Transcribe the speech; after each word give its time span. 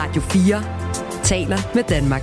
Radio 0.00 0.22
4 0.22 0.62
taler 1.22 1.56
med 1.74 1.82
Danmark. 1.82 2.22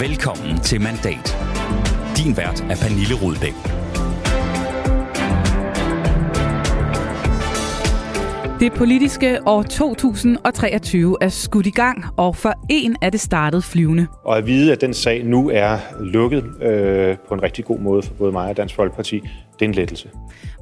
Velkommen 0.00 0.60
til 0.60 0.80
Mandat. 0.80 1.36
Din 2.16 2.36
vært 2.36 2.60
er 2.60 2.76
Pernille 2.82 3.14
Rudbæk. 3.22 3.54
Det 8.60 8.72
politiske 8.72 9.38
år 9.46 9.62
2023 9.62 11.16
er 11.20 11.28
skudt 11.28 11.66
i 11.66 11.70
gang, 11.70 12.04
og 12.16 12.36
for 12.36 12.52
en 12.70 12.96
er 13.02 13.10
det 13.10 13.20
startet 13.20 13.64
flyvende. 13.64 14.06
Og 14.24 14.38
at 14.38 14.46
vide, 14.46 14.72
at 14.72 14.80
den 14.80 14.94
sag 14.94 15.24
nu 15.24 15.50
er 15.54 15.78
lukket 16.00 16.44
øh, 16.62 17.16
på 17.28 17.34
en 17.34 17.42
rigtig 17.42 17.64
god 17.64 17.78
måde 17.78 18.02
for 18.02 18.14
både 18.14 18.32
mig 18.32 18.50
og 18.50 18.56
Dansk 18.56 18.74
Folkeparti, 18.74 19.20
det 19.20 19.64
er 19.64 19.64
en 19.64 19.72
lettelse. 19.72 20.10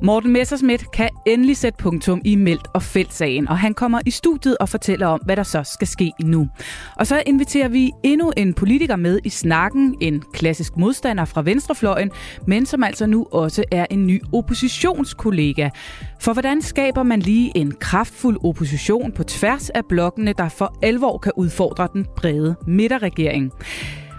Morten 0.02 0.32
Messersmith 0.32 0.84
kan 0.92 1.09
endelig 1.26 1.56
sætte 1.56 1.76
punktum 1.82 2.20
i 2.24 2.34
Meldt 2.34 2.68
og 2.74 2.82
Felt-sagen, 2.82 3.48
og 3.48 3.58
han 3.58 3.74
kommer 3.74 4.00
i 4.06 4.10
studiet 4.10 4.56
og 4.60 4.68
fortæller 4.68 5.06
om, 5.06 5.20
hvad 5.24 5.36
der 5.36 5.42
så 5.42 5.62
skal 5.72 5.88
ske 5.88 6.12
nu. 6.20 6.48
Og 6.96 7.06
så 7.06 7.22
inviterer 7.26 7.68
vi 7.68 7.92
endnu 8.02 8.32
en 8.36 8.54
politiker 8.54 8.96
med 8.96 9.20
i 9.24 9.28
snakken, 9.28 9.96
en 10.00 10.22
klassisk 10.32 10.76
modstander 10.76 11.24
fra 11.24 11.42
Venstrefløjen, 11.42 12.10
men 12.46 12.66
som 12.66 12.82
altså 12.82 13.06
nu 13.06 13.26
også 13.32 13.64
er 13.72 13.86
en 13.90 14.06
ny 14.06 14.22
oppositionskollega. 14.32 15.68
For 16.20 16.32
hvordan 16.32 16.62
skaber 16.62 17.02
man 17.02 17.20
lige 17.20 17.52
en 17.54 17.72
kraftfuld 17.80 18.38
opposition 18.44 19.12
på 19.12 19.22
tværs 19.22 19.70
af 19.70 19.82
blokkene, 19.88 20.32
der 20.38 20.48
for 20.48 20.78
alvor 20.82 21.18
kan 21.18 21.32
udfordre 21.36 21.88
den 21.92 22.06
brede 22.16 22.56
midterregering? 22.66 23.52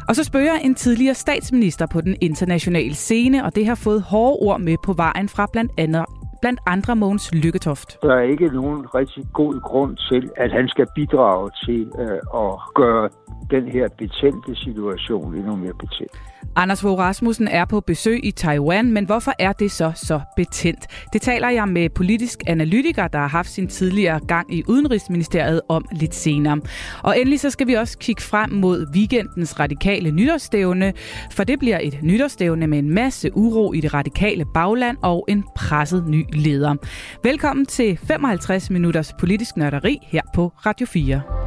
Og 0.07 0.15
så 0.15 0.23
spørger 0.23 0.57
en 0.57 0.75
tidligere 0.75 1.15
statsminister 1.15 1.85
på 1.85 2.01
den 2.01 2.15
internationale 2.21 2.95
scene, 2.95 3.45
og 3.45 3.55
det 3.55 3.65
har 3.65 3.75
fået 3.75 4.01
hårde 4.01 4.37
ord 4.39 4.61
med 4.61 4.75
på 4.83 4.93
vejen 4.93 5.29
fra 5.29 5.47
blandt 5.53 5.71
andet 5.77 6.05
blandt 6.41 6.59
andre 6.65 6.95
Mogens 6.95 7.33
Lykketoft. 7.33 7.97
Der 8.01 8.13
er 8.15 8.21
ikke 8.21 8.47
nogen 8.47 8.95
rigtig 8.95 9.23
god 9.33 9.61
grund 9.61 9.97
til, 10.09 10.29
at 10.35 10.51
han 10.51 10.67
skal 10.67 10.87
bidrage 10.95 11.51
til 11.65 11.91
øh, 11.99 12.41
at 12.43 12.53
gøre 12.75 13.09
den 13.51 13.67
her 13.67 13.87
betændte 13.97 14.55
situation 14.55 15.35
endnu 15.35 15.55
mere 15.55 15.73
betændt. 15.73 16.11
Anders 16.55 16.81
Fogh 16.81 16.99
Rasmussen 16.99 17.47
er 17.47 17.65
på 17.65 17.79
besøg 17.79 18.25
i 18.25 18.31
Taiwan, 18.31 18.91
men 18.91 19.05
hvorfor 19.05 19.33
er 19.39 19.53
det 19.53 19.71
så 19.71 19.91
så 19.95 20.19
betændt? 20.35 20.87
Det 21.13 21.21
taler 21.21 21.49
jeg 21.49 21.67
med 21.67 21.89
politisk 21.89 22.39
analytiker, 22.47 23.07
der 23.07 23.19
har 23.19 23.27
haft 23.27 23.49
sin 23.49 23.67
tidligere 23.67 24.19
gang 24.27 24.53
i 24.53 24.63
Udenrigsministeriet 24.67 25.61
om 25.69 25.85
lidt 25.91 26.15
senere. 26.15 26.61
Og 27.03 27.19
endelig 27.19 27.39
så 27.39 27.49
skal 27.49 27.67
vi 27.67 27.73
også 27.73 27.97
kigge 27.97 28.21
frem 28.21 28.51
mod 28.51 28.87
weekendens 28.93 29.59
radikale 29.59 30.11
nytårsstævne, 30.11 30.93
for 31.31 31.43
det 31.43 31.59
bliver 31.59 31.79
et 31.81 31.99
nytårsstævne 32.01 32.67
med 32.67 32.79
en 32.79 32.89
masse 32.89 33.37
uro 33.37 33.73
i 33.73 33.81
det 33.81 33.93
radikale 33.93 34.45
bagland 34.53 34.97
og 35.03 35.25
en 35.27 35.43
presset 35.55 36.07
ny 36.07 36.25
leder. 36.33 36.75
Velkommen 37.23 37.65
til 37.65 37.97
55 37.97 38.69
minutters 38.69 39.13
politisk 39.19 39.57
nørderi 39.57 39.99
her 40.01 40.21
på 40.35 40.51
Radio 40.65 40.87
4. 40.87 41.46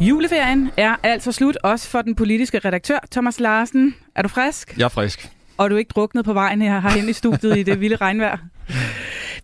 Juleferien 0.00 0.70
er 0.76 0.96
altså 1.02 1.32
slut, 1.32 1.58
også 1.62 1.88
for 1.88 2.02
den 2.02 2.14
politiske 2.14 2.58
redaktør 2.58 2.98
Thomas 3.10 3.40
Larsen. 3.40 3.94
Er 4.14 4.22
du 4.22 4.28
frisk? 4.28 4.78
Jeg 4.78 4.84
er 4.84 4.88
frisk. 4.88 5.30
Og 5.56 5.70
du 5.70 5.74
er 5.74 5.78
ikke 5.78 5.92
druknet 5.94 6.24
på 6.24 6.32
vejen 6.32 6.62
her 6.62 6.80
herhen 6.80 7.08
i 7.08 7.12
studiet 7.12 7.58
i 7.58 7.62
det 7.62 7.80
vilde 7.80 7.96
regnvejr? 7.96 8.38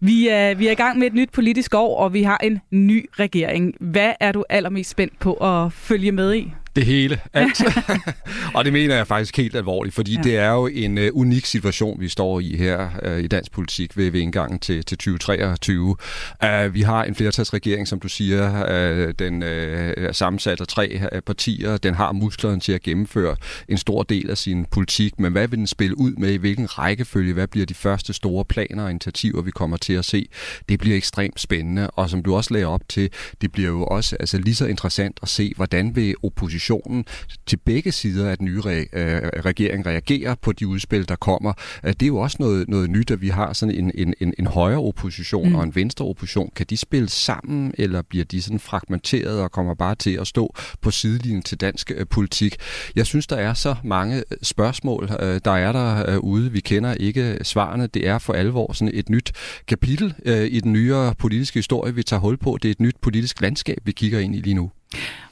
Vi 0.00 0.28
er, 0.28 0.54
vi 0.54 0.66
er 0.66 0.70
i 0.70 0.74
gang 0.74 0.98
med 0.98 1.06
et 1.06 1.14
nyt 1.14 1.30
politisk 1.30 1.74
år, 1.74 1.98
og 1.98 2.12
vi 2.12 2.22
har 2.22 2.38
en 2.42 2.60
ny 2.70 3.08
regering. 3.18 3.74
Hvad 3.80 4.12
er 4.20 4.32
du 4.32 4.44
allermest 4.48 4.90
spændt 4.90 5.18
på 5.18 5.32
at 5.32 5.72
følge 5.72 6.12
med 6.12 6.34
i? 6.34 6.52
Det 6.78 6.86
hele, 6.86 7.20
alt. 7.32 7.60
og 8.54 8.64
det 8.64 8.72
mener 8.72 8.96
jeg 8.96 9.06
faktisk 9.06 9.36
helt 9.36 9.56
alvorligt, 9.56 9.94
fordi 9.94 10.14
ja. 10.14 10.20
det 10.22 10.36
er 10.36 10.50
jo 10.50 10.66
en 10.66 10.98
uh, 10.98 11.04
unik 11.12 11.46
situation, 11.46 12.00
vi 12.00 12.08
står 12.08 12.40
i 12.40 12.56
her 12.56 12.88
uh, 13.06 13.18
i 13.18 13.26
dansk 13.26 13.52
politik 13.52 13.96
ved, 13.96 14.10
ved 14.10 14.20
indgangen 14.20 14.58
til, 14.58 14.84
til 14.84 14.98
2023. 14.98 15.88
Uh, 15.88 16.74
vi 16.74 16.82
har 16.82 17.04
en 17.04 17.14
flertalsregering, 17.14 17.88
som 17.88 18.00
du 18.00 18.08
siger, 18.08 18.62
uh, 18.62 19.14
den 19.18 19.42
uh, 19.42 19.48
er 19.48 20.12
sammensat 20.12 20.60
af 20.60 20.66
tre 20.66 21.00
uh, 21.12 21.18
partier. 21.26 21.76
Den 21.76 21.94
har 21.94 22.12
musklerne 22.12 22.60
til 22.60 22.72
at 22.72 22.82
gennemføre 22.82 23.36
en 23.68 23.78
stor 23.78 24.02
del 24.02 24.30
af 24.30 24.38
sin 24.38 24.64
politik, 24.64 25.20
men 25.20 25.32
hvad 25.32 25.48
vil 25.48 25.58
den 25.58 25.66
spille 25.66 25.98
ud 25.98 26.12
med? 26.12 26.32
I 26.32 26.36
hvilken 26.36 26.78
rækkefølge? 26.78 27.32
Hvad 27.32 27.46
bliver 27.46 27.66
de 27.66 27.74
første 27.74 28.12
store 28.12 28.44
planer 28.44 28.84
og 28.84 28.90
initiativer, 28.90 29.42
vi 29.42 29.50
kommer 29.50 29.76
til 29.76 29.92
at 29.92 30.04
se? 30.04 30.28
Det 30.68 30.78
bliver 30.78 30.96
ekstremt 30.96 31.40
spændende, 31.40 31.90
og 31.90 32.10
som 32.10 32.22
du 32.22 32.36
også 32.36 32.54
lagde 32.54 32.66
op 32.66 32.82
til, 32.88 33.10
det 33.40 33.52
bliver 33.52 33.68
jo 33.68 33.84
også 33.84 34.16
altså, 34.20 34.38
lige 34.38 34.54
så 34.54 34.66
interessant 34.66 35.18
at 35.22 35.28
se, 35.28 35.52
hvordan 35.56 35.96
vil 35.96 36.14
oppositionen 36.22 36.67
oppositionen 36.70 37.04
til 37.46 37.56
begge 37.56 37.92
sider 37.92 38.30
af 38.30 38.36
den 38.36 38.46
nye 38.46 38.60
re- 38.60 38.98
øh, 38.98 39.22
regering 39.44 39.86
reagerer 39.86 40.34
på 40.34 40.52
de 40.52 40.66
udspil, 40.66 41.08
der 41.08 41.16
kommer. 41.16 41.52
Øh, 41.84 41.92
det 41.92 42.02
er 42.02 42.06
jo 42.06 42.16
også 42.16 42.36
noget, 42.40 42.68
noget 42.68 42.90
nyt, 42.90 43.10
at 43.10 43.20
vi 43.20 43.28
har 43.28 43.52
sådan 43.52 43.74
en, 43.74 43.90
en, 43.94 44.14
en, 44.20 44.34
en 44.38 44.46
højre 44.46 44.78
opposition 44.78 45.48
mm. 45.48 45.54
og 45.54 45.64
en 45.64 45.74
venstre 45.74 46.04
opposition. 46.04 46.50
Kan 46.56 46.66
de 46.70 46.76
spille 46.76 47.08
sammen, 47.08 47.74
eller 47.78 48.02
bliver 48.02 48.24
de 48.24 48.42
sådan 48.42 48.60
fragmenteret 48.60 49.40
og 49.40 49.52
kommer 49.52 49.74
bare 49.74 49.94
til 49.94 50.18
at 50.20 50.26
stå 50.26 50.54
på 50.82 50.90
sidelinjen 50.90 51.42
til 51.42 51.60
dansk 51.60 51.92
øh, 51.94 52.06
politik? 52.06 52.56
Jeg 52.96 53.06
synes, 53.06 53.26
der 53.26 53.36
er 53.36 53.54
så 53.54 53.74
mange 53.84 54.22
spørgsmål, 54.42 55.08
der 55.44 55.50
er 55.50 55.72
der 55.72 56.18
ude. 56.18 56.52
Vi 56.52 56.60
kender 56.60 56.94
ikke 56.94 57.38
svarene. 57.42 57.86
Det 57.86 58.08
er 58.08 58.18
for 58.18 58.32
alvor 58.32 58.72
sådan 58.72 58.94
et 58.94 59.08
nyt 59.08 59.32
kapitel 59.66 60.14
i 60.50 60.60
den 60.60 60.72
nyere 60.72 61.14
politiske 61.18 61.58
historie, 61.58 61.94
vi 61.94 62.02
tager 62.02 62.20
hul 62.20 62.36
på. 62.36 62.58
Det 62.62 62.68
er 62.68 62.72
et 62.72 62.80
nyt 62.80 62.96
politisk 63.02 63.40
landskab, 63.40 63.78
vi 63.84 63.92
kigger 63.92 64.18
ind 64.18 64.34
i 64.34 64.38
lige 64.38 64.54
nu. 64.54 64.70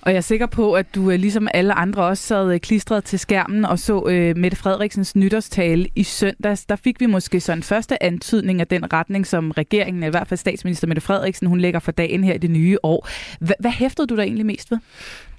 Og 0.00 0.12
jeg 0.12 0.16
er 0.16 0.20
sikker 0.20 0.46
på, 0.46 0.72
at 0.72 0.94
du 0.94 1.10
øh, 1.10 1.18
ligesom 1.18 1.48
alle 1.54 1.74
andre 1.74 2.04
også 2.04 2.22
sad 2.22 2.52
øh, 2.52 2.60
klistret 2.60 3.04
til 3.04 3.18
skærmen 3.18 3.64
og 3.64 3.78
så 3.78 4.06
øh, 4.08 4.36
Mette 4.36 4.56
Frederiksens 4.56 5.16
nytårstale 5.16 5.88
i 5.94 6.02
søndags. 6.02 6.66
Der 6.66 6.76
fik 6.76 7.00
vi 7.00 7.06
måske 7.06 7.40
sådan 7.40 7.58
en 7.58 7.62
første 7.62 8.02
antydning 8.02 8.60
af 8.60 8.66
den 8.66 8.92
retning, 8.92 9.26
som 9.26 9.50
regeringen, 9.50 10.02
i 10.02 10.08
hvert 10.08 10.28
fald 10.28 10.38
statsminister 10.38 10.86
Mette 10.86 11.00
Frederiksen, 11.00 11.46
hun 11.46 11.60
lægger 11.60 11.80
for 11.80 11.92
dagen 11.92 12.24
her 12.24 12.34
i 12.34 12.38
det 12.38 12.50
nye 12.50 12.78
år. 12.82 13.08
H- 13.40 13.60
hvad 13.60 13.70
hæftede 13.70 14.06
du 14.06 14.16
der 14.16 14.22
egentlig 14.22 14.46
mest 14.46 14.70
ved? 14.70 14.78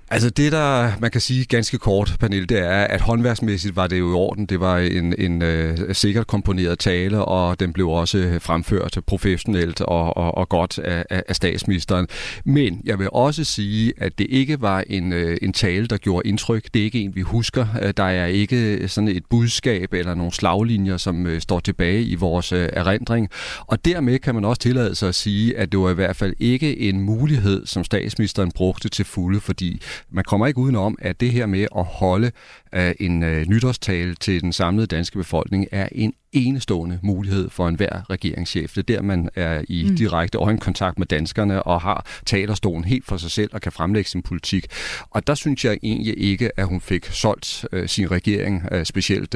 Altså 0.09 0.29
det, 0.29 0.51
der 0.51 0.91
man 1.00 1.12
kan 1.12 1.22
sige 1.22 1.45
ganske 1.45 1.78
kort, 1.78 2.16
Pernille, 2.19 2.45
det 2.45 2.59
er, 2.59 2.84
at 2.84 3.01
håndværksmæssigt 3.01 3.75
var 3.75 3.88
det 3.88 4.00
jo 4.00 4.12
i 4.12 4.13
orden. 4.13 4.45
Det 4.45 4.59
var 4.59 4.78
en, 4.78 5.13
en 5.18 5.41
øh, 5.41 5.95
sikkert 5.95 6.28
komponeret 6.28 6.79
tale, 6.79 7.25
og 7.25 7.59
den 7.59 7.73
blev 7.73 7.90
også 7.90 8.40
fremført 8.41 8.97
professionelt 9.07 9.81
og, 9.81 10.18
og, 10.18 10.38
og 10.38 10.50
godt 10.50 10.79
af, 10.79 11.23
af 11.28 11.35
statsministeren. 11.35 12.07
Men 12.45 12.81
jeg 12.84 13.00
vil 13.00 13.09
også 13.12 13.44
sige, 13.44 13.94
at 13.97 14.18
det 14.18 14.28
ikke 14.29 14.62
var 14.62 14.84
en, 14.88 15.13
øh, 15.13 15.38
en 15.41 15.53
tale, 15.53 15.88
der 15.88 15.97
gjorde 15.97 16.29
indtryk. 16.29 16.63
Det 16.74 16.79
er 16.79 16.84
ikke 16.84 17.01
en, 17.01 17.16
vi 17.16 17.22
husker. 17.22 17.68
Øh, 17.81 17.94
der 17.97 18.03
er 18.03 18.25
ikke 18.25 18.88
sådan 18.88 19.07
et 19.07 19.24
budskab 19.29 19.94
eller 19.94 20.16
nogle 20.16 20.31
slaglinjer, 20.31 20.97
som 20.97 21.28
øh, 21.28 21.41
står 21.41 21.59
tilbage 21.59 22.03
i 22.03 22.16
vores 22.16 22.51
øh, 22.51 22.69
erindring. 22.74 23.29
Og 23.59 23.85
dermed 23.85 24.19
kan 24.19 24.35
man 24.35 24.45
også 24.45 24.62
tillade 24.62 24.95
sig 24.95 25.09
at 25.09 25.16
sige, 25.16 25.57
at 25.57 25.72
det 25.72 25.79
var 25.79 25.89
i 25.89 25.94
hvert 25.94 26.16
fald 26.16 26.34
ikke 26.39 26.79
en 26.79 27.01
mulighed, 27.01 27.66
som 27.66 27.84
statsministeren 27.84 28.51
brugte 28.51 28.89
til 28.89 29.06
fulde, 29.06 29.39
fordi 29.39 29.81
man 30.09 30.23
kommer 30.23 30.47
ikke 30.47 30.59
udenom, 30.59 30.97
at 31.01 31.19
det 31.19 31.31
her 31.31 31.45
med 31.45 31.67
at 31.77 31.83
holde 31.83 32.31
uh, 32.75 32.81
en 32.99 33.23
uh, 33.23 33.29
nytårstale 33.29 34.15
til 34.15 34.41
den 34.41 34.53
samlede 34.53 34.87
danske 34.87 35.17
befolkning 35.17 35.67
er 35.71 35.87
en 35.91 36.13
enestående 36.31 36.99
mulighed 37.03 37.49
for 37.49 37.67
enhver 37.67 38.09
regeringschef. 38.09 38.73
Det 38.73 38.77
er 38.77 38.95
der, 38.95 39.01
man 39.01 39.29
er 39.35 39.61
i 39.67 39.89
mm. 39.89 39.95
direkte 39.95 40.37
øjenkontakt 40.37 40.99
med 40.99 41.07
danskerne 41.07 41.63
og 41.63 41.81
har 41.81 42.05
talerstolen 42.25 42.83
helt 42.83 43.05
for 43.05 43.17
sig 43.17 43.31
selv 43.31 43.49
og 43.53 43.61
kan 43.61 43.71
fremlægge 43.71 44.09
sin 44.09 44.21
politik. 44.21 44.65
Og 45.09 45.27
der 45.27 45.35
synes 45.35 45.65
jeg 45.65 45.77
egentlig 45.83 46.17
ikke, 46.17 46.59
at 46.59 46.67
hun 46.67 46.81
fik 46.81 47.05
solgt 47.05 47.65
uh, 47.71 47.85
sin 47.85 48.11
regering 48.11 48.63
uh, 48.75 48.83
specielt 48.83 49.35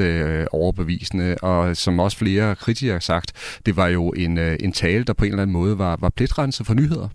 overbevisende. 0.52 1.36
Og 1.42 1.76
som 1.76 2.00
også 2.00 2.16
flere 2.16 2.56
kritikere 2.56 2.94
har 2.94 3.00
sagt, 3.00 3.32
det 3.66 3.76
var 3.76 3.88
jo 3.88 4.10
en, 4.10 4.38
en 4.38 4.72
tale, 4.72 5.04
der 5.04 5.12
på 5.12 5.24
en 5.24 5.30
eller 5.30 5.42
anden 5.42 5.52
måde 5.52 5.78
var, 5.78 5.96
var 6.00 6.08
pletrenset 6.08 6.66
for 6.66 6.74
nyheder. 6.74 7.08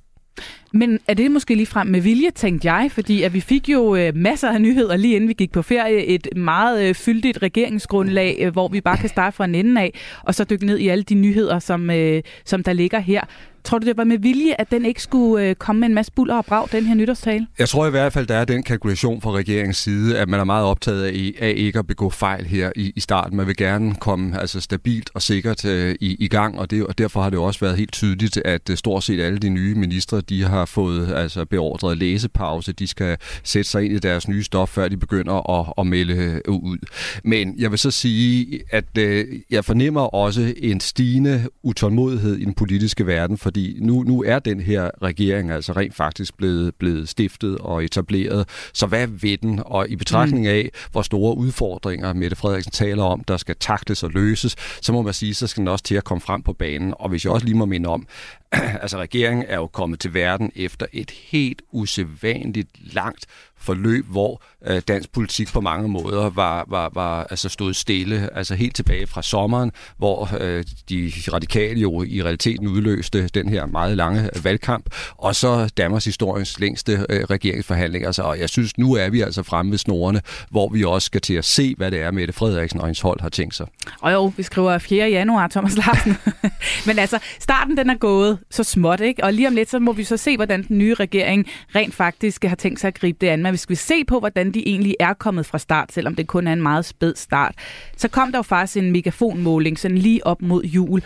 Men 0.73 0.99
er 1.07 1.13
det 1.13 1.31
måske 1.31 1.55
lige 1.55 1.65
frem 1.65 1.87
med 1.87 2.01
vilje, 2.01 2.31
tænkte 2.31 2.73
jeg? 2.73 2.91
Fordi 2.91 3.23
at 3.23 3.33
vi 3.33 3.39
fik 3.41 3.69
jo 3.69 3.95
øh, 3.95 4.15
masser 4.15 4.49
af 4.49 4.61
nyheder 4.61 4.95
lige 4.97 5.15
inden 5.15 5.27
vi 5.27 5.33
gik 5.33 5.51
på 5.51 5.61
ferie. 5.61 6.05
Et 6.05 6.27
meget 6.35 6.89
øh, 6.89 6.95
fyldigt 6.95 7.41
regeringsgrundlag, 7.41 8.38
øh, 8.39 8.53
hvor 8.53 8.67
vi 8.67 8.81
bare 8.81 8.97
kan 8.97 9.09
starte 9.09 9.35
fra 9.35 9.45
en 9.45 9.56
ende 9.56 9.81
af, 9.81 9.94
og 10.23 10.35
så 10.35 10.44
dykke 10.44 10.65
ned 10.65 10.77
i 10.77 10.88
alle 10.88 11.03
de 11.03 11.15
nyheder, 11.15 11.59
som, 11.59 11.89
øh, 11.89 12.21
som 12.45 12.63
der 12.63 12.73
ligger 12.73 13.00
her. 13.00 13.21
Tror 13.67 13.79
du, 13.79 13.87
det 13.87 13.97
var 13.97 14.03
med 14.03 14.17
vilje, 14.17 14.55
at 14.59 14.71
den 14.71 14.85
ikke 14.85 15.01
skulle 15.01 15.45
øh, 15.45 15.55
komme 15.55 15.79
med 15.79 15.87
en 15.87 15.93
masse 15.93 16.11
buller 16.11 16.35
og 16.35 16.45
brag, 16.45 16.67
den 16.71 16.85
her 16.85 16.95
nytårstale? 16.95 17.47
Jeg 17.59 17.69
tror 17.69 17.87
i 17.87 17.89
hvert 17.89 18.13
fald, 18.13 18.27
der 18.27 18.35
er 18.35 18.45
den 18.45 18.63
kalkulation 18.63 19.21
fra 19.21 19.31
regeringens 19.31 19.77
side, 19.77 20.19
at 20.19 20.29
man 20.29 20.39
er 20.39 20.43
meget 20.43 20.65
optaget 20.65 21.03
af, 21.03 21.33
af 21.39 21.53
ikke 21.57 21.79
at 21.79 21.87
begå 21.87 22.09
fejl 22.09 22.45
her 22.45 22.71
i, 22.75 22.93
i 22.95 22.99
starten. 22.99 23.37
Man 23.37 23.47
vil 23.47 23.55
gerne 23.55 23.95
komme 23.95 24.39
altså, 24.39 24.61
stabilt 24.61 25.09
og 25.13 25.21
sikkert 25.21 25.65
øh, 25.65 25.95
i, 25.99 26.15
i 26.19 26.27
gang, 26.27 26.59
og, 26.59 26.71
det, 26.71 26.85
og 26.85 26.97
derfor 26.97 27.21
har 27.21 27.29
det 27.29 27.39
også 27.39 27.59
været 27.59 27.77
helt 27.77 27.91
tydeligt, 27.91 28.37
at 28.37 28.69
øh, 28.69 28.77
stort 28.77 29.03
set 29.03 29.21
alle 29.21 29.39
de 29.39 29.49
nye 29.49 29.75
ministre, 29.75 30.21
de 30.21 30.43
har 30.43 30.65
fået 30.65 31.13
altså, 31.13 31.45
beordret 31.45 31.97
læsepause. 31.97 32.73
De 32.73 32.87
skal 32.87 33.17
sætte 33.43 33.69
sig 33.69 33.85
ind 33.85 33.93
i 33.93 33.99
deres 33.99 34.27
nye 34.27 34.43
stof, 34.43 34.69
før 34.69 34.87
de 34.87 34.97
begynder 34.97 35.59
at, 35.59 35.73
at 35.77 35.87
melde 35.87 36.41
øh, 36.45 36.53
ud. 36.53 36.77
Men 37.23 37.55
jeg 37.59 37.71
vil 37.71 37.79
så 37.79 37.91
sige, 37.91 38.59
at 38.71 38.97
øh, 38.97 39.25
jeg 39.49 39.65
fornemmer 39.65 40.01
også 40.01 40.53
en 40.57 40.79
stigende 40.79 41.47
utålmodighed 41.63 42.35
i 42.35 42.45
den 42.45 42.53
politiske 42.53 43.07
verden, 43.07 43.37
for 43.37 43.56
fordi 43.57 43.77
nu, 43.80 44.04
nu 44.04 44.24
er 44.24 44.39
den 44.39 44.59
her 44.59 44.89
regering 45.01 45.51
altså 45.51 45.74
rent 45.74 45.95
faktisk 45.95 46.38
blevet, 46.38 46.75
blevet 46.75 47.09
stiftet 47.09 47.57
og 47.57 47.83
etableret. 47.83 48.50
Så 48.74 48.86
hvad 48.86 49.07
ved 49.07 49.38
den? 49.38 49.62
Og 49.65 49.89
i 49.89 49.95
betragtning 49.95 50.44
mm. 50.44 50.50
af, 50.50 50.69
hvor 50.92 51.01
store 51.01 51.38
udfordringer 51.38 52.13
Mette 52.13 52.36
Frederiksen 52.36 52.71
taler 52.71 53.04
om, 53.04 53.24
der 53.27 53.38
skal 53.38 53.56
taktes 53.59 54.04
og 54.04 54.12
løses, 54.12 54.56
så 54.81 54.94
må 54.94 55.01
man 55.01 55.13
sige, 55.13 55.33
så 55.33 55.48
skal 55.48 55.62
den 55.62 55.68
også 55.68 55.83
til 55.83 55.95
at 55.95 56.04
komme 56.04 56.21
frem 56.21 56.42
på 56.42 56.54
banen. 56.54 56.94
Og 57.00 57.09
hvis 57.09 57.25
jeg 57.25 57.33
også 57.33 57.45
lige 57.45 57.57
må 57.57 57.65
minde 57.65 57.89
om, 57.89 58.07
altså 58.81 58.97
regeringen 58.97 59.45
er 59.47 59.55
jo 59.55 59.67
kommet 59.67 59.99
til 59.99 60.13
verden 60.13 60.51
efter 60.55 60.85
et 60.94 61.11
helt 61.11 61.61
usædvanligt 61.71 62.94
langt 62.94 63.25
forløb, 63.59 64.05
hvor 64.05 64.41
øh, 64.65 64.81
dansk 64.88 65.11
politik 65.11 65.47
på 65.53 65.61
mange 65.61 65.89
måder 65.89 66.29
var, 66.29 66.65
var, 66.67 66.91
var 66.94 67.23
altså 67.23 67.49
stået 67.49 67.75
stille, 67.75 68.29
altså 68.38 68.55
helt 68.55 68.75
tilbage 68.75 69.07
fra 69.07 69.21
sommeren, 69.21 69.71
hvor 69.97 70.29
øh, 70.39 70.63
de 70.89 71.11
radikale 71.33 71.79
jo 71.79 72.03
i 72.03 72.23
realiteten 72.23 72.67
udløste 72.67 73.27
den 73.27 73.49
her 73.49 73.65
meget 73.65 73.97
lange 73.97 74.29
valgkamp, 74.44 74.89
og 75.17 75.35
så 75.35 75.69
Danmarks 75.77 76.05
historiens 76.05 76.59
længste 76.59 77.05
øh, 77.09 77.23
regeringsforhandling. 77.23 78.05
Altså, 78.05 78.23
og 78.23 78.39
jeg 78.39 78.50
synes, 78.50 78.77
nu 78.77 78.93
er 78.93 79.09
vi 79.09 79.21
altså 79.21 79.43
fremme 79.43 79.71
ved 79.71 79.77
snorene, 79.77 80.21
hvor 80.50 80.69
vi 80.69 80.83
også 80.83 81.05
skal 81.05 81.21
til 81.21 81.33
at 81.33 81.45
se, 81.45 81.75
hvad 81.77 81.91
det 81.91 82.01
er, 82.01 82.11
Mette 82.11 82.33
Frederiksen 82.33 82.79
og 82.79 82.85
hendes 82.85 83.01
hold 83.01 83.21
har 83.21 83.29
tænkt 83.29 83.55
sig. 83.55 83.67
Og 84.01 84.13
jo, 84.13 84.33
vi 84.38 84.43
skriver 84.43 84.77
4. 84.77 85.09
januar, 85.09 85.47
Thomas 85.47 85.77
Larsen. 85.77 86.17
Men 86.88 87.00
altså, 87.00 87.19
starten 87.39 87.77
den 87.77 87.89
er 87.89 87.95
gået 87.95 88.37
så 88.50 88.63
småt, 88.63 89.01
ikke? 89.01 89.24
Og 89.24 89.34
lige 89.34 89.48
om 89.48 89.56
lidt, 89.56 89.69
så 89.69 89.80
må 89.80 89.94
vi 89.94 90.04
så 90.04 90.18
se, 90.18 90.36
hvordan 90.36 90.63
den 90.63 90.78
nye 90.78 90.94
regering 90.94 91.48
rent 91.75 91.95
faktisk 91.95 92.44
har 92.44 92.56
tænkt 92.56 92.80
sig 92.80 92.88
at 92.88 93.00
gribe 93.00 93.18
det 93.22 93.28
an. 93.28 93.44
Men 93.44 93.51
hvis 93.51 93.69
vi 93.69 93.75
se 93.75 94.06
på, 94.06 94.19
hvordan 94.19 94.51
de 94.51 94.68
egentlig 94.68 94.95
er 95.00 95.13
kommet 95.13 95.45
fra 95.45 95.57
start, 95.57 95.92
selvom 95.92 96.16
det 96.16 96.28
kun 96.28 96.48
er 96.48 96.54
en 96.54 96.62
meget 96.62 96.86
spæd 96.86 97.16
start, 97.16 97.56
så 97.98 98.07
kom 98.07 98.31
der 98.31 98.39
jo 98.39 98.44
faktisk 98.44 98.78
en 98.78 98.92
megafonmåling 98.92 99.80
sådan 99.80 99.98
lige 99.98 100.28
op 100.28 100.42
mod 100.42 100.63
jul. 100.63 101.01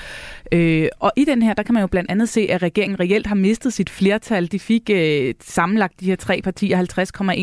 Øh, 0.52 0.88
og 1.00 1.12
i 1.16 1.26
den 1.26 1.42
her, 1.42 1.54
der 1.54 1.64
kan 1.64 1.74
man 1.74 1.82
jo 1.82 1.88
blandt 1.88 2.12
andet 2.12 2.30
se, 2.30 2.48
at 2.50 2.62
regeringen 2.62 3.00
reelt 3.00 3.28
har 3.28 3.36
mistet 3.36 3.74
sit 3.74 3.90
flertal. 3.90 4.52
De 4.52 4.60
fik 4.60 4.90
øh, 4.90 5.34
sammenlagt 5.42 6.00
de 6.00 6.06
her 6.06 6.16
tre 6.16 6.42
partier 6.44 6.86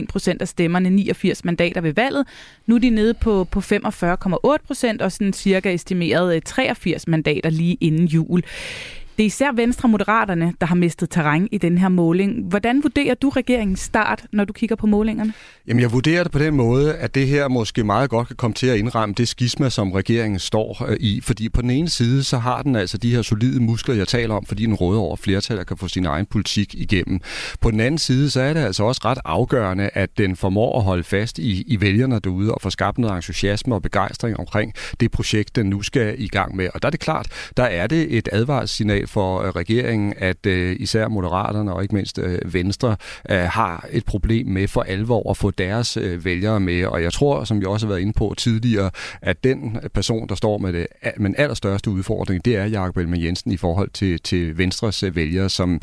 50,1 0.01 0.07
procent 0.07 0.43
af 0.43 0.49
stemmerne, 0.49 0.91
89 0.91 1.45
mandater 1.45 1.81
ved 1.81 1.93
valget. 1.93 2.27
Nu 2.67 2.75
er 2.75 2.79
de 2.79 2.91
nede 2.91 3.15
på, 3.15 3.45
på 3.45 3.61
45,8 3.61 4.67
procent 4.67 5.03
og 5.03 5.13
sådan 5.13 5.33
cirka 5.33 5.75
estimeret 5.75 6.37
øh, 6.37 6.43
83 6.43 7.09
mandater 7.09 7.51
lige 7.51 7.77
inden 7.81 8.07
jul. 8.07 8.43
Det 9.19 9.25
er 9.25 9.27
især 9.27 9.53
Venstre 9.53 9.87
og 9.87 9.91
Moderaterne, 9.91 10.55
der 10.61 10.67
har 10.67 10.75
mistet 10.75 11.11
terræn 11.11 11.49
i 11.53 11.59
den 11.59 11.79
her 11.79 11.89
måling. 11.89 12.45
Hvordan 12.49 12.83
vurderer 12.83 13.15
du 13.15 13.29
regeringens 13.29 13.81
start, 13.81 14.25
når 14.33 14.45
du 14.45 14.53
kigger 14.53 14.77
på 14.77 14.87
målingerne? 14.87 15.33
Jamen, 15.67 15.81
jeg 15.81 15.93
vurderer 15.93 16.23
det 16.23 16.33
på 16.33 16.39
den 16.39 16.55
måde, 16.55 16.95
at 16.95 17.15
det 17.15 17.27
her 17.27 17.49
måske 17.49 17.85
meget 17.85 18.11
godt 18.11 18.27
kan 18.27 18.37
komme 18.37 18.55
til 18.55 18.67
at 18.67 18.79
indramme 18.79 19.15
det 19.15 19.29
skisma, 19.29 19.71
som 19.71 19.93
regeringen 19.93 20.39
står 20.39 20.87
øh, 20.89 20.97
i. 21.01 21.21
Fordi 21.21 21.49
på 21.49 21.63
den 21.63 21.71
ene 21.71 21.89
side, 21.89 22.25
så 22.25 22.39
har 22.39 22.63
den 22.63 22.77
altså 22.77 22.99
de 22.99 23.15
her 23.15 23.23
solide 23.23 23.61
muskler, 23.61 23.95
jeg 23.95 24.09
taler 24.09 24.35
om, 24.35 24.47
fordi 24.47 24.67
den 24.67 24.75
råder 24.75 25.01
over 25.01 25.17
flertal 25.17 25.59
og 25.59 25.67
kan 25.67 25.77
få 25.77 25.89
sin 25.89 26.07
egen 26.07 26.27
politik 26.27 26.75
igennem. 26.75 27.21
På 27.61 27.71
den 27.71 27.81
anden 27.81 27.99
side, 27.99 28.31
så 28.31 28.41
er 28.41 28.53
det 28.53 28.61
altså 28.61 28.85
også 28.85 29.01
ret 29.05 29.19
afgørende, 29.25 29.91
at 29.95 30.19
den 30.19 30.37
formår 30.37 30.79
at 30.79 30.85
holde 30.85 31.05
fast 31.05 31.39
i, 31.39 31.63
i 31.67 31.81
vælgerne 31.81 32.19
derude 32.19 32.55
og 32.55 32.63
få 32.63 32.71
skabt 32.71 32.99
noget 32.99 33.17
entusiasme 33.17 33.75
og 33.75 33.83
begejstring 33.83 34.37
omkring 34.37 34.73
det 35.01 35.11
projekt, 35.11 35.57
den 35.57 35.67
nu 35.67 35.83
skal 35.83 36.15
i 36.19 36.29
gang 36.29 36.57
med. 36.57 36.69
Og 36.75 36.83
der 36.83 36.89
er 36.89 36.91
det 36.91 37.01
klart, 37.01 37.27
der 37.57 37.65
er 37.65 37.87
det 37.87 38.17
et 38.19 38.29
advarselssignal 38.33 39.08
for 39.09 39.43
øh, 39.43 39.49
regeringen, 39.49 40.15
at 40.17 40.47
øh, 40.47 40.77
især 40.81 41.09
Moderaterne 41.09 41.75
og 41.75 41.83
ikke 41.83 41.95
mindst 41.95 42.19
øh, 42.19 42.55
Venstre 42.55 42.97
har 43.29 43.87
et 43.93 44.05
problem 44.05 44.47
med 44.47 44.69
for 44.69 44.83
alvor 44.83 45.31
at 45.31 45.37
få 45.37 45.51
deres 45.51 45.99
vælgere 46.25 46.61
med. 46.61 46.85
Og 46.85 47.03
jeg 47.03 47.13
tror, 47.13 47.45
som 47.45 47.61
jeg 47.61 47.69
også 47.69 47.87
har 47.87 47.89
været 47.89 48.01
inde 48.01 48.13
på 48.13 48.35
tidligere, 48.37 48.91
at 49.23 49.45
den 49.45 49.79
person, 49.95 50.29
der 50.29 50.35
står 50.35 50.59
med 50.59 50.73
det, 50.73 50.87
men 51.17 51.35
allerstørste 51.39 51.91
udfordring, 51.91 52.45
det 52.45 52.57
er 52.57 52.65
Jakob 52.65 52.97
Ellemann 52.97 53.25
Jensen 53.25 53.53
i 53.53 53.57
forhold 53.57 53.91
til, 53.91 54.21
til 54.21 54.59
Venstres 54.59 55.05
vælgere, 55.13 55.49
som 55.49 55.81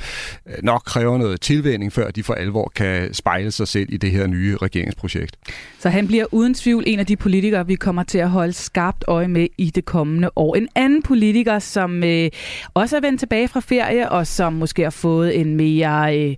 nok 0.64 0.82
kræver 0.86 1.18
noget 1.18 1.42
tilvænding, 1.42 1.94
før 1.94 2.12
de 2.12 2.24
for 2.24 2.34
alvor 2.34 2.72
kan 2.76 3.14
spejle 3.14 3.52
sig 3.52 3.68
selv 3.68 3.94
i 3.94 3.98
det 3.98 4.12
her 4.12 4.28
nye 4.28 4.58
regeringsprojekt. 4.58 5.36
Så 5.80 5.90
han 5.90 6.08
bliver 6.08 6.26
uden 6.32 6.54
tvivl 6.54 6.84
en 6.88 7.00
af 7.00 7.06
de 7.06 7.16
politikere, 7.16 7.68
vi 7.68 7.76
kommer 7.76 8.04
til 8.04 8.18
at 8.18 8.30
holde 8.30 8.54
skarpt 8.54 9.04
øje 9.08 9.28
med 9.28 9.48
i 9.58 9.70
det 9.70 9.86
kommende 9.86 10.30
år. 10.36 10.56
En 10.56 10.68
anden 10.76 11.02
politiker, 11.04 11.60
som 11.60 12.04
øh, 12.04 12.30
også 12.74 12.98
er 12.98 13.02
vendt 13.02 13.15
tilbage 13.18 13.48
fra 13.48 13.60
ferie, 13.60 14.10
og 14.10 14.28
som 14.28 14.54
måske 14.54 14.84
har 14.84 14.90
fået 14.90 15.40
en 15.40 15.56
mere... 15.56 16.20
Øh, 16.20 16.36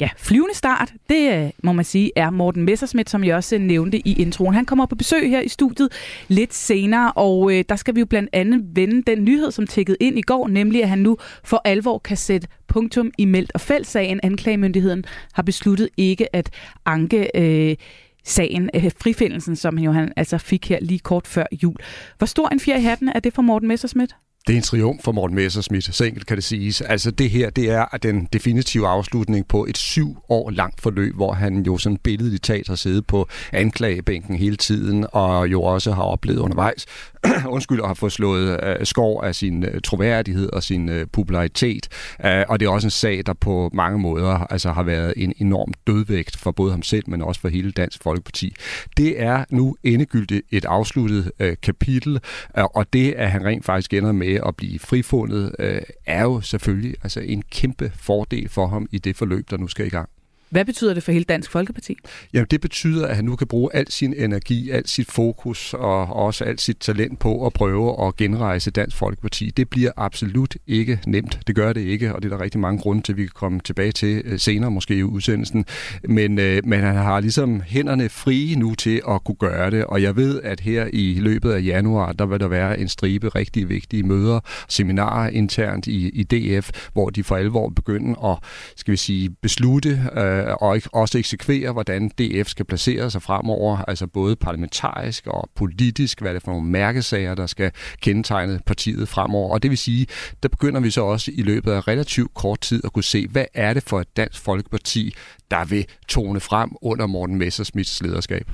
ja, 0.00 0.08
flyvende 0.16 0.54
start, 0.54 0.92
det 1.08 1.32
øh, 1.32 1.50
må 1.62 1.72
man 1.72 1.84
sige 1.84 2.10
er 2.16 2.30
Morten 2.30 2.62
Messersmith, 2.62 3.10
som 3.10 3.24
jeg 3.24 3.36
også 3.36 3.58
nævnte 3.58 4.08
i 4.08 4.20
introen. 4.20 4.54
Han 4.54 4.64
kommer 4.64 4.86
på 4.86 4.94
besøg 4.94 5.30
her 5.30 5.40
i 5.40 5.48
studiet 5.48 5.88
lidt 6.28 6.54
senere, 6.54 7.12
og 7.12 7.52
øh, 7.52 7.64
der 7.68 7.76
skal 7.76 7.94
vi 7.94 8.00
jo 8.00 8.06
blandt 8.06 8.30
andet 8.32 8.64
vende 8.74 9.02
den 9.02 9.24
nyhed, 9.24 9.50
som 9.50 9.66
tækkede 9.66 9.96
ind 10.00 10.18
i 10.18 10.22
går, 10.22 10.48
nemlig 10.48 10.82
at 10.82 10.88
han 10.88 10.98
nu 10.98 11.16
for 11.44 11.62
alvor 11.64 11.98
kan 11.98 12.16
sætte 12.16 12.48
punktum 12.68 13.10
i 13.18 13.24
meldt 13.24 13.52
og 13.54 13.60
fældsagen. 13.60 14.20
Anklagemyndigheden 14.22 15.04
har 15.32 15.42
besluttet 15.42 15.88
ikke 15.96 16.36
at 16.36 16.50
anke 16.86 17.30
øh, 17.34 17.76
sagen, 18.24 18.70
øh, 18.74 18.90
frifindelsen, 19.02 19.56
som 19.56 19.78
jo 19.78 19.92
han 19.92 20.12
altså 20.16 20.38
fik 20.38 20.68
her 20.68 20.78
lige 20.80 20.98
kort 20.98 21.26
før 21.26 21.46
jul. 21.62 21.76
Hvor 22.18 22.26
stor 22.26 22.48
en 22.48 22.60
fjer 22.60 22.76
i 22.76 22.82
hatten 22.82 23.08
er 23.08 23.20
det 23.20 23.34
for 23.34 23.42
Morten 23.42 23.68
Messersmith? 23.68 24.14
Det 24.46 24.52
er 24.52 24.56
en 24.56 24.62
triumf 24.62 25.04
for 25.04 25.12
Morten 25.12 25.36
Messerschmidt, 25.36 25.94
så 25.94 26.04
enkelt 26.04 26.26
kan 26.26 26.36
det 26.36 26.44
siges. 26.44 26.80
Altså 26.80 27.10
det 27.10 27.30
her, 27.30 27.50
det 27.50 27.70
er 27.70 27.84
den 28.02 28.28
definitive 28.32 28.88
afslutning 28.88 29.48
på 29.48 29.64
et 29.64 29.78
syv 29.78 30.16
år 30.28 30.50
langt 30.50 30.80
forløb, 30.80 31.14
hvor 31.14 31.32
han 31.32 31.62
jo 31.62 31.78
sådan 31.78 31.96
billedligt 31.96 32.42
talt 32.42 32.68
har 32.68 32.74
siddet 32.74 33.06
på 33.06 33.28
anklagebænken 33.52 34.36
hele 34.36 34.56
tiden, 34.56 35.06
og 35.12 35.48
jo 35.48 35.62
også 35.62 35.92
har 35.92 36.02
oplevet 36.02 36.38
undervejs, 36.38 36.86
undskyld, 37.54 37.80
og 37.80 37.88
har 37.88 37.94
fået 37.94 38.12
slået 38.12 38.64
øh, 38.64 38.76
uh, 38.80 38.86
skov 38.86 39.24
af 39.24 39.34
sin 39.34 39.62
uh, 39.62 39.80
troværdighed 39.84 40.50
og 40.52 40.62
sin 40.62 40.88
uh, 40.88 41.02
popularitet. 41.12 41.88
Uh, 42.24 42.30
og 42.48 42.60
det 42.60 42.66
er 42.66 42.70
også 42.70 42.86
en 42.86 42.90
sag, 42.90 43.22
der 43.26 43.32
på 43.32 43.70
mange 43.72 43.98
måder 43.98 44.52
altså, 44.52 44.72
har 44.72 44.82
været 44.82 45.14
en 45.16 45.32
enorm 45.36 45.72
dødvægt 45.86 46.36
for 46.36 46.50
både 46.50 46.70
ham 46.70 46.82
selv, 46.82 47.04
men 47.06 47.22
også 47.22 47.40
for 47.40 47.48
hele 47.48 47.72
Dansk 47.72 48.02
Folkeparti. 48.02 48.54
Det 48.96 49.22
er 49.22 49.44
nu 49.50 49.76
endegyldigt 49.82 50.42
et 50.50 50.64
afsluttet 50.64 51.32
uh, 51.40 51.48
kapitel, 51.62 52.20
uh, 52.58 52.64
og 52.64 52.92
det, 52.92 53.12
at 53.12 53.30
han 53.30 53.44
rent 53.44 53.64
faktisk 53.64 53.94
ender 53.94 54.12
med 54.12 54.40
at 54.46 54.56
blive 54.56 54.78
frifundet, 54.78 55.52
uh, 55.58 55.66
er 56.06 56.22
jo 56.22 56.40
selvfølgelig 56.40 56.94
altså, 57.02 57.20
en 57.20 57.42
kæmpe 57.50 57.92
fordel 57.96 58.48
for 58.48 58.66
ham 58.66 58.86
i 58.92 58.98
det 58.98 59.16
forløb, 59.16 59.50
der 59.50 59.56
nu 59.56 59.68
skal 59.68 59.86
i 59.86 59.90
gang. 59.90 60.08
Hvad 60.54 60.64
betyder 60.64 60.94
det 60.94 61.02
for 61.02 61.12
hele 61.12 61.24
Dansk 61.24 61.50
Folkeparti? 61.50 61.96
Jamen, 62.32 62.46
det 62.50 62.60
betyder, 62.60 63.06
at 63.06 63.16
han 63.16 63.24
nu 63.24 63.36
kan 63.36 63.46
bruge 63.46 63.70
al 63.74 63.90
sin 63.90 64.14
energi, 64.16 64.70
al 64.70 64.88
sit 64.88 65.10
fokus 65.10 65.74
og 65.74 66.06
også 66.06 66.44
alt 66.44 66.60
sit 66.60 66.76
talent 66.76 67.18
på 67.18 67.46
at 67.46 67.52
prøve 67.52 68.06
at 68.06 68.16
genrejse 68.16 68.70
Dansk 68.70 68.96
Folkeparti. 68.96 69.50
Det 69.56 69.68
bliver 69.68 69.90
absolut 69.96 70.56
ikke 70.66 70.98
nemt. 71.06 71.40
Det 71.46 71.54
gør 71.54 71.72
det 71.72 71.80
ikke, 71.80 72.14
og 72.14 72.22
det 72.22 72.32
er 72.32 72.36
der 72.36 72.44
rigtig 72.44 72.60
mange 72.60 72.78
grunde 72.78 73.02
til, 73.02 73.12
at 73.12 73.16
vi 73.16 73.22
kan 73.22 73.32
komme 73.34 73.60
tilbage 73.60 73.92
til 73.92 74.22
øh, 74.24 74.38
senere, 74.38 74.70
måske 74.70 74.96
i 74.96 75.02
udsendelsen. 75.02 75.64
Men, 76.08 76.38
øh, 76.38 76.62
men 76.64 76.80
han 76.80 76.94
har 76.94 77.20
ligesom 77.20 77.62
hænderne 77.66 78.08
frie 78.08 78.56
nu 78.56 78.74
til 78.74 79.02
at 79.08 79.24
kunne 79.24 79.36
gøre 79.38 79.70
det, 79.70 79.84
og 79.84 80.02
jeg 80.02 80.16
ved, 80.16 80.40
at 80.42 80.60
her 80.60 80.88
i 80.92 81.18
løbet 81.20 81.52
af 81.52 81.64
januar, 81.64 82.12
der 82.12 82.26
vil 82.26 82.40
der 82.40 82.48
være 82.48 82.78
en 82.78 82.88
stribe 82.88 83.28
rigtig 83.28 83.68
vigtige 83.68 84.02
møder, 84.02 84.40
seminarer 84.68 85.28
internt 85.30 85.86
i, 85.86 86.08
i 86.08 86.22
DF, 86.22 86.70
hvor 86.92 87.10
de 87.10 87.24
for 87.24 87.36
alvor 87.36 87.68
begynder 87.68 88.32
at 88.32 88.38
skal 88.76 88.92
vi 88.92 88.96
sige, 88.96 89.30
beslutte 89.42 89.90
øh, 90.16 90.43
øh, 90.44 90.54
og 90.60 90.80
også 90.92 91.18
eksekvere, 91.18 91.72
hvordan 91.72 92.08
DF 92.08 92.48
skal 92.48 92.64
placere 92.64 93.10
sig 93.10 93.22
fremover, 93.22 93.76
altså 93.76 94.06
både 94.06 94.36
parlamentarisk 94.36 95.26
og 95.26 95.50
politisk, 95.54 96.20
hvad 96.20 96.30
det 96.30 96.36
er 96.36 96.44
for 96.44 96.52
nogle 96.52 96.66
mærkesager, 96.66 97.34
der 97.34 97.46
skal 97.46 97.70
kendetegne 98.00 98.60
partiet 98.66 99.08
fremover. 99.08 99.52
Og 99.52 99.62
det 99.62 99.70
vil 99.70 99.78
sige, 99.78 100.06
der 100.42 100.48
begynder 100.48 100.80
vi 100.80 100.90
så 100.90 101.00
også 101.04 101.30
i 101.34 101.42
løbet 101.42 101.72
af 101.72 101.88
relativt 101.88 102.34
kort 102.34 102.60
tid 102.60 102.80
at 102.84 102.92
kunne 102.92 103.04
se, 103.04 103.28
hvad 103.28 103.44
er 103.54 103.74
det 103.74 103.82
for 103.82 104.00
et 104.00 104.16
dansk 104.16 104.40
folkeparti, 104.40 105.14
der 105.50 105.64
vil 105.64 105.86
tone 106.08 106.40
frem 106.40 106.70
under 106.82 107.06
Morten 107.06 107.38
Messersmiths 107.38 108.02
lederskab. 108.02 108.46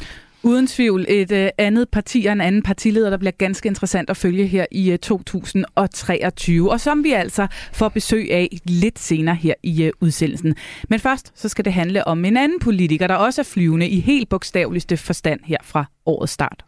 Uden 0.42 0.66
tvivl 0.66 1.06
et 1.08 1.32
øh, 1.32 1.48
andet 1.58 1.88
parti 1.88 2.24
og 2.26 2.32
en 2.32 2.40
anden 2.40 2.62
partileder, 2.62 3.10
der 3.10 3.16
bliver 3.16 3.32
ganske 3.32 3.66
interessant 3.66 4.10
at 4.10 4.16
følge 4.16 4.46
her 4.46 4.66
i 4.70 4.90
øh, 4.90 4.98
2023, 4.98 6.70
og 6.70 6.80
som 6.80 7.04
vi 7.04 7.12
altså 7.12 7.46
får 7.72 7.88
besøg 7.88 8.32
af 8.32 8.58
lidt 8.64 8.98
senere 8.98 9.34
her 9.34 9.54
i 9.62 9.84
øh, 9.84 9.92
udsendelsen. 10.00 10.54
Men 10.88 11.00
først 11.00 11.32
så 11.34 11.48
skal 11.48 11.64
det 11.64 11.72
handle 11.72 12.08
om 12.08 12.24
en 12.24 12.36
anden 12.36 12.60
politiker, 12.60 13.06
der 13.06 13.14
også 13.14 13.40
er 13.40 13.44
flyvende 13.44 13.88
i 13.88 14.00
helt 14.00 14.28
bogstaveligste 14.28 14.96
forstand 14.96 15.40
her 15.44 15.58
fra 15.64 15.84
årets 16.06 16.32
start. 16.32 16.64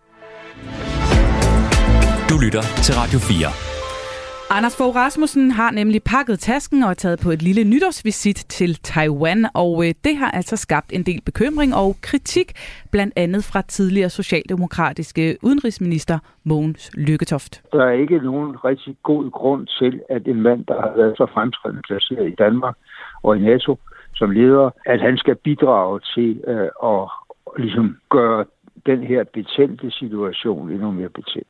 Du 2.29 2.38
lytter 2.38 2.62
til 2.83 2.95
Radio 2.95 3.19
4. 3.19 3.72
Anders 4.59 4.77
Fogh 4.77 4.97
Rasmussen 4.97 5.51
har 5.51 5.71
nemlig 5.71 6.01
pakket 6.03 6.39
tasken 6.39 6.83
og 6.83 6.91
er 6.91 6.95
taget 6.95 7.21
på 7.25 7.31
et 7.31 7.43
lille 7.43 7.65
nytårsvisit 7.65 8.37
til 8.37 8.75
Taiwan, 8.75 9.47
og 9.55 9.85
øh, 9.85 9.95
det 10.05 10.17
har 10.17 10.31
altså 10.31 10.57
skabt 10.57 10.93
en 10.93 11.03
del 11.03 11.21
bekymring 11.27 11.75
og 11.75 11.97
kritik, 12.03 12.49
blandt 12.91 13.13
andet 13.17 13.45
fra 13.45 13.63
tidligere 13.63 14.11
socialdemokratiske 14.11 15.37
udenrigsminister 15.43 16.19
Mogens 16.45 16.91
Lykketoft. 16.95 17.63
Der 17.73 17.85
er 17.85 17.93
ikke 17.93 18.19
nogen 18.19 18.65
rigtig 18.65 18.97
god 19.03 19.31
grund 19.31 19.67
til, 19.79 20.01
at 20.09 20.27
en 20.27 20.43
mand, 20.43 20.65
der 20.67 20.81
har 20.81 20.93
været 20.97 21.17
så 21.17 21.27
fremtrædende 21.35 21.83
placeret 21.89 22.29
i 22.29 22.35
Danmark 22.39 22.77
og 23.23 23.37
i 23.37 23.41
NATO 23.41 23.79
som 24.15 24.31
leder, 24.31 24.71
at 24.87 25.01
han 25.01 25.17
skal 25.17 25.37
bidrage 25.37 26.01
til 26.15 26.41
øh, 26.47 26.69
at 26.85 27.03
ligesom 27.57 27.97
gøre 28.11 28.45
den 28.87 29.03
her 29.03 29.25
betændte 29.25 29.91
situation 29.91 30.71
endnu 30.71 30.91
mere 30.91 31.09
betændt. 31.09 31.49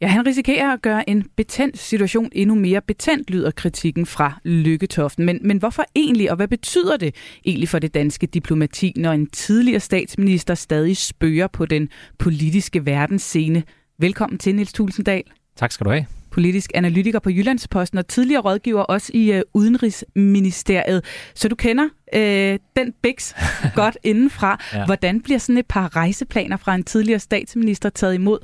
Ja, 0.00 0.06
han 0.06 0.26
risikerer 0.26 0.72
at 0.72 0.82
gøre 0.82 1.10
en 1.10 1.24
betændt 1.36 1.78
situation 1.78 2.28
endnu 2.32 2.54
mere 2.54 2.80
betændt, 2.80 3.30
lyder 3.30 3.50
kritikken 3.50 4.06
fra 4.06 4.40
Lykketoften. 4.44 5.26
Men, 5.26 5.38
men 5.42 5.58
hvorfor 5.58 5.84
egentlig, 5.94 6.30
og 6.30 6.36
hvad 6.36 6.48
betyder 6.48 6.96
det 6.96 7.14
egentlig 7.44 7.68
for 7.68 7.78
det 7.78 7.94
danske 7.94 8.26
diplomati, 8.26 8.92
når 8.96 9.12
en 9.12 9.26
tidligere 9.26 9.80
statsminister 9.80 10.54
stadig 10.54 10.96
spørger 10.96 11.46
på 11.46 11.66
den 11.66 11.88
politiske 12.18 12.86
verdensscene? 12.86 13.62
Velkommen 13.98 14.38
til, 14.38 14.54
Niels 14.54 14.72
Tulsendal. 14.72 15.22
Tak 15.56 15.72
skal 15.72 15.84
du 15.84 15.90
have. 15.90 16.06
Politisk 16.30 16.70
analytiker 16.74 17.18
på 17.18 17.30
Jyllandsposten 17.30 17.98
og 17.98 18.08
tidligere 18.08 18.42
rådgiver 18.42 18.82
også 18.82 19.10
i 19.14 19.36
uh, 19.36 19.40
Udenrigsministeriet. 19.54 21.04
Så 21.34 21.48
du 21.48 21.54
kender 21.54 21.84
uh, 22.16 22.58
den 22.76 22.92
biks 23.02 23.34
godt 23.74 23.98
indenfra. 24.04 24.64
ja. 24.72 24.84
Hvordan 24.86 25.20
bliver 25.20 25.38
sådan 25.38 25.58
et 25.58 25.66
par 25.66 25.96
rejseplaner 25.96 26.56
fra 26.56 26.74
en 26.74 26.84
tidligere 26.84 27.18
statsminister 27.18 27.90
taget 27.90 28.14
imod? 28.14 28.38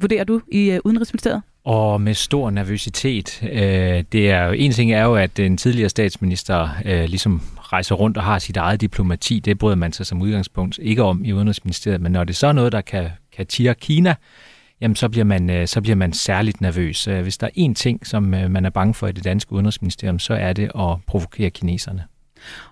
Vurderer 0.00 0.24
du 0.24 0.40
i 0.52 0.70
øh, 0.70 0.80
Udenrigsministeriet? 0.84 1.42
Og 1.64 2.00
med 2.00 2.14
stor 2.14 2.50
nervøsitet. 2.50 3.42
Øh, 3.42 4.04
det 4.12 4.30
er 4.30 4.44
jo, 4.44 4.52
en 4.52 4.72
ting 4.72 4.92
er 4.92 5.04
jo, 5.04 5.14
at 5.14 5.36
den 5.36 5.56
tidligere 5.56 5.88
statsminister 5.88 6.68
øh, 6.84 7.04
ligesom 7.04 7.42
rejser 7.58 7.94
rundt 7.94 8.16
og 8.16 8.22
har 8.22 8.38
sit 8.38 8.56
eget 8.56 8.80
diplomati. 8.80 9.40
Det 9.40 9.58
bryder 9.58 9.76
man 9.76 9.92
sig 9.92 10.06
som 10.06 10.22
udgangspunkt 10.22 10.78
ikke 10.82 11.02
om 11.02 11.24
i 11.24 11.32
Udenrigsministeriet. 11.32 12.00
Men 12.00 12.12
når 12.12 12.24
det 12.24 12.36
så 12.36 12.46
er 12.46 12.52
noget, 12.52 12.72
der 12.72 12.80
kan, 12.80 13.10
kan 13.36 13.46
tire 13.46 13.74
Kina, 13.74 14.14
jamen 14.80 14.96
så 14.96 15.08
bliver, 15.08 15.24
man, 15.24 15.50
øh, 15.50 15.68
så 15.68 15.80
bliver 15.80 15.96
man 15.96 16.12
særligt 16.12 16.60
nervøs. 16.60 17.08
Øh, 17.08 17.22
hvis 17.22 17.38
der 17.38 17.46
er 17.46 17.68
én 17.68 17.74
ting, 17.74 18.06
som 18.06 18.22
man 18.22 18.64
er 18.64 18.70
bange 18.70 18.94
for 18.94 19.06
i 19.06 19.12
det 19.12 19.24
danske 19.24 19.52
udenrigsministerium, 19.52 20.18
så 20.18 20.34
er 20.34 20.52
det 20.52 20.70
at 20.78 20.96
provokere 21.06 21.50
kineserne. 21.50 22.04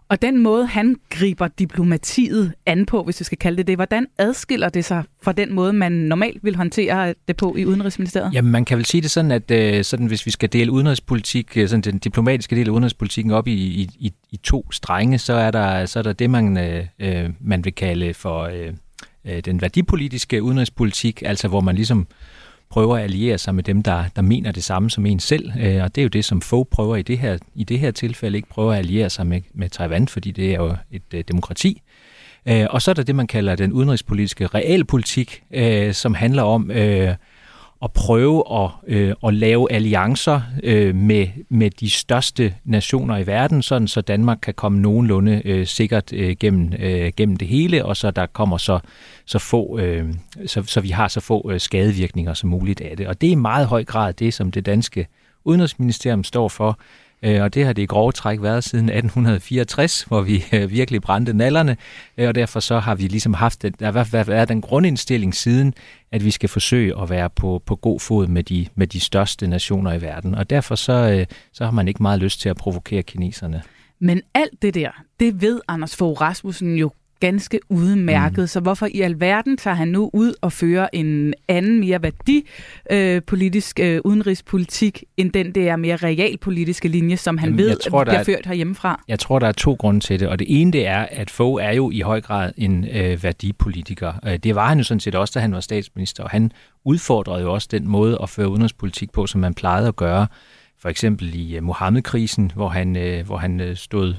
Og 0.09 0.23
den 0.23 0.43
måde, 0.43 0.67
han 0.67 0.97
griber 1.11 1.49
diplomatiet 1.49 2.53
an 2.67 2.87
på, 2.87 3.03
hvis 3.03 3.21
vi 3.21 3.25
skal 3.25 3.39
kalde 3.39 3.57
det 3.57 3.67
det, 3.67 3.77
hvordan 3.77 4.07
adskiller 4.19 4.69
det 4.69 4.85
sig 4.85 5.05
fra 5.23 5.33
den 5.33 5.53
måde, 5.53 5.73
man 5.73 5.93
normalt 5.93 6.45
vil 6.45 6.57
håndtere 6.57 7.15
det 7.29 7.37
på 7.37 7.57
i 7.59 7.65
Udenrigsministeriet? 7.67 8.35
Jamen, 8.35 8.53
man 8.53 8.65
kan 8.65 8.77
vel 8.77 8.85
sige 8.85 9.01
det 9.01 9.11
sådan, 9.11 9.31
at 9.31 9.51
øh, 9.51 9.85
sådan, 9.85 10.07
hvis 10.07 10.27
vi 10.27 10.31
skal 10.31 10.53
dele 10.53 10.73
udenrigspolitik, 10.73 11.57
øh, 11.57 11.69
sådan 11.69 11.81
den 11.81 11.99
diplomatiske 11.99 12.57
del 12.57 12.67
af 12.69 12.73
udenrigspolitikken 12.73 13.33
op 13.33 13.49
i, 13.49 13.53
i, 13.53 13.89
i, 13.99 14.13
i 14.31 14.37
to 14.37 14.73
strenge, 14.73 15.19
så 15.19 15.33
er 15.33 15.51
der, 15.51 15.87
så 15.87 15.99
er 15.99 16.03
der 16.03 16.13
det, 16.13 16.31
man, 16.31 16.59
øh, 16.59 16.87
øh 16.99 17.31
man 17.41 17.65
vil 17.65 17.75
kalde 17.75 18.15
for 18.15 18.43
øh, 18.43 18.73
øh 19.25 19.45
den 19.45 19.61
værdipolitiske 19.61 20.43
udenrigspolitik, 20.43 21.23
altså 21.27 21.49
hvor 21.49 21.61
man 21.61 21.75
ligesom 21.75 22.07
prøver 22.75 22.97
at 22.97 23.03
alliere 23.03 23.39
sig 23.39 23.55
med 23.55 23.63
dem, 23.63 23.83
der, 23.83 24.05
der 24.17 24.23
mener 24.23 24.53
det 24.53 24.65
samme 24.65 24.91
som 24.91 25.07
en 25.07 25.21
selv. 25.21 25.53
Øh, 25.61 25.83
og 25.83 25.95
det 25.95 26.01
er 26.01 26.03
jo 26.03 26.09
det, 26.09 26.25
som 26.25 26.41
Fogh 26.41 26.67
prøver 26.71 26.97
i 26.97 27.03
det 27.03 27.19
her, 27.19 27.39
i 27.55 27.65
det 27.65 27.79
her 27.79 27.91
tilfælde, 27.91 28.37
ikke 28.39 28.49
prøver 28.49 28.73
at 28.73 28.79
alliere 28.79 29.11
sig 29.11 29.27
med, 29.27 29.41
med 29.55 29.69
Taiwan, 29.69 30.09
fordi 30.09 30.31
det 30.31 30.51
er 30.51 30.57
jo 30.57 30.77
et 30.91 31.03
øh, 31.15 31.25
demokrati. 31.29 31.83
Uh, 32.51 32.65
og 32.71 32.83
så 32.83 32.91
er 32.91 32.95
der 32.95 33.03
det, 33.03 33.15
man 33.15 33.27
kalder 33.27 33.57
den 33.57 33.73
udenrigspolitiske 33.73 34.47
realpolitik, 34.47 35.43
øh, 35.51 35.93
som 35.93 36.15
handler 36.15 36.43
om... 36.43 36.71
Øh, 36.71 37.15
at 37.85 37.93
prøve 37.93 38.63
at, 38.63 38.71
øh, 38.87 39.15
at 39.27 39.35
lave 39.35 39.73
alliancer 39.73 40.41
øh, 40.63 40.95
med, 40.95 41.27
med 41.49 41.71
de 41.71 41.91
største 41.91 42.55
nationer 42.65 43.17
i 43.17 43.27
verden, 43.27 43.63
sådan 43.63 43.89
så 43.89 44.01
Danmark 44.01 44.39
kan 44.43 44.55
komme 44.55 44.81
nogenlunde 44.81 45.43
øh, 45.45 45.67
sikkert 45.67 46.13
øh, 46.13 46.37
gennem, 46.41 46.73
øh, 46.79 47.13
gennem 47.17 47.37
det 47.37 47.49
hele, 47.49 47.85
og 47.85 47.97
så 47.97 48.11
der 48.11 48.27
kommer 48.27 48.57
så, 48.57 48.79
så 49.25 49.39
få, 49.39 49.79
øh, 49.79 50.15
så, 50.47 50.63
så 50.63 50.81
vi 50.81 50.89
har 50.89 51.09
så 51.09 51.21
få 51.21 51.51
øh, 51.53 51.61
skadevirkninger 51.61 52.35
som 52.35 52.51
muligt 52.51 52.81
af 52.81 52.97
det. 52.97 53.07
Og 53.07 53.21
det 53.21 53.27
er 53.27 53.33
i 53.33 53.35
meget 53.35 53.67
høj 53.67 53.85
grad 53.85 54.13
det, 54.13 54.35
som 54.35 54.51
det 54.51 54.67
danske 54.67 55.07
udenrigsministerium 55.45 56.25
står 56.25 56.49
for, 56.49 56.69
Øh, 56.69 57.04
Øh, 57.25 57.43
og 57.43 57.55
det 57.55 57.67
har 57.67 57.73
det 57.73 57.83
i 57.83 57.87
grove 57.87 58.13
træk 58.13 58.43
været 58.43 58.65
siden 58.65 58.89
1864, 58.89 60.03
hvor 60.03 60.21
vi 60.21 60.45
øh, 60.53 60.71
virkelig 60.71 61.03
brændte 61.03 61.33
nallerne, 61.33 61.77
øh, 62.19 62.29
og 62.29 62.35
derfor 62.35 62.61
så 62.61 62.79
har 62.79 62.95
vi 62.95 63.03
ligesom 63.03 63.35
haft, 63.35 63.63
den, 63.63 63.75
der 63.79 63.93
har 63.93 64.25
været 64.25 64.49
den 64.49 64.61
grundindstilling 64.61 65.35
siden, 65.35 65.75
at 66.13 66.25
vi 66.25 66.31
skal 66.31 66.49
forsøge 66.49 67.01
at 67.03 67.11
være 67.11 67.31
på, 67.31 67.63
på 67.67 67.77
god 67.77 68.01
fod 68.01 68.27
med 68.27 68.43
de, 68.43 68.67
med 68.75 68.87
de 68.87 69.01
største 69.01 69.47
nationer 69.47 69.93
i 69.93 70.03
verden. 70.03 70.35
Og 70.35 70.51
derfor 70.51 70.75
så, 70.75 71.27
så 71.53 71.65
har 71.65 71.73
man 71.73 71.89
ikke 71.89 72.03
meget 72.03 72.21
lyst 72.21 72.41
til 72.41 72.49
at 72.49 72.57
provokere 72.57 73.03
kineserne. 73.03 73.63
Men 73.99 74.23
alt 74.35 74.63
det 74.63 74.75
der, 74.75 74.91
det 75.21 75.41
ved 75.41 75.61
Anders 75.69 75.97
Fogh 75.97 76.21
Rasmussen 76.21 76.77
jo 76.77 76.91
ganske 77.25 77.61
udmærket. 77.69 78.43
Mm. 78.43 78.47
Så 78.47 78.61
hvorfor 78.61 78.87
i 78.87 79.01
alverden 79.01 79.57
tager 79.57 79.75
han 79.75 79.89
nu 79.89 80.11
ud 80.13 80.35
og 80.41 80.53
fører 80.53 80.89
en 80.93 81.35
anden, 81.49 81.81
mere 81.81 82.03
værdipolitisk 82.03 83.81
øh, 83.81 83.95
øh, 83.95 84.01
udenrigspolitik, 84.05 85.05
end 85.17 85.33
den 85.33 85.53
der 85.53 85.77
mere 85.77 85.97
realpolitiske 85.97 86.89
linje, 86.89 87.17
som 87.17 87.39
han 87.39 87.49
Jamen, 87.49 87.59
ved 87.59 87.77
tror, 87.77 88.05
bliver 88.05 88.19
er, 88.19 88.25
ført 88.25 88.47
herhjemmefra? 88.47 89.05
Jeg 89.09 89.19
tror, 89.19 89.39
der 89.39 89.47
er 89.47 89.53
to 89.53 89.73
grunde 89.73 90.01
til 90.01 90.21
det. 90.21 90.29
Og 90.29 90.39
det 90.39 90.61
ene 90.61 90.73
det 90.73 90.87
er, 90.87 91.07
at 91.11 91.31
Fogh 91.31 91.65
er 91.65 91.73
jo 91.73 91.91
i 91.91 92.01
høj 92.01 92.21
grad 92.21 92.53
en 92.57 92.87
øh, 92.93 93.23
værdipolitiker. 93.23 94.13
Øh, 94.27 94.37
det 94.37 94.55
var 94.55 94.69
han 94.69 94.79
jo 94.79 94.85
sådan 94.85 95.01
set 95.01 95.15
også, 95.15 95.33
da 95.35 95.41
han 95.41 95.53
var 95.53 95.61
statsminister, 95.61 96.25
og 96.25 96.31
han 96.31 96.53
udfordrede 96.85 97.43
jo 97.43 97.53
også 97.53 97.69
den 97.71 97.89
måde 97.89 98.19
at 98.23 98.31
føre 98.31 98.49
udenrigspolitik 98.49 99.13
på, 99.13 99.27
som 99.27 99.41
man 99.41 99.55
plejede 99.55 99.89
at 99.89 99.97
gøre 99.97 100.27
for 100.85 100.89
eksempel 100.89 101.35
i 101.35 101.57
øh, 101.57 101.63
Mohammed-krisen, 101.63 102.53
hvor 102.55 102.69
han, 102.69 102.97
øh, 102.97 103.27
hvor 103.27 103.37
han 103.37 103.61
øh, 103.61 103.77
stod 103.77 104.15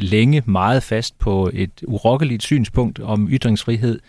længe 0.00 0.42
meget 0.46 0.82
fast 0.82 1.18
på 1.18 1.50
et 1.52 1.70
urokkeligt 1.86 2.42
synspunkt 2.42 3.00
om 3.00 3.28
ytringsfrihed. 3.30 4.00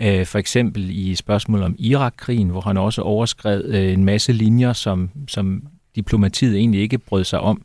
For 0.00 0.36
eksempel 0.36 0.90
i 0.90 1.14
spørgsmålet 1.14 1.66
om 1.66 1.76
Irak-krigen, 1.78 2.48
hvor 2.48 2.60
han 2.60 2.76
også 2.76 3.02
overskred 3.02 3.64
en 3.94 4.04
masse 4.04 4.32
linjer, 4.32 4.72
som, 4.72 5.10
som 5.28 5.62
diplomatiet 5.96 6.56
egentlig 6.56 6.80
ikke 6.80 6.98
brød 6.98 7.24
sig 7.24 7.40
om. 7.40 7.62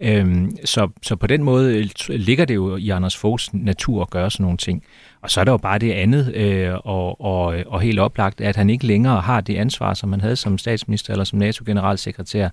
Øhm, 0.00 0.56
så, 0.64 0.88
så 1.02 1.16
på 1.16 1.26
den 1.26 1.42
måde 1.42 1.88
ligger 2.08 2.44
det 2.44 2.54
jo 2.54 2.76
i 2.76 2.90
Anders 2.90 3.16
Foghs 3.16 3.54
natur 3.54 4.02
at 4.02 4.10
gøre 4.10 4.30
sådan 4.30 4.44
nogle 4.44 4.58
ting. 4.58 4.82
Og 5.20 5.30
så 5.30 5.40
er 5.40 5.44
der 5.44 5.52
jo 5.52 5.56
bare 5.56 5.78
det 5.78 5.92
andet, 5.92 6.34
øh, 6.34 6.74
og, 6.84 7.20
og, 7.20 7.56
og 7.66 7.80
helt 7.80 7.98
oplagt, 7.98 8.40
at 8.40 8.56
han 8.56 8.70
ikke 8.70 8.86
længere 8.86 9.20
har 9.20 9.40
det 9.40 9.56
ansvar, 9.56 9.94
som 9.94 10.12
han 10.12 10.20
havde 10.20 10.36
som 10.36 10.58
statsminister 10.58 11.12
eller 11.12 11.24
som 11.24 11.38
NATO-generalsekretær, 11.38 12.48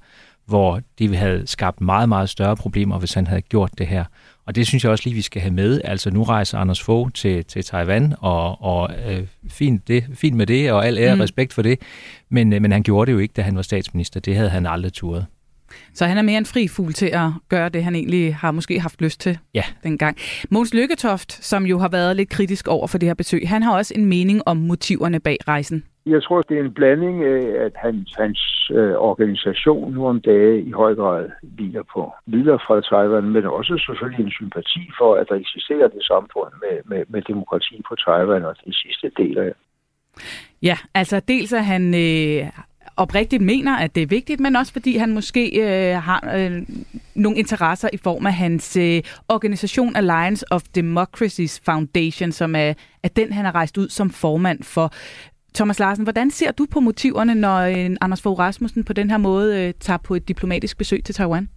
hvor 0.51 0.81
det 0.99 1.17
havde 1.17 1.47
skabt 1.47 1.81
meget, 1.81 2.09
meget 2.09 2.29
større 2.29 2.55
problemer, 2.55 2.99
hvis 2.99 3.13
han 3.13 3.27
havde 3.27 3.41
gjort 3.41 3.71
det 3.77 3.87
her. 3.87 4.05
Og 4.45 4.55
det 4.55 4.67
synes 4.67 4.83
jeg 4.83 4.91
også 4.91 5.03
lige, 5.05 5.15
vi 5.15 5.21
skal 5.21 5.41
have 5.41 5.53
med. 5.53 5.81
Altså 5.83 6.09
nu 6.09 6.23
rejser 6.23 6.57
Anders 6.57 6.81
Fogh 6.81 7.11
til, 7.13 7.45
til 7.45 7.63
Taiwan, 7.63 8.15
og, 8.19 8.61
og 8.61 8.89
øh, 9.07 9.27
fint, 9.49 9.87
det, 9.87 10.03
fint 10.13 10.37
med 10.37 10.47
det, 10.47 10.71
og 10.71 10.87
al 10.87 10.97
ære 10.97 11.15
mm. 11.15 11.21
respekt 11.21 11.53
for 11.53 11.61
det. 11.61 11.79
Men, 12.29 12.53
øh, 12.53 12.61
men 12.61 12.71
han 12.71 12.83
gjorde 12.83 13.11
det 13.11 13.13
jo 13.13 13.19
ikke, 13.19 13.33
da 13.33 13.41
han 13.41 13.55
var 13.55 13.61
statsminister. 13.61 14.19
Det 14.19 14.35
havde 14.35 14.49
han 14.49 14.65
aldrig 14.65 14.93
turet. 14.93 15.25
Så 15.93 16.05
han 16.05 16.17
er 16.17 16.21
mere 16.21 16.37
en 16.37 16.45
fri 16.45 16.67
fugl 16.67 16.93
til 16.93 17.05
at 17.05 17.29
gøre 17.49 17.69
det, 17.69 17.83
han 17.83 17.95
egentlig 17.95 18.35
har 18.35 18.51
måske 18.51 18.79
haft 18.79 19.01
lyst 19.01 19.19
til 19.19 19.37
ja. 19.53 19.63
dengang. 19.83 20.17
Mogens 20.49 20.73
Lykketoft, 20.73 21.45
som 21.45 21.65
jo 21.65 21.79
har 21.79 21.89
været 21.89 22.15
lidt 22.15 22.29
kritisk 22.29 22.67
over 22.67 22.87
for 22.87 22.97
det 22.97 23.09
her 23.09 23.13
besøg, 23.13 23.49
han 23.49 23.63
har 23.63 23.73
også 23.73 23.93
en 23.97 24.05
mening 24.05 24.41
om 24.45 24.57
motiverne 24.57 25.19
bag 25.19 25.37
rejsen. 25.47 25.83
Jeg 26.05 26.23
tror, 26.23 26.41
det 26.41 26.57
er 26.57 26.63
en 26.63 26.73
blanding 26.73 27.23
af, 27.23 27.65
at 27.65 27.71
hans, 27.75 28.15
hans 28.17 28.71
øh, 28.73 28.93
organisation 28.93 29.93
nu 29.93 30.07
om 30.07 30.21
dage 30.21 30.61
i 30.61 30.71
høj 30.71 30.95
grad 30.95 31.29
hviler 31.41 31.83
på 31.93 32.13
videre 32.25 32.59
fra 32.67 32.81
Taiwan, 32.81 33.23
men 33.23 33.45
også 33.45 33.83
selvfølgelig 33.85 34.25
en 34.25 34.31
sympati 34.31 34.83
for, 34.97 35.15
at 35.15 35.29
der 35.29 35.35
eksisterer 35.35 35.87
det 35.87 36.03
samfund 36.03 36.53
med, 36.63 36.77
med, 36.85 37.05
med 37.09 37.21
demokrati 37.21 37.81
på 37.89 37.95
Taiwan, 37.95 38.45
og 38.45 38.55
den 38.65 38.73
sidste 38.73 39.11
del 39.17 39.37
af 39.37 39.51
Ja, 40.61 40.77
altså 40.93 41.19
dels 41.19 41.53
at 41.53 41.65
han 41.65 41.93
øh, 41.95 42.49
oprigtigt 42.97 43.43
mener, 43.43 43.77
at 43.77 43.95
det 43.95 44.03
er 44.03 44.07
vigtigt, 44.07 44.39
men 44.39 44.55
også 44.55 44.73
fordi 44.73 44.97
han 44.97 45.13
måske 45.13 45.61
øh, 45.61 46.01
har 46.01 46.33
øh, 46.37 46.61
nogle 47.15 47.37
interesser 47.37 47.89
i 47.93 47.97
form 47.97 48.25
af 48.25 48.33
hans 48.33 48.77
øh, 48.77 49.01
organisation 49.29 49.95
Alliance 49.95 50.45
of 50.51 50.61
Democracies 50.75 51.61
Foundation, 51.65 52.31
som 52.31 52.55
er, 52.55 52.73
er 53.03 53.07
den, 53.07 53.33
han 53.33 53.45
har 53.45 53.55
rejst 53.55 53.77
ud 53.77 53.89
som 53.89 54.09
formand 54.09 54.63
for. 54.63 54.93
Thomas 55.55 55.79
Larsen, 55.79 56.03
hvordan 56.03 56.31
ser 56.31 56.51
du 56.51 56.67
på 56.71 56.79
motiverne, 56.79 57.35
når 57.35 57.59
øh, 57.59 57.95
Anders 58.01 58.21
Fogh 58.21 58.39
Rasmussen 58.39 58.83
på 58.83 58.93
den 58.93 59.09
her 59.09 59.17
måde 59.17 59.59
øh, 59.59 59.73
tager 59.79 59.97
på 59.97 60.15
et 60.15 60.27
diplomatisk 60.27 60.77
besøg 60.77 61.03
til 61.03 61.15
Taiwan? 61.15 61.49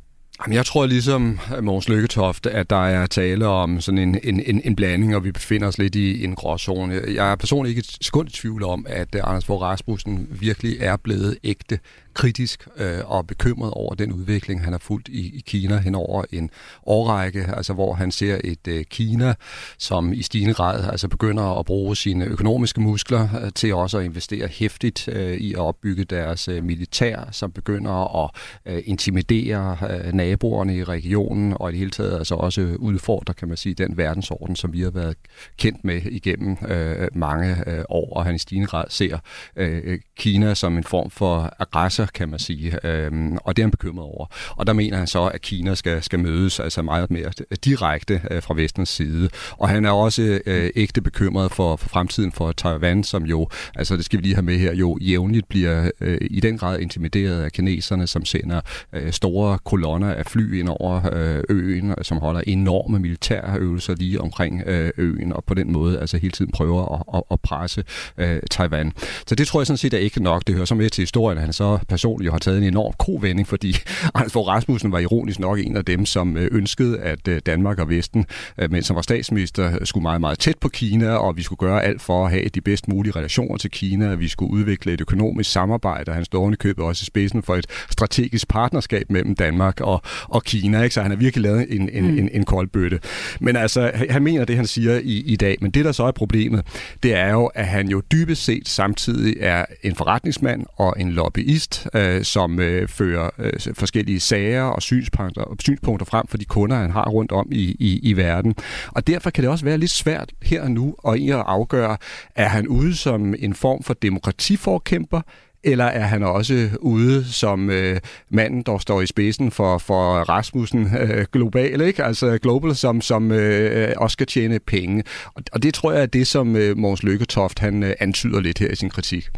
Jamen, 0.44 0.56
jeg 0.56 0.66
tror 0.66 0.86
ligesom 0.86 1.38
øh, 1.56 1.64
Mogens 1.64 1.88
Lykketoft, 1.88 2.46
at 2.46 2.70
der 2.70 2.86
er 2.86 3.06
tale 3.06 3.46
om 3.46 3.80
sådan 3.80 3.98
en, 3.98 4.18
en, 4.22 4.40
en, 4.46 4.60
en 4.64 4.76
blanding, 4.76 5.16
og 5.16 5.24
vi 5.24 5.32
befinder 5.32 5.68
os 5.68 5.78
lidt 5.78 5.94
i 5.94 6.24
en 6.24 6.34
gråzone. 6.34 7.00
Jeg 7.08 7.32
er 7.32 7.36
personligt 7.36 7.70
ikke 7.70 7.78
et 7.78 7.96
sekund 8.00 8.28
i 8.28 8.32
tvivl 8.32 8.62
om, 8.62 8.86
at 8.88 9.14
øh, 9.14 9.20
Anders 9.24 9.44
Fogh 9.44 9.62
Rasmussen 9.62 10.28
virkelig 10.30 10.76
er 10.80 10.96
blevet 10.96 11.38
ægte 11.44 11.78
kritisk 12.14 12.68
øh, 12.76 12.98
og 13.04 13.26
bekymret 13.26 13.70
over 13.70 13.94
den 13.94 14.12
udvikling, 14.12 14.64
han 14.64 14.72
har 14.72 14.78
fulgt 14.78 15.08
i, 15.08 15.36
i 15.36 15.42
Kina 15.46 15.78
hen 15.78 15.94
over 15.94 16.24
en 16.32 16.50
årrække, 16.86 17.46
altså 17.56 17.72
hvor 17.72 17.94
han 17.94 18.12
ser 18.12 18.40
et 18.44 18.68
øh, 18.68 18.84
Kina, 18.84 19.34
som 19.78 20.12
i 20.12 20.22
stigende 20.22 20.54
grad 20.54 20.90
altså 20.90 21.08
begynder 21.08 21.58
at 21.58 21.66
bruge 21.66 21.96
sine 21.96 22.24
økonomiske 22.24 22.80
muskler 22.80 23.28
øh, 23.44 23.52
til 23.54 23.74
også 23.74 23.98
at 23.98 24.04
investere 24.04 24.48
hæftigt 24.48 25.08
øh, 25.08 25.36
i 25.36 25.52
at 25.52 25.58
opbygge 25.58 26.04
deres 26.04 26.48
øh, 26.48 26.64
militær, 26.64 27.28
som 27.32 27.52
begynder 27.52 28.24
at 28.24 28.30
øh, 28.66 28.82
intimidere 28.84 29.78
øh, 29.90 30.12
naboerne 30.12 30.76
i 30.76 30.84
regionen, 30.84 31.56
og 31.60 31.68
i 31.68 31.72
det 31.72 31.78
hele 31.78 31.90
taget 31.90 32.18
altså 32.18 32.34
også 32.34 32.60
udfordrer, 32.78 33.34
kan 33.34 33.48
man 33.48 33.56
sige, 33.56 33.74
den 33.74 33.96
verdensorden, 33.96 34.56
som 34.56 34.72
vi 34.72 34.82
har 34.82 34.90
været 34.90 35.16
kendt 35.58 35.84
med 35.84 36.02
igennem 36.02 36.56
øh, 36.68 37.08
mange 37.14 37.70
øh, 37.70 37.84
år, 37.88 38.16
og 38.16 38.24
han 38.24 38.34
i 38.34 38.38
stigende 38.38 38.66
grad 38.66 38.84
ser 38.88 39.18
øh, 39.56 39.98
Kina 40.16 40.54
som 40.54 40.76
en 40.76 40.84
form 40.84 41.10
for 41.10 41.54
aggressor 41.58 42.03
interesser, 42.04 42.12
kan 42.14 42.28
man 42.28 42.38
sige. 42.38 42.86
Øhm, 42.86 43.38
og 43.44 43.56
det 43.56 43.62
er 43.62 43.64
han 43.64 43.70
bekymret 43.70 44.06
over. 44.06 44.26
Og 44.56 44.66
der 44.66 44.72
mener 44.72 44.96
han 44.96 45.06
så, 45.06 45.26
at 45.26 45.40
Kina 45.40 45.74
skal, 45.74 46.02
skal 46.02 46.18
mødes 46.18 46.60
altså 46.60 46.82
meget 46.82 47.10
mere 47.10 47.30
direkte 47.64 48.20
øh, 48.30 48.42
fra 48.42 48.54
vestens 48.54 48.88
side. 48.88 49.28
Og 49.58 49.68
han 49.68 49.84
er 49.84 49.90
også 49.90 50.40
øh, 50.46 50.70
ægte 50.76 51.00
bekymret 51.00 51.52
for, 51.52 51.76
for 51.76 51.88
fremtiden 51.88 52.32
for 52.32 52.52
Taiwan, 52.52 53.04
som 53.04 53.24
jo, 53.24 53.48
altså 53.74 53.96
det 53.96 54.04
skal 54.04 54.18
vi 54.18 54.22
lige 54.22 54.34
have 54.34 54.44
med 54.44 54.58
her, 54.58 54.74
jo 54.74 54.98
jævnligt 55.00 55.48
bliver 55.48 55.90
øh, 56.00 56.18
i 56.20 56.40
den 56.40 56.58
grad 56.58 56.78
intimideret 56.80 57.42
af 57.42 57.52
kineserne, 57.52 58.06
som 58.06 58.24
sender 58.24 58.60
øh, 58.92 59.12
store 59.12 59.58
kolonner 59.64 60.14
af 60.14 60.26
fly 60.26 60.60
ind 60.60 60.68
over 60.68 61.00
øh, 61.12 61.42
øen, 61.48 61.94
som 62.02 62.18
holder 62.18 62.40
enorme 62.46 62.98
militære 62.98 63.58
øvelser 63.58 63.94
lige 63.94 64.20
omkring 64.20 64.62
øh, 64.66 64.90
øen, 64.98 65.32
og 65.32 65.44
på 65.44 65.54
den 65.54 65.72
måde 65.72 66.00
altså 66.00 66.16
hele 66.16 66.32
tiden 66.32 66.52
prøver 66.52 66.94
at, 66.94 67.02
at, 67.14 67.22
at 67.30 67.40
presse 67.40 67.84
øh, 68.18 68.40
Taiwan. 68.50 68.92
Så 69.26 69.34
det 69.34 69.46
tror 69.46 69.60
jeg 69.60 69.66
sådan 69.66 69.78
set 69.78 69.94
er 69.94 69.98
ikke 69.98 70.22
nok. 70.22 70.42
Det 70.46 70.54
hører 70.54 70.64
så 70.64 70.74
med 70.74 70.90
til 70.90 71.02
historien, 71.02 71.38
at 71.38 71.44
han 71.44 71.52
så 71.52 71.78
personligt 71.94 72.32
har 72.32 72.38
taget 72.38 72.58
en 72.58 72.64
enorm 72.64 72.92
kovending, 72.98 73.48
fordi 73.48 73.76
Anders 74.14 74.32
Fogh 74.32 74.48
Rasmussen 74.48 74.92
var 74.92 74.98
ironisk 74.98 75.38
nok 75.38 75.58
en 75.58 75.76
af 75.76 75.84
dem, 75.84 76.06
som 76.06 76.36
øh, 76.36 76.48
ønskede, 76.52 76.98
at 77.00 77.28
øh, 77.28 77.40
Danmark 77.46 77.78
og 77.78 77.88
Vesten, 77.88 78.26
øh, 78.58 78.70
mens 78.70 78.88
han 78.88 78.96
var 78.96 79.02
statsminister, 79.02 79.84
skulle 79.84 80.02
meget, 80.02 80.20
meget 80.20 80.38
tæt 80.38 80.58
på 80.60 80.68
Kina, 80.68 81.10
og 81.10 81.36
vi 81.36 81.42
skulle 81.42 81.58
gøre 81.58 81.84
alt 81.84 82.02
for 82.02 82.24
at 82.24 82.30
have 82.30 82.48
de 82.48 82.60
bedst 82.60 82.88
mulige 82.88 83.12
relationer 83.16 83.56
til 83.56 83.70
Kina, 83.70 84.12
at 84.12 84.20
vi 84.20 84.28
skulle 84.28 84.52
udvikle 84.52 84.92
et 84.92 85.00
økonomisk 85.00 85.52
samarbejde, 85.52 86.10
og 86.10 86.14
han 86.14 86.24
står 86.24 86.54
købet 86.54 86.84
også 86.84 87.02
i 87.02 87.06
spidsen 87.06 87.42
for 87.42 87.56
et 87.56 87.66
strategisk 87.90 88.48
partnerskab 88.48 89.10
mellem 89.10 89.34
Danmark 89.34 89.80
og, 89.80 90.02
og 90.22 90.44
Kina, 90.44 90.82
ikke? 90.82 90.94
så 90.94 91.02
han 91.02 91.10
har 91.10 91.18
virkelig 91.18 91.42
lavet 91.42 91.66
en, 91.70 91.88
en, 91.92 92.04
mm. 92.04 92.18
en, 92.18 92.28
en 92.32 92.44
kold 92.44 92.68
bøtte. 92.68 93.00
Men 93.40 93.56
altså, 93.56 93.90
han 94.10 94.22
mener 94.22 94.44
det, 94.44 94.56
han 94.56 94.66
siger 94.66 95.00
i, 95.02 95.22
i 95.26 95.36
dag, 95.36 95.56
men 95.60 95.70
det, 95.70 95.84
der 95.84 95.92
så 95.92 96.04
er 96.04 96.10
problemet, 96.10 96.62
det 97.02 97.14
er 97.14 97.30
jo, 97.30 97.46
at 97.46 97.66
han 97.66 97.88
jo 97.88 98.02
dybest 98.12 98.44
set 98.44 98.68
samtidig 98.68 99.36
er 99.40 99.64
en 99.82 99.94
forretningsmand 99.94 100.66
og 100.76 100.94
en 100.98 101.10
lobbyist, 101.10 101.83
øh, 101.94 102.24
som 102.24 102.60
øh, 102.60 102.88
fører 102.88 103.30
øh, 103.38 103.74
forskellige 103.74 104.20
sager 104.20 104.62
og 104.62 104.82
synspunkter, 104.82 105.56
synspunkter 105.60 106.06
frem 106.06 106.26
for 106.26 106.36
de 106.38 106.44
kunder, 106.44 106.76
han 106.76 106.90
har 106.90 107.04
rundt 107.04 107.32
om 107.32 107.48
i, 107.52 107.76
i, 107.78 108.00
i 108.02 108.12
verden. 108.12 108.54
Og 108.88 109.06
derfor 109.06 109.30
kan 109.30 109.44
det 109.44 109.50
også 109.50 109.64
være 109.64 109.78
lidt 109.78 109.90
svært 109.90 110.32
her 110.42 110.62
og 110.62 110.70
nu 110.70 110.96
at, 111.08 111.14
at 111.14 111.44
afgøre, 111.46 111.96
er 112.34 112.48
han 112.48 112.68
ude 112.68 112.96
som 112.96 113.34
en 113.38 113.54
form 113.54 113.82
for 113.82 113.94
demokratiforkæmper, 113.94 115.20
eller 115.64 115.84
er 115.84 116.04
han 116.04 116.22
også 116.22 116.68
ude 116.80 117.32
som 117.32 117.70
øh, 117.70 118.00
manden, 118.30 118.62
der 118.62 118.78
står 118.78 119.00
i 119.00 119.06
spidsen 119.06 119.50
for, 119.50 119.78
for 119.78 120.14
Rasmussen 120.14 120.96
øh, 121.00 121.26
global, 121.32 121.80
ikke? 121.80 122.04
altså 122.04 122.38
global, 122.38 122.76
som, 122.76 123.00
som 123.00 123.32
øh, 123.32 123.92
også 123.96 124.12
skal 124.12 124.26
tjene 124.26 124.58
penge. 124.58 125.04
Og, 125.34 125.42
og 125.52 125.62
det 125.62 125.74
tror 125.74 125.92
jeg 125.92 126.02
er 126.02 126.06
det, 126.06 126.26
som 126.26 126.56
øh, 126.56 126.78
Mogens 126.78 127.02
Lykketoft 127.02 127.58
han 127.58 127.82
øh, 127.82 127.94
antyder 128.00 128.40
lidt 128.40 128.58
her 128.58 128.70
i 128.70 128.76
sin 128.76 128.90
kritik. 128.90 129.28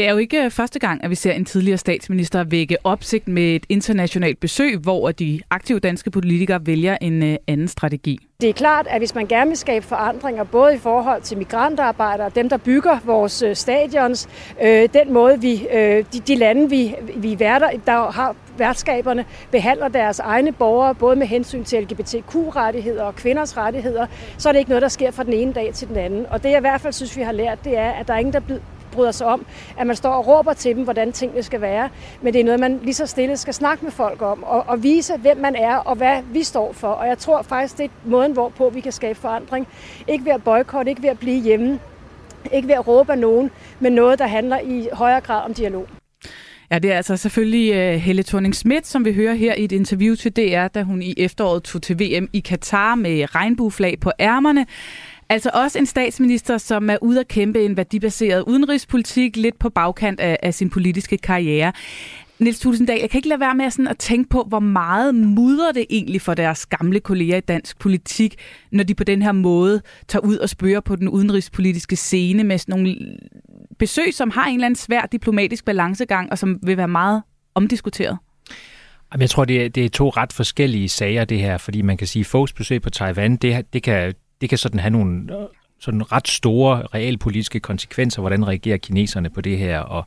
Det 0.00 0.08
er 0.08 0.12
jo 0.12 0.18
ikke 0.18 0.44
øh, 0.44 0.50
første 0.50 0.78
gang, 0.78 1.04
at 1.04 1.10
vi 1.10 1.14
ser 1.14 1.32
en 1.32 1.44
tidligere 1.44 1.78
statsminister 1.78 2.44
vække 2.44 2.76
opsigt 2.84 3.28
med 3.28 3.42
et 3.42 3.66
internationalt 3.68 4.40
besøg, 4.40 4.76
hvor 4.76 5.10
de 5.10 5.40
aktive 5.50 5.80
danske 5.80 6.10
politikere 6.10 6.66
vælger 6.66 6.96
en 7.00 7.22
øh, 7.22 7.36
anden 7.46 7.68
strategi. 7.68 8.18
Det 8.40 8.48
er 8.48 8.52
klart, 8.52 8.86
at 8.90 9.00
hvis 9.00 9.14
man 9.14 9.26
gerne 9.26 9.48
vil 9.48 9.56
skabe 9.56 9.86
forandringer, 9.86 10.44
både 10.44 10.74
i 10.74 10.78
forhold 10.78 11.22
til 11.22 11.38
migrantarbejdere, 11.38 12.30
dem 12.34 12.48
der 12.48 12.56
bygger 12.56 12.98
vores 13.04 13.42
øh, 13.42 13.56
stadions, 13.56 14.28
øh, 14.62 14.88
den 14.94 15.12
måde 15.12 15.40
vi, 15.40 15.66
øh, 15.72 16.04
de, 16.12 16.20
de 16.26 16.34
lande 16.34 16.70
vi, 16.70 16.94
vi 17.16 17.38
værter, 17.38 17.70
der 17.86 18.10
har 18.10 18.36
værtskaberne, 18.58 19.24
behandler 19.50 19.88
deres 19.88 20.18
egne 20.18 20.52
borgere, 20.52 20.94
både 20.94 21.16
med 21.16 21.26
hensyn 21.26 21.64
til 21.64 21.82
LGBTQ-rettigheder 21.82 23.02
og 23.02 23.14
kvinders 23.14 23.56
rettigheder, 23.56 24.06
så 24.38 24.48
er 24.48 24.52
det 24.52 24.58
ikke 24.58 24.70
noget, 24.70 24.82
der 24.82 24.88
sker 24.88 25.10
fra 25.10 25.24
den 25.24 25.32
ene 25.32 25.52
dag 25.52 25.74
til 25.74 25.88
den 25.88 25.96
anden. 25.96 26.26
Og 26.30 26.42
det 26.42 26.50
jeg 26.50 26.58
i 26.58 26.60
hvert 26.60 26.80
fald 26.80 26.92
synes, 26.92 27.16
vi 27.16 27.22
har 27.22 27.32
lært, 27.32 27.64
det 27.64 27.78
er, 27.78 27.90
at 27.90 28.08
der 28.08 28.14
er 28.14 28.18
ingen, 28.18 28.32
der 28.32 28.40
bryder 28.90 29.10
sig 29.10 29.26
om, 29.26 29.46
at 29.78 29.86
man 29.86 29.96
står 29.96 30.10
og 30.10 30.26
råber 30.26 30.52
til 30.52 30.76
dem, 30.76 30.84
hvordan 30.84 31.12
tingene 31.12 31.42
skal 31.42 31.60
være. 31.60 31.88
Men 32.22 32.32
det 32.32 32.40
er 32.40 32.44
noget, 32.44 32.60
man 32.60 32.80
lige 32.82 32.94
så 32.94 33.06
stille 33.06 33.36
skal 33.36 33.54
snakke 33.54 33.84
med 33.84 33.92
folk 33.92 34.22
om, 34.22 34.44
og, 34.44 34.64
og 34.68 34.82
vise, 34.82 35.16
hvem 35.16 35.36
man 35.36 35.56
er, 35.56 35.76
og 35.76 35.96
hvad 35.96 36.22
vi 36.32 36.42
står 36.42 36.72
for. 36.72 36.88
Og 36.88 37.06
jeg 37.06 37.18
tror 37.18 37.42
faktisk, 37.42 37.78
det 37.78 37.84
er 37.84 37.88
måden, 38.04 38.32
hvorpå 38.32 38.70
vi 38.70 38.80
kan 38.80 38.92
skabe 38.92 39.18
forandring. 39.18 39.68
Ikke 40.08 40.24
ved 40.24 40.32
at 40.32 40.44
boykotte, 40.44 40.90
ikke 40.90 41.02
ved 41.02 41.10
at 41.10 41.18
blive 41.18 41.42
hjemme, 41.42 41.78
ikke 42.52 42.68
ved 42.68 42.74
at 42.74 42.88
råbe 42.88 43.12
af 43.12 43.18
nogen, 43.18 43.50
men 43.80 43.92
noget, 43.92 44.18
der 44.18 44.26
handler 44.26 44.58
i 44.60 44.88
højere 44.92 45.20
grad 45.20 45.44
om 45.44 45.54
dialog. 45.54 45.86
Ja, 46.72 46.78
det 46.78 46.92
er 46.92 46.96
altså 46.96 47.16
selvfølgelig 47.16 47.74
øh, 47.74 47.94
Helle 47.94 48.22
thorning 48.22 48.54
Schmidt, 48.54 48.86
som 48.86 49.04
vi 49.04 49.12
hører 49.12 49.34
her 49.34 49.54
i 49.54 49.64
et 49.64 49.72
interview 49.72 50.14
til 50.14 50.36
DR, 50.36 50.68
da 50.68 50.82
hun 50.82 51.02
i 51.02 51.14
efteråret 51.16 51.62
tog 51.62 51.82
til 51.82 52.00
VM 52.00 52.28
i 52.32 52.40
Katar 52.40 52.94
med 52.94 53.34
regnbueflag 53.34 54.00
på 54.00 54.12
ærmerne. 54.20 54.66
Altså 55.30 55.50
også 55.54 55.78
en 55.78 55.86
statsminister, 55.86 56.58
som 56.58 56.90
er 56.90 56.96
ude 57.02 57.20
at 57.20 57.28
kæmpe 57.28 57.64
en 57.64 57.76
værdibaseret 57.76 58.42
udenrigspolitik, 58.42 59.36
lidt 59.36 59.58
på 59.58 59.68
bagkant 59.68 60.20
af, 60.20 60.38
af 60.42 60.54
sin 60.54 60.70
politiske 60.70 61.18
karriere. 61.18 61.72
Nils 62.38 62.60
Tulsendal, 62.60 63.00
jeg 63.00 63.10
kan 63.10 63.18
ikke 63.18 63.28
lade 63.28 63.40
være 63.40 63.54
med 63.54 63.70
sådan 63.70 63.88
at 63.88 63.98
tænke 63.98 64.30
på, 64.30 64.44
hvor 64.48 64.60
meget 64.60 65.14
mudrer 65.14 65.72
det 65.72 65.86
egentlig 65.90 66.20
for 66.20 66.34
deres 66.34 66.66
gamle 66.66 67.00
kolleger 67.00 67.36
i 67.36 67.40
dansk 67.40 67.78
politik, 67.78 68.34
når 68.72 68.84
de 68.84 68.94
på 68.94 69.04
den 69.04 69.22
her 69.22 69.32
måde 69.32 69.82
tager 70.08 70.24
ud 70.24 70.36
og 70.36 70.48
spørger 70.48 70.80
på 70.80 70.96
den 70.96 71.08
udenrigspolitiske 71.08 71.96
scene 71.96 72.44
med 72.44 72.58
sådan 72.58 72.72
nogle 72.72 72.96
besøg, 73.78 74.14
som 74.14 74.30
har 74.30 74.46
en 74.46 74.54
eller 74.54 74.66
anden 74.66 74.76
svær 74.76 75.08
diplomatisk 75.12 75.64
balancegang, 75.64 76.30
og 76.30 76.38
som 76.38 76.58
vil 76.62 76.76
være 76.76 76.88
meget 76.88 77.22
omdiskuteret. 77.54 78.18
Jeg 79.18 79.30
tror, 79.30 79.44
det 79.44 79.64
er, 79.64 79.68
det 79.68 79.84
er 79.84 79.88
to 79.88 80.08
ret 80.08 80.32
forskellige 80.32 80.88
sager, 80.88 81.24
det 81.24 81.38
her, 81.38 81.58
fordi 81.58 81.82
man 81.82 81.96
kan 81.96 82.06
sige, 82.06 82.20
at 82.20 82.26
Foghs 82.26 82.52
besøg 82.52 82.82
på 82.82 82.90
Taiwan, 82.90 83.36
det, 83.36 83.72
det, 83.72 83.82
kan, 83.82 84.14
det 84.40 84.48
kan 84.48 84.58
sådan 84.58 84.80
have 84.80 84.90
nogle 84.90 85.26
sådan 85.80 86.12
ret 86.12 86.28
store 86.28 86.82
realpolitiske 86.94 87.60
konsekvenser, 87.60 88.20
hvordan 88.20 88.48
reagerer 88.48 88.76
kineserne 88.76 89.30
på 89.30 89.40
det 89.40 89.58
her, 89.58 89.78
og 89.78 90.04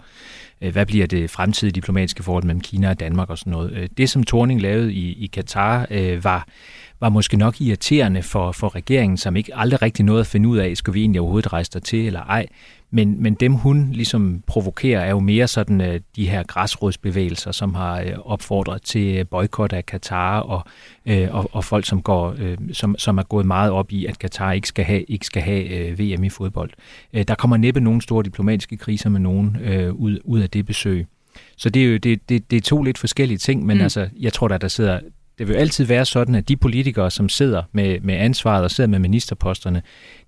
øh, 0.62 0.72
hvad 0.72 0.86
bliver 0.86 1.08
det 1.08 1.30
fremtidige 1.30 1.74
diplomatiske 1.74 2.24
forhold 2.24 2.44
mellem 2.44 2.62
Kina 2.62 2.90
og 2.90 3.00
Danmark 3.00 3.30
og 3.30 3.38
sådan 3.38 3.52
noget. 3.52 3.72
Øh, 3.72 3.90
det, 3.98 4.10
som 4.10 4.24
Torning 4.24 4.62
lavede 4.62 4.94
i, 4.94 5.24
i 5.24 5.28
Katar, 5.28 5.88
øh, 5.90 6.24
var, 6.24 6.48
var 7.00 7.10
måske 7.10 7.38
nok 7.38 7.62
irriterende 7.62 8.24
for, 8.24 8.52
for 8.52 8.76
regeringen, 8.76 9.18
som 9.18 9.36
ikke 9.36 9.56
aldrig 9.56 9.82
rigtig 9.82 10.06
nåede 10.06 10.22
at 10.22 10.28
finde 10.28 10.50
ud 10.50 10.58
af, 10.58 10.78
skal 10.78 10.94
vi 10.94 11.02
egentlig 11.02 11.22
overhovedet 11.22 11.54
rejse 11.54 11.72
der 11.72 11.80
til 11.80 12.08
eller 12.08 12.22
ej. 12.22 12.46
Men, 12.96 13.24
men 13.24 13.34
dem 13.34 13.54
hun 13.54 13.90
ligesom 13.92 14.44
provokerer 14.48 15.00
er 15.00 15.10
jo 15.10 15.20
mere 15.20 15.48
sådan 15.48 15.82
uh, 15.82 15.96
de 16.16 16.30
her 16.30 16.44
græsrådsbevægelser, 16.44 17.52
som 17.52 17.76
har 17.76 18.04
uh, 18.04 18.32
opfordret 18.32 18.82
til 18.82 19.26
boykot 19.26 19.74
af 19.74 19.86
Katar 19.86 20.40
og, 20.40 20.64
uh, 21.10 21.36
og, 21.36 21.50
og 21.52 21.64
folk, 21.64 21.86
som, 21.86 22.02
går, 22.02 22.32
uh, 22.32 22.56
som, 22.74 22.96
som 22.98 23.18
er 23.18 23.24
gået 23.24 23.46
meget 23.46 23.72
op 23.72 23.92
i, 23.92 24.06
at 24.06 24.20
Katar 24.20 24.52
ikke 24.52 24.68
skal 24.68 24.86
have, 24.86 25.04
ikke 25.04 25.26
skal 25.26 25.42
have 25.42 25.92
uh, 25.92 26.00
VM 26.00 26.24
i 26.24 26.30
fodbold. 26.30 26.72
Uh, 27.14 27.22
der 27.28 27.36
kommer 27.36 27.58
næppe 27.58 27.80
nogen 27.80 28.02
store 28.02 28.24
diplomatiske 28.24 28.78
kriser 28.78 29.10
med 29.10 29.20
nogen 29.20 29.58
uh, 29.60 29.96
ud, 29.96 30.20
ud 30.24 30.40
af 30.40 30.50
det 30.50 30.66
besøg. 30.66 31.08
Så 31.58 31.70
det 31.70 31.84
er 31.84 31.88
jo 31.88 31.98
det, 31.98 32.30
det, 32.30 32.52
det 32.52 32.58
er 32.58 32.62
to 32.62 32.84
lidt 32.84 32.98
forskellige 32.98 33.38
ting, 33.38 33.66
men 33.66 33.78
mm. 33.78 33.84
altså, 33.84 34.10
jeg 34.20 34.34
tror, 34.34 34.48
at 34.48 34.62
der 34.62 34.68
sidder 34.68 35.00
det 35.38 35.48
vil 35.48 35.54
altid 35.54 35.86
være 35.86 36.06
sådan, 36.06 36.36
at 36.36 36.50
de 36.50 36.58
politikere, 36.58 37.12
som 37.12 37.30
sidder 37.30 37.64
med, 37.72 38.00
med 38.00 38.16
ansvaret 38.16 38.64
og 38.64 38.72
sidder 38.72 38.90
med 38.90 39.00
ministerposterne, 39.00 39.82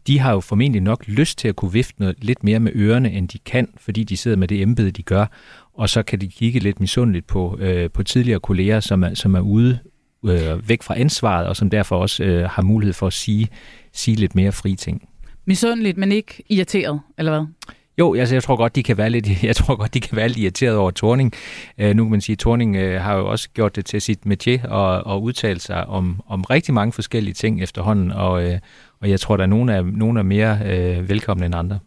de 0.08 0.20
har 0.20 0.32
jo 0.32 0.40
formentlig 0.40 0.82
nok 0.82 1.08
lyst 1.08 1.38
til 1.38 1.48
at 1.48 1.56
kunne 1.56 1.74
vifte 1.74 2.00
noget, 2.00 2.16
lidt 2.22 2.44
mere 2.44 2.60
med 2.60 2.72
ørerne, 2.76 3.12
end 3.12 3.30
de 3.30 3.40
kan, 3.40 3.68
fordi 3.78 4.04
de 4.04 4.18
sidder 4.18 4.38
med 4.38 4.48
det 4.48 4.62
embede, 4.62 4.92
de 4.92 5.04
gør. 5.04 5.26
Og 5.74 5.90
så 5.90 6.04
kan 6.04 6.22
de 6.22 6.28
kigge 6.28 6.60
lidt 6.60 6.80
misundeligt 6.80 7.28
på, 7.28 7.58
øh, 7.60 7.90
på 7.92 8.04
tidligere 8.04 8.40
kolleger, 8.40 8.80
som 8.80 9.04
er, 9.04 9.14
som 9.14 9.36
er 9.36 9.40
ude 9.40 9.80
øh, 10.26 10.70
væk 10.70 10.84
fra 10.84 11.00
ansvaret, 11.00 11.48
og 11.48 11.56
som 11.56 11.70
derfor 11.70 11.96
også 11.96 12.24
øh, 12.24 12.50
har 12.50 12.62
mulighed 12.62 12.94
for 12.94 13.08
at 13.08 13.14
sige, 13.14 13.48
sige 13.94 14.16
lidt 14.16 14.36
mere 14.36 14.52
fri 14.52 14.76
ting. 14.76 15.10
Misundeligt, 15.46 15.98
men 15.98 16.12
ikke 16.12 16.44
irriteret, 16.50 17.00
eller 17.18 17.32
hvad? 17.32 17.74
Jo, 18.00 18.16
altså, 18.16 18.36
jeg 18.36 18.44
tror 18.44 18.56
godt, 18.56 18.76
de 18.76 18.84
kan 18.84 18.98
være 18.98 19.10
lidt, 19.10 19.44
jeg 19.44 19.56
tror 19.56 19.76
godt, 19.76 19.94
de 19.94 20.02
kan 20.02 20.16
være 20.16 20.28
lidt 20.28 20.38
irriteret 20.38 20.78
over 20.78 20.92
Torning. 20.92 21.34
Uh, 21.78 21.86
øh, 21.86 21.96
nu 21.96 22.04
kan 22.04 22.12
man 22.12 22.22
sige, 22.22 22.34
at 22.34 22.40
Torning 22.40 22.76
uh, 22.76 22.82
øh, 22.82 23.02
har 23.02 23.16
jo 23.16 23.28
også 23.28 23.50
gjort 23.54 23.76
det 23.76 23.86
til 23.86 24.02
sit 24.02 24.20
métier 24.28 24.68
og, 24.68 25.06
og 25.06 25.24
udtalt 25.24 25.62
sig 25.62 25.86
om, 25.86 26.22
om 26.28 26.42
rigtig 26.42 26.74
mange 26.74 26.92
forskellige 26.92 27.34
ting 27.34 27.64
efterhånden, 27.64 28.12
og, 28.12 28.44
uh, 28.44 28.54
og 29.02 29.10
jeg 29.10 29.20
tror, 29.20 29.38
der 29.38 29.44
er 29.44 29.48
nogen 29.48 29.70
er, 29.70 29.82
nogen 29.82 30.18
er 30.18 30.24
mere 30.24 30.60
uh, 30.62 31.10
velkomne 31.10 31.46
end 31.46 31.56
andre. 31.56 31.80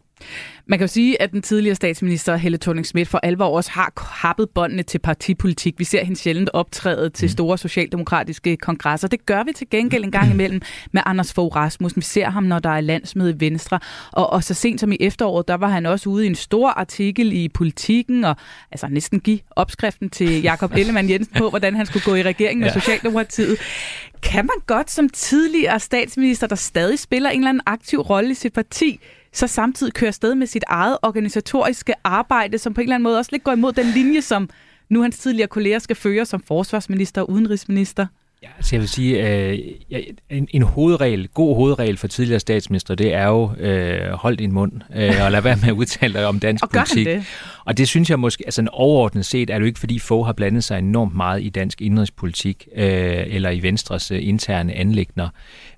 Man 0.69 0.79
kan 0.79 0.87
jo 0.87 0.91
sige, 0.91 1.21
at 1.21 1.31
den 1.31 1.41
tidligere 1.41 1.75
statsminister 1.75 2.35
Helle 2.35 2.57
thorning 2.57 2.85
Schmidt 2.85 3.07
for 3.07 3.19
alvor 3.23 3.45
også 3.45 3.71
har 3.71 3.91
happet 3.97 4.49
båndene 4.49 4.83
til 4.83 4.99
partipolitik. 4.99 5.79
Vi 5.79 5.83
ser 5.83 6.03
hende 6.03 6.19
sjældent 6.19 6.49
optræde 6.53 7.09
til 7.09 7.25
mm. 7.25 7.29
store 7.29 7.57
socialdemokratiske 7.57 8.57
kongresser. 8.57 9.07
Det 9.07 9.25
gør 9.25 9.43
vi 9.43 9.53
til 9.53 9.69
gengæld 9.69 10.03
en 10.03 10.11
gang 10.11 10.31
imellem 10.31 10.61
med 10.91 11.01
Anders 11.05 11.33
Fogh 11.33 11.55
Rasmussen. 11.55 11.99
Vi 11.99 12.05
ser 12.05 12.29
ham, 12.29 12.43
når 12.43 12.59
der 12.59 12.69
er 12.69 12.81
landsmøde 12.81 13.31
i 13.31 13.39
Venstre. 13.39 13.79
Og, 14.11 14.29
og 14.29 14.43
så 14.43 14.53
sent 14.53 14.79
som 14.79 14.91
i 14.91 14.97
efteråret, 14.99 15.47
der 15.47 15.57
var 15.57 15.67
han 15.67 15.85
også 15.85 16.09
ude 16.09 16.23
i 16.23 16.27
en 16.27 16.35
stor 16.35 16.69
artikel 16.69 17.33
i 17.33 17.47
Politiken, 17.47 18.23
og 18.23 18.35
altså 18.71 18.87
næsten 18.87 19.19
give 19.19 19.39
opskriften 19.55 20.09
til 20.09 20.41
Jakob 20.41 20.75
Ellemann 20.75 21.09
Jensen 21.09 21.33
på, 21.37 21.49
hvordan 21.49 21.75
han 21.75 21.85
skulle 21.85 22.03
gå 22.03 22.15
i 22.15 22.23
regering 22.23 22.59
med 22.59 22.67
ja. 22.67 22.73
Socialdemokratiet. 22.73 23.57
Kan 24.23 24.45
man 24.45 24.55
godt 24.67 24.91
som 24.91 25.09
tidligere 25.09 25.79
statsminister, 25.79 26.47
der 26.47 26.55
stadig 26.55 26.99
spiller 26.99 27.29
en 27.29 27.39
eller 27.39 27.49
anden 27.49 27.63
aktiv 27.65 27.99
rolle 27.99 28.31
i 28.31 28.33
sit 28.33 28.53
parti, 28.53 28.99
så 29.33 29.47
samtidig 29.47 29.93
kører 29.93 30.11
sted 30.11 30.35
med 30.35 30.47
sit 30.47 30.63
eget 30.67 30.97
organisatoriske 31.01 31.93
arbejde, 32.03 32.57
som 32.57 32.73
på 32.73 32.81
en 32.81 32.85
eller 32.85 32.95
anden 32.95 33.03
måde 33.03 33.17
også 33.17 33.31
lidt 33.31 33.43
går 33.43 33.51
imod 33.51 33.73
den 33.73 33.85
linje, 33.85 34.21
som 34.21 34.49
nu 34.89 35.01
hans 35.01 35.17
tidligere 35.17 35.47
kolleger 35.47 35.79
skal 35.79 35.95
føre 35.95 36.25
som 36.25 36.43
forsvarsminister 36.43 37.21
og 37.21 37.29
udenrigsminister? 37.29 38.07
Ja, 38.43 38.47
altså 38.57 38.75
jeg 38.75 38.81
vil 38.81 38.89
sige, 38.89 39.29
øh, 39.29 39.59
en, 40.29 40.47
en 40.51 40.61
hovedregel, 40.61 41.27
god 41.27 41.55
hovedregel 41.55 41.97
for 41.97 42.07
tidligere 42.07 42.39
statsminister, 42.39 42.95
det 42.95 43.13
er 43.13 43.27
jo 43.27 43.53
øh, 43.55 44.11
hold 44.11 44.37
din 44.37 44.51
mund 44.51 44.71
øh, 44.95 45.13
og 45.25 45.31
lad 45.31 45.41
være 45.41 45.55
med 45.55 45.67
at 45.67 45.73
udtale 45.73 46.13
dig 46.13 46.27
om 46.27 46.39
dansk 46.39 46.63
og 46.65 46.69
politik. 46.69 47.05
det? 47.05 47.25
Og 47.65 47.77
det 47.77 47.87
synes 47.87 48.09
jeg 48.09 48.19
måske, 48.19 48.43
altså 48.45 48.67
overordnet 48.71 49.25
set 49.25 49.49
er 49.49 49.53
det 49.53 49.61
jo 49.61 49.65
ikke, 49.65 49.79
fordi 49.79 49.99
Fogh 49.99 50.25
har 50.25 50.33
blandet 50.33 50.63
sig 50.63 50.79
enormt 50.79 51.15
meget 51.15 51.43
i 51.43 51.49
dansk 51.49 51.81
indrigspolitik 51.81 52.67
øh, 52.75 53.23
eller 53.27 53.49
i 53.49 53.63
Venstres 53.63 54.11
øh, 54.11 54.27
interne 54.27 54.73
anlægner. 54.73 55.29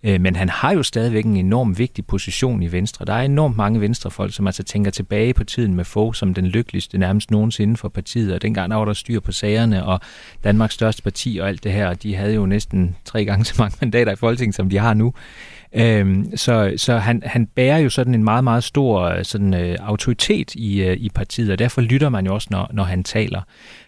Øh, 0.03 0.21
men 0.21 0.35
han 0.35 0.49
har 0.49 0.73
jo 0.73 0.83
stadigvæk 0.83 1.25
en 1.25 1.37
enorm 1.37 1.77
vigtig 1.77 2.05
position 2.05 2.63
i 2.63 2.71
Venstre. 2.71 3.05
Der 3.05 3.13
er 3.13 3.21
enormt 3.21 3.57
mange 3.57 3.81
venstrefolk, 3.81 4.33
som 4.33 4.47
altså 4.47 4.63
tænker 4.63 4.91
tilbage 4.91 5.33
på 5.33 5.43
tiden 5.43 5.75
med 5.75 5.85
Fogh 5.85 6.13
som 6.13 6.33
den 6.33 6.45
lykkeligste 6.45 6.97
nærmest 6.97 7.31
nogensinde 7.31 7.77
for 7.77 7.89
partiet. 7.89 8.33
Og 8.33 8.41
dengang 8.41 8.71
der 8.71 8.77
var 8.77 8.85
der 8.85 8.93
styr 8.93 9.19
på 9.19 9.31
sagerne, 9.31 9.85
og 9.85 9.99
Danmarks 10.43 10.73
største 10.73 11.03
parti 11.03 11.39
og 11.41 11.47
alt 11.47 11.63
det 11.63 11.71
her, 11.71 11.93
de 11.93 12.15
havde 12.15 12.33
jo 12.33 12.45
næsten 12.51 12.95
tre 13.05 13.25
gange 13.25 13.45
så 13.45 13.55
mange 13.59 13.77
mandater 13.81 14.11
i 14.11 14.15
Folketinget, 14.15 14.55
som 14.55 14.69
de 14.69 14.77
har 14.77 14.93
nu. 14.93 15.13
Øhm, 15.75 16.37
så 16.37 16.73
så 16.77 16.97
han, 16.97 17.21
han 17.25 17.45
bærer 17.45 17.77
jo 17.77 17.89
sådan 17.89 18.13
en 18.13 18.23
meget, 18.23 18.43
meget 18.43 18.63
stor 18.63 19.23
sådan, 19.23 19.53
øh, 19.53 19.77
autoritet 19.79 20.55
i, 20.55 20.81
øh, 20.81 20.97
i 20.97 21.09
partiet, 21.09 21.51
og 21.51 21.59
derfor 21.59 21.81
lytter 21.81 22.09
man 22.09 22.25
jo 22.25 22.33
også, 22.33 22.47
når, 22.51 22.69
når 22.73 22.83
han 22.83 23.03
taler. 23.03 23.41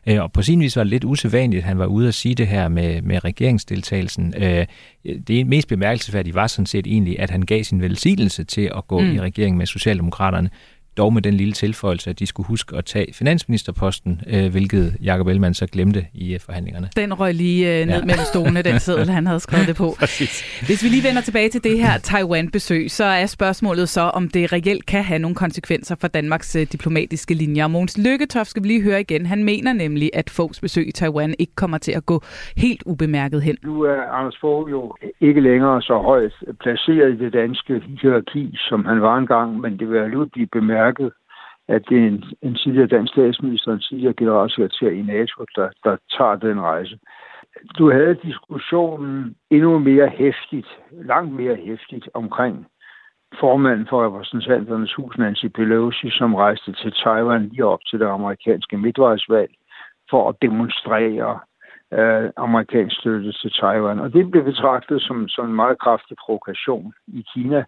Øh, 0.08 0.22
og 0.22 0.32
på 0.32 0.42
sin 0.42 0.60
vis 0.60 0.76
var 0.76 0.84
det 0.84 0.90
lidt 0.90 1.04
usædvanligt, 1.04 1.60
at 1.60 1.68
han 1.68 1.80
var 1.80 1.86
ude 1.86 2.08
at 2.08 2.14
sige 2.14 2.36
det 2.36 2.48
her 2.48 2.68
med, 2.68 3.02
med 3.02 3.24
regeringsdeltagelsen. 3.24 4.34
Øh, 4.38 4.66
det 5.28 5.48
mest 5.48 5.68
bemærkelsesværdige 5.68 6.36
var 6.36 6.48
sådan 6.48 6.66
set 6.66 6.88
egentlig, 6.88 7.20
at 7.20 7.30
han 7.30 7.42
gav 7.42 7.64
sin 7.64 7.82
velsignelse 7.82 8.44
til 8.44 8.72
at 8.78 8.88
gå 8.88 9.00
mm. 9.00 9.12
i 9.12 9.20
regering 9.20 9.58
med 9.58 9.66
Socialdemokraterne 9.66 10.50
dog 10.98 11.14
med 11.14 11.22
den 11.22 11.34
lille 11.34 11.54
tilføjelse, 11.54 12.10
at 12.10 12.20
de 12.20 12.26
skulle 12.26 12.48
huske 12.48 12.76
at 12.78 12.86
tage 12.86 13.14
finansministerposten, 13.14 14.22
øh, 14.34 14.52
hvilket 14.52 14.98
Jacob 15.04 15.28
Ellemann 15.28 15.54
så 15.54 15.68
glemte 15.68 16.06
i 16.14 16.34
øh, 16.34 16.40
forhandlingerne. 16.40 16.90
Den 16.96 17.20
røg 17.20 17.34
lige 17.34 17.80
øh, 17.80 17.86
ned 17.86 18.00
ja. 18.00 18.06
mellem 18.06 18.26
stolene, 18.34 18.62
den 18.62 18.80
seddel, 18.86 19.10
han 19.10 19.28
havde 19.28 19.40
skrevet 19.40 19.68
det 19.68 19.76
på. 19.76 19.90
Hvis 20.68 20.84
vi 20.84 20.90
lige 20.90 21.04
vender 21.08 21.22
tilbage 21.22 21.50
til 21.50 21.64
det 21.64 21.80
her 21.80 21.98
Taiwan-besøg, 21.98 22.92
så 22.92 23.04
er 23.04 23.26
spørgsmålet 23.26 23.90
så, 23.90 24.02
om 24.02 24.30
det 24.30 24.54
reelt 24.54 24.86
kan 24.86 25.04
have 25.04 25.20
nogle 25.20 25.36
konsekvenser 25.36 25.96
for 26.02 26.08
Danmarks 26.08 26.56
øh, 26.56 26.68
diplomatiske 26.72 27.34
linjer. 27.34 27.68
Mogens 27.68 27.98
Lykketoft 27.98 28.50
skal 28.50 28.64
vi 28.64 28.68
lige 28.68 28.84
høre 28.84 29.02
igen. 29.02 29.26
Han 29.26 29.44
mener 29.44 29.74
nemlig, 29.74 30.10
at 30.14 30.30
Foghs 30.30 30.60
besøg 30.60 30.88
i 30.88 30.92
Taiwan 30.92 31.36
ikke 31.40 31.56
kommer 31.56 31.78
til 31.78 31.92
at 31.92 32.06
gå 32.06 32.22
helt 32.58 32.84
ubemærket 32.86 33.42
hen. 33.42 33.58
Nu 33.64 33.82
er 33.82 34.02
Anders 34.02 34.38
Fogh 34.42 34.72
jo 34.72 34.96
ikke 35.22 35.42
længere 35.42 35.82
så 35.82 35.98
højt 35.98 36.34
placeret 36.60 37.14
i 37.14 37.18
det 37.24 37.34
danske 37.34 37.82
hierarki, 38.02 38.56
som 38.70 38.86
han 38.86 39.02
var 39.02 39.18
engang, 39.18 39.60
men 39.62 39.80
det 39.80 39.90
vil 39.90 39.98
alligevel 39.98 40.30
blive 40.30 40.48
bemærket 40.48 40.83
bemærket, 40.84 41.12
at 41.68 41.82
det 41.90 41.98
er 41.98 42.08
en, 42.08 42.24
en 42.42 42.56
tidligere 42.56 42.88
dansk 42.88 43.14
statsminister 43.14 43.72
og 43.72 43.76
en 43.76 43.82
tidligere 43.90 44.14
generalsekretær 44.14 44.90
i 44.90 45.02
NATO, 45.02 45.46
der, 45.56 45.70
der 45.84 45.98
tager 46.18 46.36
den 46.36 46.62
rejse. 46.62 47.00
Du 47.78 47.92
havde 47.92 48.18
diskussionen 48.24 49.36
endnu 49.50 49.80
mere 49.80 50.10
hæftigt, 50.10 50.68
langt 50.92 51.34
mere 51.34 51.56
hæftigt 51.56 52.10
omkring 52.14 52.68
formanden 53.40 53.88
for 53.90 54.06
repræsentanternes 54.06 54.94
hus, 54.94 55.18
Nancy 55.18 55.46
Pelosi, 55.46 56.10
som 56.10 56.36
rejste 56.36 56.74
til 56.74 56.92
Taiwan 57.04 57.50
lige 57.50 57.66
op 57.66 57.80
til 57.90 58.00
det 58.00 58.06
amerikanske 58.06 58.78
midtvejsvalg 58.78 59.52
for 60.10 60.30
at 60.30 60.36
demonstrere 60.42 61.40
øh, 61.94 62.30
amerikansk 62.38 62.96
støtte 63.00 63.32
til 63.32 63.52
Taiwan. 63.52 64.00
Og 64.00 64.14
det 64.14 64.32
blev 64.32 64.44
betragtet 64.44 65.02
som, 65.02 65.28
som 65.28 65.46
en 65.50 65.56
meget 65.56 65.80
kraftig 65.80 66.18
provokation 66.26 66.94
i 67.08 67.26
Kina, 67.34 67.64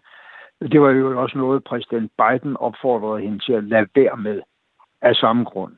det 0.60 0.80
var 0.80 0.90
jo 0.90 1.22
også 1.22 1.38
noget, 1.38 1.64
præsident 1.64 2.12
Biden 2.18 2.56
opfordrede 2.56 3.22
hende 3.22 3.38
til 3.38 3.52
at 3.52 3.64
lade 3.64 3.86
være 3.94 4.16
med 4.16 4.40
af 5.02 5.14
samme 5.14 5.44
grund. 5.44 5.72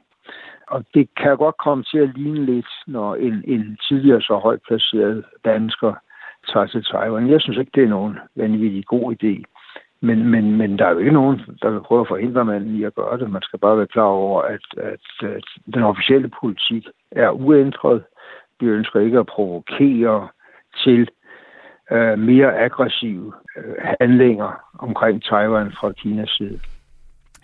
Og 0.66 0.84
det 0.94 1.08
kan 1.16 1.36
godt 1.36 1.56
komme 1.56 1.84
til 1.84 1.98
at 1.98 2.14
ligne 2.14 2.44
lidt, 2.44 2.68
når 2.86 3.14
en, 3.14 3.44
en 3.46 3.78
tidligere 3.88 4.22
så 4.22 4.36
højt 4.36 4.60
placeret 4.68 5.24
dansker 5.44 5.94
tager 6.48 6.66
til 6.66 6.84
Taiwan. 6.84 7.30
Jeg 7.30 7.40
synes 7.40 7.58
ikke, 7.58 7.72
det 7.74 7.84
er 7.84 7.88
nogen 7.88 8.18
vanvittig 8.36 8.84
god 8.86 9.14
idé. 9.16 9.42
Men, 10.00 10.30
men, 10.30 10.56
men 10.56 10.78
der 10.78 10.86
er 10.86 10.90
jo 10.90 10.98
ikke 10.98 11.12
nogen, 11.12 11.40
der 11.62 11.70
vil 11.70 11.80
prøve 11.80 12.00
at 12.00 12.08
forhindre 12.08 12.44
manden 12.44 12.74
i 12.74 12.84
at 12.84 12.94
gøre 12.94 13.18
det. 13.18 13.30
Man 13.30 13.42
skal 13.42 13.58
bare 13.58 13.76
være 13.78 13.86
klar 13.86 14.02
over, 14.02 14.42
at, 14.42 14.66
at, 14.76 15.28
at 15.28 15.44
den 15.74 15.82
officielle 15.82 16.30
politik 16.40 16.86
er 17.10 17.30
uændret. 17.30 18.04
Vi 18.60 18.66
ønsker 18.66 19.00
ikke 19.00 19.18
at 19.18 19.26
provokere 19.26 20.28
til 20.84 21.08
øh, 21.90 22.18
mere 22.18 22.58
aggressive 22.58 23.32
øh, 23.56 23.74
handlinger 24.00 24.64
omkring 24.78 25.22
Taiwan 25.22 25.72
fra 25.80 25.92
Kinas 25.92 26.30
side. 26.30 26.60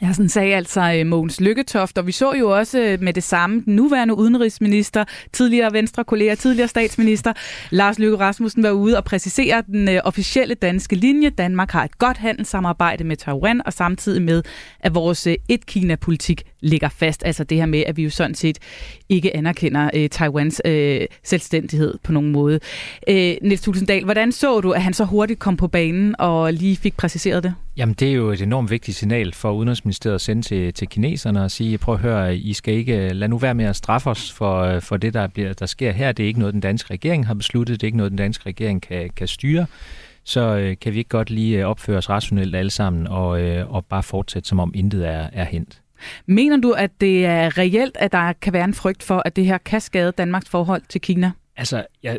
Ja, 0.02 0.12
sådan 0.12 0.28
sagde 0.28 0.54
altså 0.54 0.92
øh, 0.98 1.06
Mogens 1.06 1.40
Lykketoft, 1.40 1.98
og 1.98 2.06
vi 2.06 2.12
så 2.12 2.32
jo 2.32 2.58
også 2.58 2.80
øh, 2.80 3.02
med 3.02 3.12
det 3.12 3.22
samme 3.22 3.62
den 3.64 3.76
nuværende 3.76 4.14
udenrigsminister, 4.14 5.04
tidligere 5.32 5.72
venstre 5.72 6.04
kolleger, 6.04 6.34
tidligere 6.34 6.68
statsminister 6.68 7.32
Lars 7.70 7.98
Løkke 7.98 8.16
Rasmussen 8.16 8.62
var 8.62 8.70
ude 8.70 8.96
og 8.96 9.04
præcisere 9.04 9.62
den 9.66 9.88
øh, 9.88 10.00
officielle 10.04 10.54
danske 10.54 10.96
linje. 10.96 11.30
Danmark 11.30 11.70
har 11.70 11.84
et 11.84 11.98
godt 11.98 12.16
handelssamarbejde 12.16 13.04
med 13.04 13.16
Taiwan, 13.16 13.62
og 13.66 13.72
samtidig 13.72 14.22
med, 14.22 14.42
at 14.80 14.94
vores 14.94 15.26
et-Kina-politik 15.26 16.42
ligger 16.60 16.88
fast. 16.88 17.22
Altså 17.26 17.44
det 17.44 17.58
her 17.58 17.66
med, 17.66 17.84
at 17.86 17.96
vi 17.96 18.02
jo 18.02 18.10
sådan 18.10 18.34
set 18.34 18.58
ikke 19.08 19.36
anerkender 19.36 19.90
øh, 19.94 20.08
Taiwans 20.08 20.62
øh, 20.64 21.00
selvstændighed 21.22 21.94
på 22.02 22.12
nogen 22.12 22.32
måde. 22.32 22.60
Øh, 23.08 23.34
Niels 23.42 23.60
Tulsendal, 23.60 24.04
hvordan 24.04 24.32
så 24.32 24.60
du, 24.60 24.70
at 24.70 24.82
han 24.82 24.92
så 24.92 25.04
hurtigt 25.04 25.40
kom 25.40 25.56
på 25.56 25.68
banen 25.68 26.14
og 26.18 26.52
lige 26.52 26.76
fik 26.76 26.96
præciseret 26.96 27.42
det? 27.42 27.54
Jamen 27.76 27.94
det 27.94 28.08
er 28.08 28.12
jo 28.12 28.30
et 28.30 28.42
enormt 28.42 28.70
vigtigt 28.70 28.96
signal 28.96 29.34
for 29.34 29.52
Udenrigsministeriet 29.52 30.14
at 30.14 30.20
sende 30.20 30.42
til, 30.42 30.74
til 30.74 30.88
kineserne 30.88 31.42
og 31.42 31.50
sige, 31.50 31.78
prøv 31.78 31.94
at 31.94 32.00
høre, 32.00 32.36
I 32.36 32.52
skal 32.52 32.74
ikke, 32.74 33.08
lad 33.08 33.28
nu 33.28 33.38
være 33.38 33.54
med 33.54 33.64
at 33.64 33.76
straffe 33.76 34.10
os 34.10 34.32
for, 34.32 34.80
for 34.80 34.96
det, 34.96 35.14
der, 35.14 35.26
bliver, 35.26 35.52
der 35.52 35.66
sker 35.66 35.92
her. 35.92 36.12
Det 36.12 36.22
er 36.22 36.26
ikke 36.26 36.38
noget, 36.38 36.54
den 36.54 36.60
danske 36.60 36.90
regering 36.90 37.26
har 37.26 37.34
besluttet. 37.34 37.80
Det 37.80 37.86
er 37.86 37.88
ikke 37.88 37.96
noget, 37.96 38.10
den 38.10 38.18
danske 38.18 38.46
regering 38.46 38.82
kan, 38.82 39.10
kan 39.16 39.28
styre 39.28 39.66
så 40.24 40.56
øh, 40.56 40.76
kan 40.80 40.92
vi 40.92 40.98
ikke 40.98 41.08
godt 41.08 41.30
lige 41.30 41.58
øh, 41.58 41.66
opføre 41.66 41.98
os 41.98 42.10
rationelt 42.10 42.56
alle 42.56 42.70
sammen 42.70 43.06
og, 43.06 43.40
øh, 43.40 43.74
og 43.74 43.86
bare 43.86 44.02
fortsætte, 44.02 44.48
som 44.48 44.60
om 44.60 44.72
intet 44.74 45.08
er, 45.08 45.28
er 45.32 45.44
hent. 45.44 45.80
Mener 46.26 46.56
du, 46.56 46.70
at 46.72 46.90
det 47.00 47.26
er 47.26 47.58
reelt, 47.58 47.96
at 47.96 48.12
der 48.12 48.32
kan 48.32 48.52
være 48.52 48.64
en 48.64 48.74
frygt 48.74 49.02
for, 49.02 49.22
at 49.24 49.36
det 49.36 49.46
her 49.46 49.58
kan 49.58 49.80
skade 49.80 50.12
Danmarks 50.12 50.48
forhold 50.48 50.82
til 50.88 51.00
Kina? 51.00 51.32
Altså, 51.56 51.86
jeg, 52.02 52.18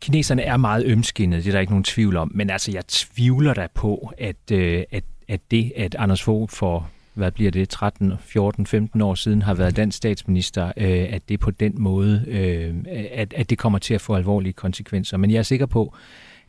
kineserne 0.00 0.42
er 0.42 0.56
meget 0.56 0.86
ømskinnede, 0.86 1.42
det 1.42 1.48
er 1.48 1.52
der 1.52 1.60
ikke 1.60 1.72
nogen 1.72 1.84
tvivl 1.84 2.16
om, 2.16 2.30
men 2.34 2.50
altså, 2.50 2.72
jeg 2.72 2.86
tvivler 2.86 3.54
da 3.54 3.66
på, 3.74 4.12
at, 4.18 4.50
øh, 4.52 4.82
at, 4.90 5.04
at 5.28 5.40
det, 5.50 5.72
at 5.76 5.94
Anders 5.94 6.22
Fogh 6.22 6.50
for 6.50 6.90
hvad 7.14 7.30
bliver 7.32 7.50
det, 7.50 7.68
13, 7.68 8.12
14, 8.20 8.66
15 8.66 9.00
år 9.00 9.14
siden 9.14 9.42
har 9.42 9.54
været 9.54 9.76
dansk 9.76 9.96
statsminister, 9.96 10.72
øh, 10.76 11.06
at 11.10 11.28
det 11.28 11.40
på 11.40 11.50
den 11.50 11.74
måde, 11.76 12.24
øh, 12.26 12.74
at, 13.10 13.34
at 13.34 13.50
det 13.50 13.58
kommer 13.58 13.78
til 13.78 13.94
at 13.94 14.00
få 14.00 14.14
alvorlige 14.14 14.52
konsekvenser. 14.52 15.16
Men 15.16 15.30
jeg 15.30 15.38
er 15.38 15.42
sikker 15.42 15.66
på, 15.66 15.94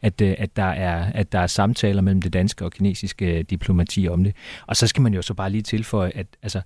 at, 0.02 0.22
øh, 0.22 0.36
at, 0.38 0.56
der 0.56 0.64
er, 0.64 1.12
at 1.14 1.32
der 1.32 1.40
er 1.40 1.48
samtaler 1.48 2.02
mellem 2.02 2.22
det 2.22 2.34
danske 2.34 2.66
og 2.66 2.72
kinesiske 2.72 3.38
øh, 3.38 3.44
diplomati 3.50 4.08
om 4.08 4.24
det. 4.24 4.36
Og 4.68 4.76
så 4.76 4.88
skal 4.88 5.02
man 5.02 5.14
jo 5.14 5.22
så 5.22 5.34
bare 5.34 5.50
lige 5.50 5.62
tilføje, 5.62 6.12
at 6.16 6.28
altså, 6.44 6.62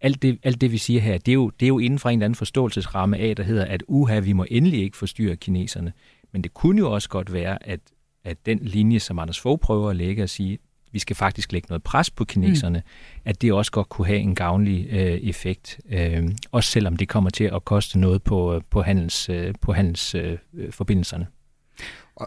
alt 0.00 0.22
det, 0.22 0.38
alt 0.42 0.60
det, 0.60 0.72
vi 0.72 0.78
siger 0.78 1.00
her, 1.00 1.18
det 1.18 1.28
er, 1.28 1.34
jo, 1.34 1.50
det 1.50 1.66
er 1.66 1.68
jo 1.68 1.78
inden 1.78 1.98
for 1.98 2.08
en 2.08 2.18
eller 2.18 2.24
anden 2.24 2.36
forståelsesramme 2.36 3.18
af, 3.18 3.36
der 3.36 3.42
hedder, 3.42 3.64
at 3.64 3.82
uha, 3.88 4.18
vi 4.18 4.32
må 4.32 4.46
endelig 4.50 4.82
ikke 4.82 4.96
forstyrre 4.96 5.36
kineserne. 5.36 5.92
Men 6.32 6.42
det 6.42 6.54
kunne 6.54 6.78
jo 6.78 6.92
også 6.92 7.08
godt 7.08 7.32
være, 7.32 7.68
at, 7.68 7.80
at 8.24 8.46
den 8.46 8.58
linje, 8.62 9.00
som 9.00 9.18
Anders 9.18 9.40
Fogh 9.40 9.60
prøver 9.60 9.90
at 9.90 9.96
lægge 9.96 10.22
og 10.22 10.28
sige, 10.28 10.58
vi 10.92 10.98
skal 10.98 11.16
faktisk 11.16 11.52
lægge 11.52 11.66
noget 11.68 11.82
pres 11.82 12.10
på 12.10 12.24
kineserne, 12.24 12.78
mm. 12.78 13.20
at 13.24 13.42
det 13.42 13.52
også 13.52 13.72
godt 13.72 13.88
kunne 13.88 14.06
have 14.06 14.18
en 14.18 14.34
gavnlig 14.34 14.86
øh, 14.90 14.98
effekt. 15.00 15.80
Øh, 15.90 16.28
også 16.52 16.70
selvom 16.70 16.96
det 16.96 17.08
kommer 17.08 17.30
til 17.30 17.44
at 17.44 17.64
koste 17.64 17.98
noget 17.98 18.22
på, 18.22 18.62
på, 18.70 18.82
handels, 18.82 19.28
øh, 19.28 19.54
på 19.60 19.72
handelsforbindelserne. 19.72 21.24
Øh, 21.24 21.41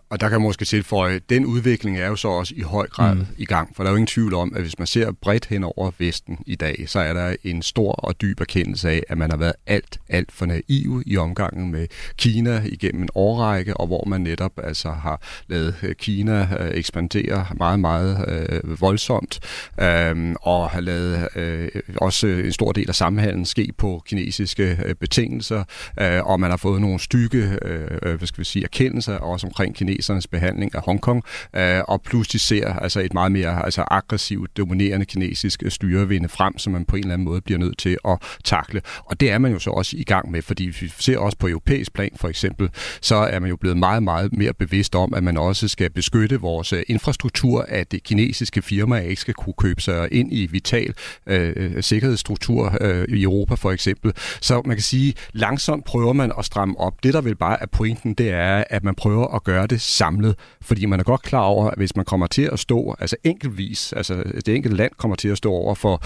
og 0.10 0.22
der 0.22 0.30
kan 0.30 0.40
man 0.40 0.48
måske 0.48 0.66
tilføje, 0.66 1.16
at 1.16 1.30
den 1.30 1.46
udvikling 1.46 2.00
er 2.00 2.08
jo 2.08 2.16
så 2.16 2.28
også 2.28 2.54
i 2.58 2.62
høj 2.62 2.88
grad 2.88 3.16
mm. 3.16 3.26
i 3.38 3.46
gang, 3.46 3.76
for 3.76 3.84
der 3.84 3.90
er 3.90 3.94
jo 3.94 3.98
ingen 3.98 4.08
tvivl 4.08 4.34
om, 4.34 4.54
at 4.56 4.62
hvis 4.62 4.80
man 4.80 4.88
ser 4.88 5.12
bredt 5.12 5.46
hen 5.46 5.64
over 5.64 5.92
Vesten 6.00 6.38
i 6.46 6.56
dag, 6.56 6.84
så 6.88 7.00
er 7.00 7.14
der 7.14 7.36
en 7.44 7.62
stor 7.62 7.92
og 7.92 8.22
dyb 8.22 8.42
erkendelse 8.42 8.90
af, 8.90 9.04
at 9.10 9.18
man 9.18 9.30
har 9.32 9.38
været 9.38 9.54
alt, 9.68 10.00
alt 10.10 10.32
for 10.32 10.46
naiv 10.46 11.04
i 11.06 11.18
omgangen 11.18 11.72
med 11.72 11.88
Kina 12.18 12.62
igennem 12.66 13.02
en 13.02 13.10
årrække, 13.16 13.78
og 13.78 13.88
hvor 13.88 14.06
man 14.08 14.22
netop 14.22 14.52
altså 14.64 14.90
har 14.90 15.22
lavet 15.48 15.76
øh, 15.84 15.96
Kina 15.96 16.48
øh, 16.60 16.72
ekspandere 16.74 17.46
meget, 17.58 17.80
meget 17.80 18.26
øh, 18.28 18.82
voldsomt, 18.82 19.40
øh, 19.82 20.36
og 20.42 20.70
har 20.70 20.80
lavet 20.80 21.28
øh, 21.36 21.70
også 21.98 22.28
en 22.28 22.52
stor 22.52 22.72
del 22.72 22.90
af 22.90 22.96
sammenhængen 22.96 23.46
ske 23.46 23.70
på 23.78 24.02
kinesiske 24.06 24.78
øh, 24.86 24.96
betingelser, 24.96 25.64
øh, 26.02 26.26
og 26.26 26.40
man 26.40 26.50
har 26.50 26.58
fået 26.58 26.82
nogle 26.82 27.00
stykke, 27.00 27.58
øh, 27.62 28.16
hvad 28.18 28.28
skal 28.28 28.40
vi 28.40 28.46
sige, 28.46 28.64
erkendelser 28.64 29.18
også 29.18 29.48
omkring 29.48 29.76
kinesernes 29.86 30.28
behandling 30.28 30.76
af 30.76 30.82
Hongkong, 30.82 31.24
øh, 31.56 31.82
og 31.88 32.02
pludselig 32.02 32.42
ser 32.42 32.74
altså 32.74 33.00
et 33.00 33.14
meget 33.14 33.32
mere 33.32 33.66
altså 33.66 33.84
aggressivt, 33.92 34.58
dominerende 34.58 35.06
kinesisk 35.06 35.64
øh, 35.66 35.72
styre 35.72 36.08
vinde 36.08 36.30
frem, 36.30 36.58
som 36.58 36.74
man 36.74 36.86
på 36.86 36.96
en 36.96 37.04
eller 37.04 37.14
anden 37.14 37.26
måde 37.26 37.42
bliver 37.42 37.58
nødt 37.58 37.78
til 37.78 37.98
at 38.08 38.18
takle. 38.44 38.82
Og 39.06 39.20
det 39.20 39.32
er 39.32 39.38
man 39.38 39.52
jo 39.52 39.60
så 39.60 39.70
også 39.70 39.98
i 39.98 40.04
gang 40.04 40.32
med, 40.32 40.42
fordi 40.42 40.64
vi 40.64 40.94
ser 41.00 41.18
også 41.18 41.38
på 41.38 41.48
europæisk 41.48 41.94
plan 41.94 42.12
for 42.16 42.30
eksempel, 42.30 42.70
så 43.02 43.16
er 43.16 43.40
man 43.40 43.50
jo 43.50 43.56
blevet 43.56 43.78
meget, 43.78 44.04
meget 44.04 44.38
mere 44.38 44.54
bevidst 44.54 44.96
om, 44.96 45.14
at 45.14 45.24
man 45.24 45.38
også 45.38 45.68
skal 45.68 45.90
beskytte 45.90 46.42
vores 46.42 46.74
øh, 46.74 46.84
infrastruktur, 46.88 47.66
at 47.68 47.92
det 47.92 48.04
kinesiske 48.04 48.62
firmaer 48.62 49.02
ikke 49.02 49.22
skal 49.22 49.34
kunne 49.34 49.54
købe 49.58 49.82
sig 49.82 50.08
ind 50.12 50.34
i 50.34 50.46
vital 50.46 50.94
øh, 51.28 51.54
øh, 51.56 51.84
sikkerhedsstruktur 51.84 52.78
øh, 52.82 53.06
i 53.10 53.24
Europa 53.24 53.56
for 53.56 53.72
eksempel. 53.72 54.14
Så 54.42 54.62
man 54.66 54.76
kan 54.76 54.84
sige, 54.84 55.14
langsomt 55.34 55.86
prøver 55.86 56.14
man 56.14 56.32
at 56.40 56.46
stramme 56.46 56.80
op. 56.80 57.04
Det, 57.04 57.14
der 57.14 57.22
vil 57.22 57.36
bare 57.36 57.62
er 57.62 57.66
pointen, 57.66 58.14
det 58.14 58.30
er, 58.30 58.64
at 58.70 58.84
man 58.84 58.96
prøver 58.96 59.36
at 59.36 59.44
gøre 59.44 59.56
gøre 59.56 59.68
det 59.76 59.82
samlet, 59.82 60.36
fordi 60.62 60.86
man 60.86 61.00
er 61.00 61.04
godt 61.04 61.22
klar 61.22 61.42
over, 61.42 61.70
at 61.70 61.78
hvis 61.78 61.96
man 61.96 62.06
kommer 62.06 62.28
til 62.28 62.50
at 62.52 62.60
stå, 62.60 62.96
altså 63.00 63.16
enkeltvis, 63.24 63.94
altså 63.94 64.24
det 64.46 64.56
enkelte 64.56 64.78
land 64.78 64.92
kommer 64.98 65.16
til 65.16 65.28
at 65.28 65.38
stå 65.38 65.52
over 65.52 65.76
for 65.76 66.04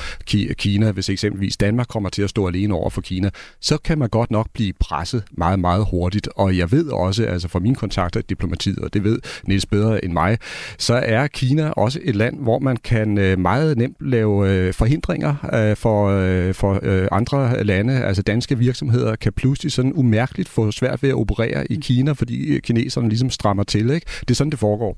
Kina, 0.54 0.92
hvis 0.92 1.10
eksempelvis 1.10 1.58
Danmark 1.58 1.88
kommer 1.88 2.10
til 2.10 2.22
at 2.22 2.30
stå 2.30 2.48
alene 2.48 2.74
over 2.74 2.90
for 2.90 3.02
Kina, 3.02 3.30
så 3.60 3.78
kan 3.78 4.00
man 4.00 4.10
godt 4.10 4.32
nok 4.32 4.48
blive 4.54 4.74
presset 4.80 5.24
meget, 5.32 5.60
meget 5.60 5.86
hurtigt. 5.92 6.30
Og 6.36 6.58
jeg 6.58 6.72
ved 6.72 6.88
også, 6.92 7.26
altså 7.26 7.48
fra 7.48 7.60
mine 7.60 7.76
kontakter 7.76 8.20
i 8.20 8.24
diplomatiet, 8.30 8.80
og 8.80 8.94
det 8.94 9.04
ved 9.04 9.20
Niels 9.48 9.66
bedre 9.66 10.06
end 10.06 10.14
mig, 10.14 10.38
så 10.78 10.94
er 10.94 11.28
Kina 11.28 11.70
også 11.70 12.00
et 12.04 12.16
land, 12.16 12.40
hvor 12.40 12.60
man 12.60 12.78
kan 12.78 13.18
øh, 13.18 13.40
meget 13.40 13.78
nemt 13.78 13.98
lave 14.00 14.50
øh, 14.50 14.74
forhindringer 14.74 15.36
øh, 15.54 15.76
for, 15.76 16.10
for 16.54 16.80
andre 17.14 17.64
lande. 17.64 18.04
Altså 18.04 18.22
danske 18.22 18.58
virksomheder 18.58 19.16
kan 19.16 19.34
pludselig 19.34 19.72
sådan 19.72 19.94
umærkeligt 19.96 20.50
få 20.50 20.72
svært 20.72 21.04
ved 21.04 21.10
at 21.10 21.16
operere 21.16 21.72
i 21.72 21.76
Kina, 21.82 22.12
fordi 22.12 22.60
kineserne 22.60 23.10
ligesom 23.10 23.30
strammer 23.30 23.49
til. 23.64 23.90
Ikke? 23.90 24.08
Det 24.20 24.32
er 24.32 24.36
sådan, 24.36 24.52
det 24.52 24.60
foregår. 24.60 24.98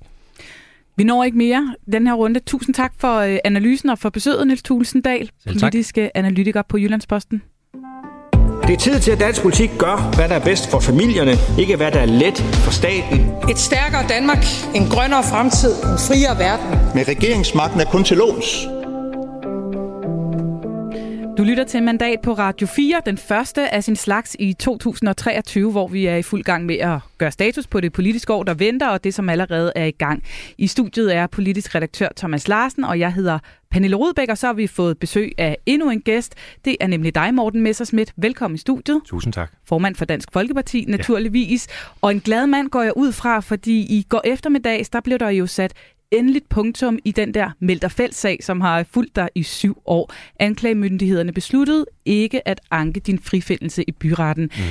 Vi 0.98 1.04
når 1.04 1.24
ikke 1.24 1.38
mere 1.38 1.76
den 1.92 2.08
her 2.08 2.14
runde. 2.14 2.40
Tusind 2.40 2.76
tak 2.76 2.94
for 3.00 3.40
analysen 3.46 3.90
og 3.90 4.00
for 4.00 4.10
besøget, 4.10 4.48
Niels 4.48 4.64
Tulsendal, 4.64 5.32
politiske 5.46 6.18
analytiker 6.18 6.62
på 6.62 6.78
Jyllandsposten. 6.78 7.42
Det 8.68 8.74
er 8.74 8.78
tid 8.78 9.00
til, 9.00 9.12
at 9.12 9.20
dansk 9.20 9.42
politik 9.42 9.70
gør, 9.78 10.12
hvad 10.16 10.30
der 10.30 10.36
er 10.36 10.44
bedst 10.44 10.72
for 10.72 10.80
familierne, 10.80 11.32
ikke 11.60 11.76
hvad 11.76 11.92
der 11.92 12.00
er 12.00 12.06
let 12.06 12.38
for 12.38 12.72
staten. 12.72 13.20
Et 13.50 13.58
stærkere 13.58 14.08
Danmark, 14.10 14.46
en 14.76 14.86
grønnere 14.90 15.24
fremtid, 15.24 15.72
en 15.72 16.00
friere 16.08 16.40
verden. 16.40 16.96
Med 16.96 17.08
regeringsmagten 17.08 17.82
er 17.82 17.86
kun 17.86 18.04
til 18.04 18.18
låns. 18.18 18.81
Du 21.38 21.44
lytter 21.44 21.64
til 21.64 21.84
Mandat 21.84 22.20
på 22.24 22.34
Radio 22.34 22.68
4, 22.68 23.02
den 23.06 23.18
første 23.18 23.74
af 23.74 23.84
sin 23.84 23.96
slags 23.96 24.36
i 24.40 24.54
2023, 24.54 25.72
hvor 25.72 25.88
vi 25.88 26.06
er 26.06 26.16
i 26.16 26.22
fuld 26.22 26.44
gang 26.44 26.66
med 26.66 26.76
at 26.76 27.00
gøre 27.18 27.32
status 27.32 27.68
på 27.68 27.82
det 27.82 27.94
politiske 27.94 28.34
år, 28.34 28.44
der 28.44 28.54
venter, 28.54 28.88
og 28.88 29.04
det, 29.04 29.14
som 29.14 29.30
allerede 29.30 29.72
er 29.76 29.86
i 29.86 29.92
gang. 29.92 30.24
I 30.58 30.68
studiet 30.68 31.16
er 31.16 31.28
politisk 31.28 31.76
redaktør 31.76 32.08
Thomas 32.16 32.48
Larsen, 32.48 32.84
og 32.84 33.00
jeg 33.00 33.14
hedder 33.14 33.40
Pernille 33.72 33.96
Rudbæk, 33.96 34.30
og 34.30 34.38
så 34.38 34.48
har 34.48 34.54
vi 34.54 34.68
fået 34.68 34.98
besøg 35.00 35.32
af 35.38 35.58
endnu 35.66 35.90
en 35.90 36.02
gæst. 36.02 36.36
Det 36.66 36.76
er 36.80 36.88
nemlig 36.88 37.16
dig, 37.16 37.34
Morten 37.34 37.62
Messersmith. 37.62 38.14
Velkommen 38.18 38.56
i 38.56 38.60
studiet. 38.60 39.02
Tusind 39.06 39.34
tak. 39.34 39.52
Formand 39.66 39.96
for 39.96 40.06
Dansk 40.06 40.30
Folkeparti, 40.34 40.86
naturligvis. 40.88 41.68
Ja. 41.70 41.74
Og 42.02 42.12
en 42.12 42.20
glad 42.20 42.48
mand 42.48 42.70
går 42.70 42.82
jeg 42.82 42.98
ud 42.98 43.12
fra, 43.12 43.40
fordi 43.40 43.80
i 43.80 44.06
går 44.10 44.22
eftermiddags, 44.26 44.90
der 44.90 45.02
blev 45.02 45.20
der 45.20 45.30
jo 45.30 45.48
sat 45.48 45.74
endeligt 46.12 46.50
punktum 46.50 47.00
i 47.06 47.12
den 47.12 47.34
der 47.34 47.50
Melterfelt-sag, 47.60 48.40
som 48.44 48.62
har 48.62 48.84
fulgt 48.84 49.16
dig 49.16 49.30
i 49.36 49.44
syv 49.44 49.82
år. 49.86 50.14
Anklagemyndighederne 50.40 51.32
besluttede 51.34 51.86
ikke 52.06 52.48
at 52.48 52.62
anke 52.72 53.00
din 53.00 53.20
frifindelse 53.20 53.84
i 53.88 53.92
byretten. 53.92 54.44
Mm. 54.44 54.64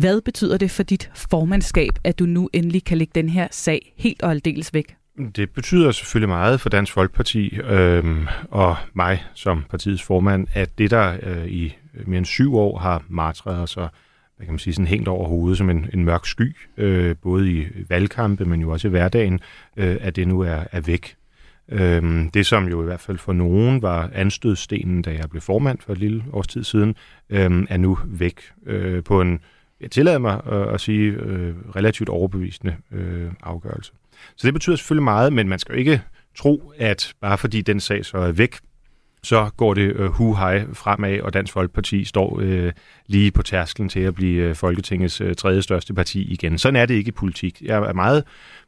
Hvad 0.00 0.20
betyder 0.20 0.56
det 0.58 0.70
for 0.70 0.82
dit 0.82 1.10
formandskab, 1.30 1.90
at 2.04 2.18
du 2.18 2.26
nu 2.26 2.48
endelig 2.52 2.84
kan 2.84 2.98
lægge 2.98 3.12
den 3.14 3.28
her 3.28 3.48
sag 3.50 3.92
helt 3.96 4.22
og 4.22 4.30
aldeles 4.30 4.74
væk? 4.74 4.96
Det 5.36 5.50
betyder 5.50 5.92
selvfølgelig 5.92 6.28
meget 6.28 6.60
for 6.60 6.68
Dansk 6.68 6.92
Folkeparti 6.92 7.56
øhm, 7.64 8.26
og 8.50 8.76
mig 8.94 9.24
som 9.34 9.64
partiets 9.70 10.02
formand, 10.02 10.46
at 10.54 10.78
det, 10.78 10.90
der 10.90 11.16
øh, 11.22 11.46
i 11.46 11.76
mere 12.06 12.18
end 12.18 12.26
syv 12.26 12.56
år 12.56 12.78
har 12.78 13.02
martret 13.08 13.58
os 13.58 13.76
og 13.76 13.88
hvad 14.36 14.46
kan 14.46 14.52
man 14.52 14.58
sige, 14.58 14.74
sådan 14.74 14.86
hængt 14.86 15.08
over 15.08 15.28
hovedet 15.28 15.58
som 15.58 15.70
en, 15.70 15.90
en 15.92 16.04
mørk 16.04 16.26
sky, 16.26 16.56
øh, 16.76 17.16
både 17.22 17.52
i 17.52 17.66
valgkampe, 17.88 18.44
men 18.44 18.60
jo 18.60 18.70
også 18.70 18.88
i 18.88 18.90
hverdagen, 18.90 19.40
øh, 19.76 19.96
at 20.00 20.16
det 20.16 20.28
nu 20.28 20.40
er, 20.40 20.64
er 20.72 20.80
væk. 20.80 21.16
Øh, 21.68 22.24
det, 22.34 22.46
som 22.46 22.68
jo 22.68 22.82
i 22.82 22.84
hvert 22.84 23.00
fald 23.00 23.18
for 23.18 23.32
nogen 23.32 23.82
var 23.82 24.10
anstødstenen, 24.14 25.02
da 25.02 25.10
jeg 25.10 25.30
blev 25.30 25.40
formand 25.40 25.78
for 25.80 25.92
et 25.92 25.98
lille 25.98 26.24
års 26.32 26.46
tid 26.46 26.64
siden, 26.64 26.96
øh, 27.30 27.66
er 27.68 27.76
nu 27.76 27.98
væk 28.04 28.40
øh, 28.66 29.04
på 29.04 29.20
en, 29.20 29.40
jeg 29.80 29.90
tillader 29.90 30.18
mig 30.18 30.40
øh, 30.52 30.74
at 30.74 30.80
sige, 30.80 31.10
øh, 31.10 31.54
relativt 31.76 32.08
overbevisende 32.08 32.76
øh, 32.92 33.30
afgørelse. 33.42 33.92
Så 34.36 34.46
det 34.46 34.54
betyder 34.54 34.76
selvfølgelig 34.76 35.04
meget, 35.04 35.32
men 35.32 35.48
man 35.48 35.58
skal 35.58 35.72
jo 35.72 35.78
ikke 35.78 36.02
tro, 36.36 36.72
at 36.78 37.12
bare 37.20 37.38
fordi 37.38 37.60
den 37.60 37.80
sag 37.80 38.04
så 38.04 38.18
er 38.18 38.32
væk, 38.32 38.56
så 39.26 39.50
går 39.56 39.74
det 39.74 39.92
øh, 39.96 40.06
hu-hej 40.06 40.66
fremad, 40.72 41.20
og 41.20 41.34
Dansk 41.34 41.52
Folkeparti 41.52 42.04
står 42.04 42.40
øh, 42.42 42.72
lige 43.06 43.30
på 43.30 43.42
tærsklen 43.42 43.88
til 43.88 44.00
at 44.00 44.14
blive 44.14 44.42
øh, 44.42 44.54
Folketingets 44.54 45.20
øh, 45.20 45.34
tredje 45.34 45.62
største 45.62 45.94
parti 45.94 46.32
igen. 46.32 46.58
Sådan 46.58 46.76
er 46.76 46.86
det 46.86 46.94
ikke 46.94 47.08
i 47.08 47.12
politik. 47.12 47.62
Jeg 47.62 47.76
er 47.76 47.92
meget 47.92 48.24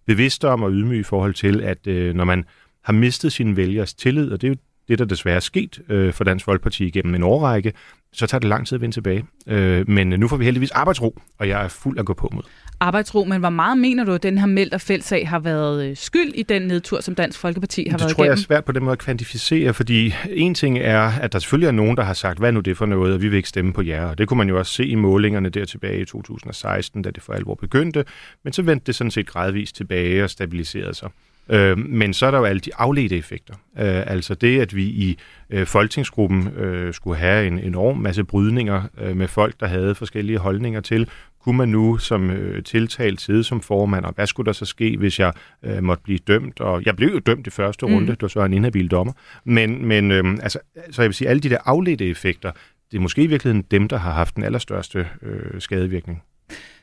bevidst 0.06 0.44
om 0.44 0.62
og 0.62 0.70
ydmyg 0.70 1.00
i 1.00 1.02
forhold 1.02 1.34
til, 1.34 1.60
at 1.60 1.86
øh, 1.86 2.14
når 2.14 2.24
man 2.24 2.44
har 2.84 2.92
mistet 2.92 3.32
sin 3.32 3.56
vælgers 3.56 3.94
tillid, 3.94 4.32
og 4.32 4.40
det 4.40 4.46
er 4.46 4.50
jo 4.50 4.56
det, 4.88 4.98
der 4.98 5.04
desværre 5.04 5.36
er 5.36 5.40
sket 5.40 5.80
øh, 5.88 6.12
for 6.12 6.24
Dansk 6.24 6.44
Folkeparti 6.44 6.90
gennem 6.90 7.14
en 7.14 7.22
årrække, 7.22 7.72
så 8.12 8.26
tager 8.26 8.40
det 8.40 8.48
lang 8.48 8.66
tid 8.66 8.74
at 8.74 8.80
vende 8.80 8.96
tilbage. 8.96 9.24
Øh, 9.46 9.88
men 9.88 10.08
nu 10.08 10.28
får 10.28 10.36
vi 10.36 10.44
heldigvis 10.44 10.70
arbejdsro, 10.70 11.20
og 11.38 11.48
jeg 11.48 11.64
er 11.64 11.68
fuld 11.68 11.98
at 11.98 12.06
gå 12.06 12.14
på 12.14 12.30
mod. 12.34 12.42
Arbejdsro, 12.80 13.24
men 13.24 13.40
hvor 13.40 13.50
meget 13.50 13.78
mener 13.78 14.04
du, 14.04 14.12
at 14.12 14.22
den 14.22 14.38
her 14.38 14.46
Meldt 14.46 14.74
og 14.74 14.80
Fældsag 14.80 15.28
har 15.28 15.38
været 15.38 15.90
øh, 15.90 15.96
skyld 15.96 16.32
i 16.34 16.42
den 16.42 16.62
nedtur, 16.62 17.00
som 17.00 17.14
Dansk 17.14 17.38
Folkeparti 17.38 17.88
har 17.90 17.96
det 17.96 18.00
været 18.00 18.00
igennem? 18.00 18.08
Det 18.08 18.16
tror 18.16 18.24
jeg 18.24 18.32
er 18.32 18.36
svært 18.36 18.64
på 18.64 18.72
den 18.72 18.84
måde 18.84 18.92
at 18.92 18.98
kvantificere, 18.98 19.74
fordi 19.74 20.14
en 20.30 20.54
ting 20.54 20.78
er, 20.78 21.00
at 21.00 21.32
der 21.32 21.38
selvfølgelig 21.38 21.66
er 21.66 21.72
nogen, 21.72 21.96
der 21.96 22.02
har 22.02 22.14
sagt, 22.14 22.38
hvad 22.38 22.52
nu 22.52 22.60
det 22.60 22.76
for 22.76 22.86
noget, 22.86 23.14
og 23.14 23.22
vi 23.22 23.28
vil 23.28 23.36
ikke 23.36 23.48
stemme 23.48 23.72
på 23.72 23.82
jer. 23.82 24.04
Og 24.04 24.18
det 24.18 24.28
kunne 24.28 24.38
man 24.38 24.48
jo 24.48 24.58
også 24.58 24.72
se 24.72 24.86
i 24.86 24.94
målingerne 24.94 25.48
der 25.48 25.64
tilbage 25.64 26.00
i 26.00 26.04
2016, 26.04 27.02
da 27.02 27.10
det 27.10 27.22
for 27.22 27.32
alvor 27.32 27.54
begyndte. 27.54 28.04
Men 28.44 28.52
så 28.52 28.62
vendte 28.62 28.86
det 28.86 28.94
sådan 28.94 29.10
set 29.10 29.26
gradvist 29.26 29.76
tilbage 29.76 30.24
og 30.24 30.30
stabiliserede 30.30 30.94
sig. 30.94 31.10
Øh, 31.50 31.78
men 31.78 32.14
så 32.14 32.26
er 32.26 32.30
der 32.30 32.38
jo 32.38 32.44
alle 32.44 32.60
de 32.60 32.70
afledte 32.74 33.16
effekter. 33.16 33.54
Øh, 33.78 34.02
altså 34.06 34.34
det, 34.34 34.60
at 34.60 34.76
vi 34.76 34.84
i 34.84 35.18
øh, 35.50 35.66
folketingsgruppen 35.66 36.48
øh, 36.48 36.94
skulle 36.94 37.18
have 37.18 37.46
en 37.46 37.58
enorm 37.58 37.96
masse 37.96 38.24
brydninger 38.24 38.82
øh, 39.00 39.16
med 39.16 39.28
folk, 39.28 39.60
der 39.60 39.66
havde 39.66 39.94
forskellige 39.94 40.38
holdninger 40.38 40.80
til, 40.80 41.08
kunne 41.40 41.56
man 41.56 41.68
nu 41.68 41.98
som 41.98 42.30
øh, 42.30 42.62
tiltalt 42.64 43.20
sidde 43.20 43.44
som 43.44 43.60
formand, 43.60 44.04
og 44.04 44.12
hvad 44.14 44.26
skulle 44.26 44.46
der 44.46 44.52
så 44.52 44.64
ske, 44.64 44.96
hvis 44.96 45.18
jeg 45.18 45.32
øh, 45.62 45.82
måtte 45.82 46.02
blive 46.02 46.18
dømt? 46.18 46.60
Og 46.60 46.82
jeg 46.86 46.96
blev 46.96 47.08
jo 47.08 47.18
dømt 47.18 47.46
i 47.46 47.50
første 47.50 47.86
mm. 47.86 47.94
runde, 47.94 48.08
det 48.08 48.22
var 48.22 48.28
så 48.28 48.44
en 48.44 48.52
inhabil 48.52 48.90
dommer. 48.90 49.12
Men, 49.44 49.86
men 49.86 50.10
øh, 50.10 50.24
altså, 50.42 50.58
så 50.90 51.02
jeg 51.02 51.08
vil 51.08 51.14
sige, 51.14 51.28
alle 51.28 51.40
de 51.40 51.50
der 51.50 51.58
afledte 51.64 52.06
effekter, 52.06 52.52
det 52.90 52.96
er 52.96 53.00
måske 53.00 53.22
i 53.22 53.26
virkeligheden 53.26 53.66
dem, 53.70 53.88
der 53.88 53.96
har 53.96 54.12
haft 54.12 54.36
den 54.36 54.44
allerstørste 54.44 55.08
øh, 55.22 55.60
skadevirkning. 55.60 56.22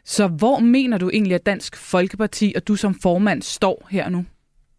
Så 0.06 0.28
hvor 0.28 0.60
mener 0.60 0.97
du 0.97 1.10
egentlig, 1.10 1.36
at 1.36 1.45
Dansk 1.45 1.78
Folkeparti 1.78 2.54
og 2.56 2.67
du 2.67 2.75
som 2.75 2.95
formand 3.01 3.41
står 3.41 3.88
her 3.91 4.10
nu? 4.10 4.25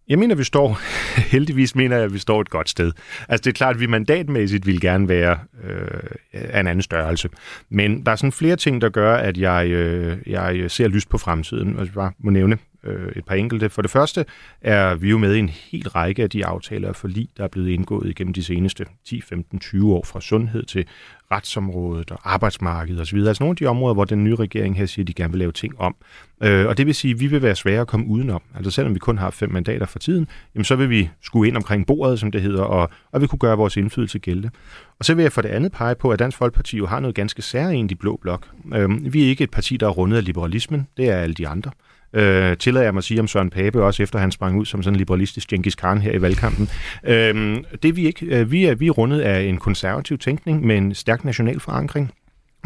Jeg 0.09 0.19
mener, 0.19 0.35
vi 0.35 0.45
står, 0.45 0.79
heldigvis 1.35 1.75
mener 1.75 1.97
jeg, 1.97 2.05
at 2.05 2.13
vi 2.13 2.19
står 2.19 2.41
et 2.41 2.51
godt 2.51 2.69
sted. 2.69 2.93
Altså 3.29 3.43
det 3.43 3.47
er 3.47 3.53
klart, 3.53 3.75
at 3.75 3.81
vi 3.81 3.87
mandatmæssigt 3.87 4.67
vil 4.67 4.81
gerne 4.81 5.09
være 5.09 5.39
øh, 5.65 5.89
af 6.33 6.61
en 6.61 6.67
anden 6.67 6.83
størrelse. 6.83 7.29
Men 7.69 8.07
der 8.07 8.13
er 8.13 8.17
sådan 8.17 8.33
flere 8.33 8.57
ting, 8.57 8.81
der 8.81 8.89
gør, 8.89 9.17
at 9.17 9.39
jeg, 9.39 9.67
øh, 9.67 10.19
jeg 10.27 10.71
ser 10.71 10.89
lyst 10.89 11.09
på 11.09 11.19
fremtiden. 11.19 11.77
Og 11.77 11.85
jeg 11.85 11.93
bare 11.95 12.13
må 12.19 12.31
nævne 12.31 12.59
øh, 12.87 13.13
et 13.17 13.25
par 13.25 13.35
enkelte. 13.35 13.71
For 13.71 13.83
det 13.83 13.91
første 13.91 14.25
er 14.61 14.95
vi 14.95 15.11
jo 15.11 15.19
med 15.19 15.35
i 15.35 15.39
en 15.39 15.49
hel 15.49 15.89
række 15.89 16.23
af 16.23 16.31
de 16.31 16.47
aftaler 16.47 16.89
og 16.89 16.97
forlig, 16.97 17.29
der 17.37 17.45
er 17.45 17.49
blevet 17.49 17.69
indgået 17.69 18.11
igennem 18.11 18.35
de 18.35 18.45
seneste 18.45 18.87
10, 19.05 19.21
15, 19.21 19.59
20 19.59 19.95
år 19.95 20.05
fra 20.05 20.21
sundhed 20.21 20.63
til 20.63 20.87
retsområdet 21.33 22.11
og 22.11 22.19
arbejdsmarkedet 22.25 23.01
osv. 23.01 23.19
Altså 23.19 23.43
nogle 23.43 23.53
af 23.53 23.57
de 23.57 23.67
områder, 23.67 23.95
hvor 23.95 24.05
den 24.05 24.25
nye 24.25 24.35
regering 24.35 24.77
her 24.77 24.87
siger, 24.87 25.05
at 25.05 25.09
de 25.09 25.15
gerne 25.15 25.33
vil 25.33 25.39
lave 25.39 25.53
ting 25.53 25.81
om. 25.81 25.97
Øh, 26.43 26.67
og 26.67 26.79
det 26.79 26.87
vil 26.87 26.95
sige, 26.95 27.15
at 27.15 27.21
vi 27.21 27.27
vil 27.27 27.43
være 27.43 27.55
svære 27.57 27.81
at 27.81 27.87
komme 27.87 28.07
udenom. 28.07 28.43
Altså 28.55 28.71
selvom 28.71 28.95
vi 28.95 28.99
kun 28.99 29.19
har 29.19 29.31
fem 29.31 29.53
mandater 29.53 29.87
for 29.87 29.99
tiden, 29.99 30.29
jamen 30.55 30.65
så 30.65 30.77
vil 30.77 30.91
vi 30.91 31.11
skue 31.23 31.49
ind 31.49 31.57
omkring 31.57 31.87
bordet, 31.87 32.21
som 32.21 32.31
det 32.31 32.43
hedder, 32.43 32.63
og, 32.63 32.91
og 33.13 33.21
vi 33.21 33.27
kunne 33.27 33.39
gøre 33.39 33.57
vores 33.57 33.77
indflydelse 33.77 34.19
gældende. 34.19 34.51
Og 34.99 35.05
så 35.05 35.15
vil 35.15 35.23
jeg 35.23 35.33
for 35.33 35.43
det 35.43 35.49
andet 35.49 35.73
pege 35.73 35.95
på, 35.95 36.11
at 36.11 36.19
Dansk 36.19 36.39
Folkeparti 36.39 36.77
jo 36.77 36.87
har 36.87 37.01
noget 37.01 37.15
ganske 37.15 37.43
særligt 37.43 37.93
i 37.93 37.95
blå 37.95 38.19
blok. 38.23 38.49
Øh, 38.75 39.13
vi 39.13 39.25
er 39.25 39.29
ikke 39.29 39.45
et 39.45 39.51
parti, 39.51 39.77
der 39.77 39.87
er 39.87 39.91
rundet 39.91 40.17
af 40.17 40.25
liberalismen. 40.25 40.87
Det 40.97 41.09
er 41.09 41.17
alle 41.17 41.35
de 41.35 41.49
andre 41.49 41.71
øh, 42.13 42.57
tillader 42.57 42.85
jeg 42.85 42.95
mig 42.95 42.99
at 42.99 43.05
sige 43.05 43.21
om 43.21 43.29
Søren 43.29 43.51
Pape, 43.51 43.83
også 43.83 44.03
efter 44.03 44.19
han 44.19 44.31
sprang 44.31 44.59
ud 44.59 44.65
som 44.65 44.83
sådan 44.83 44.95
en 44.95 44.99
liberalistisk 44.99 45.49
Genghis 45.49 45.75
Khan 45.75 46.01
her 46.01 46.13
i 46.13 46.23
valgkampen. 46.23 46.69
Øh, 47.05 47.57
det 47.83 47.89
er 47.89 47.93
vi 47.93 48.07
ikke. 48.07 48.27
Øh, 48.27 48.51
vi 48.53 48.65
er, 48.65 48.75
vi 48.75 48.87
er 48.87 48.91
rundet 48.91 49.21
af 49.21 49.43
en 49.43 49.59
konservativ 49.59 50.19
tænkning 50.19 50.67
med 50.67 50.77
en 50.77 50.95
stærk 50.95 51.25
national 51.25 51.61
forankring 51.61 52.13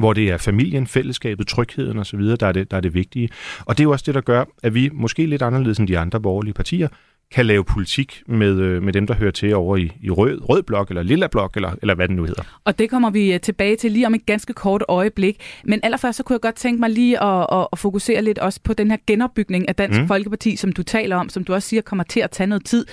hvor 0.00 0.12
det 0.12 0.28
er 0.28 0.36
familien, 0.36 0.86
fællesskabet, 0.86 1.46
trygheden 1.46 1.98
osv., 1.98 2.20
der 2.20 2.46
er, 2.46 2.52
det, 2.52 2.70
der 2.70 2.76
er 2.76 2.80
det 2.80 2.94
vigtige. 2.94 3.28
Og 3.60 3.78
det 3.78 3.82
er 3.82 3.84
jo 3.84 3.90
også 3.90 4.04
det, 4.06 4.14
der 4.14 4.20
gør, 4.20 4.44
at 4.62 4.74
vi 4.74 4.90
måske 4.92 5.26
lidt 5.26 5.42
anderledes 5.42 5.78
end 5.78 5.88
de 5.88 5.98
andre 5.98 6.20
borgerlige 6.20 6.54
partier, 6.54 6.88
kan 7.34 7.46
lave 7.46 7.64
politik 7.64 8.22
med, 8.26 8.58
øh, 8.60 8.82
med 8.82 8.92
dem, 8.92 9.06
der 9.06 9.14
hører 9.14 9.30
til 9.30 9.54
over 9.54 9.76
i, 9.76 9.92
i 10.02 10.10
rød, 10.10 10.48
rød 10.48 10.62
blok, 10.62 10.88
eller 10.88 11.02
lilla 11.02 11.26
blok, 11.26 11.56
eller, 11.56 11.74
eller 11.80 11.94
hvad 11.94 12.08
det 12.08 12.16
nu 12.16 12.24
hedder. 12.24 12.42
Og 12.64 12.78
det 12.78 12.90
kommer 12.90 13.10
vi 13.10 13.32
øh, 13.32 13.40
tilbage 13.40 13.76
til 13.76 13.92
lige 13.92 14.06
om 14.06 14.14
et 14.14 14.26
ganske 14.26 14.52
kort 14.52 14.84
øjeblik. 14.88 15.40
Men 15.64 15.80
allerførst 15.82 16.16
så 16.16 16.22
kunne 16.22 16.34
jeg 16.34 16.40
godt 16.40 16.54
tænke 16.54 16.80
mig 16.80 16.90
lige 16.90 17.22
at, 17.22 17.46
at, 17.52 17.66
at 17.72 17.78
fokusere 17.78 18.22
lidt 18.22 18.38
også 18.38 18.60
på 18.64 18.72
den 18.72 18.90
her 18.90 18.98
genopbygning 19.06 19.68
af 19.68 19.74
Dansk 19.74 20.00
mm. 20.00 20.08
Folkeparti, 20.08 20.56
som 20.56 20.72
du 20.72 20.82
taler 20.82 21.16
om, 21.16 21.28
som 21.28 21.44
du 21.44 21.54
også 21.54 21.68
siger 21.68 21.82
kommer 21.82 22.04
til 22.04 22.20
at 22.20 22.30
tage 22.30 22.46
noget 22.46 22.64
tid. 22.64 22.86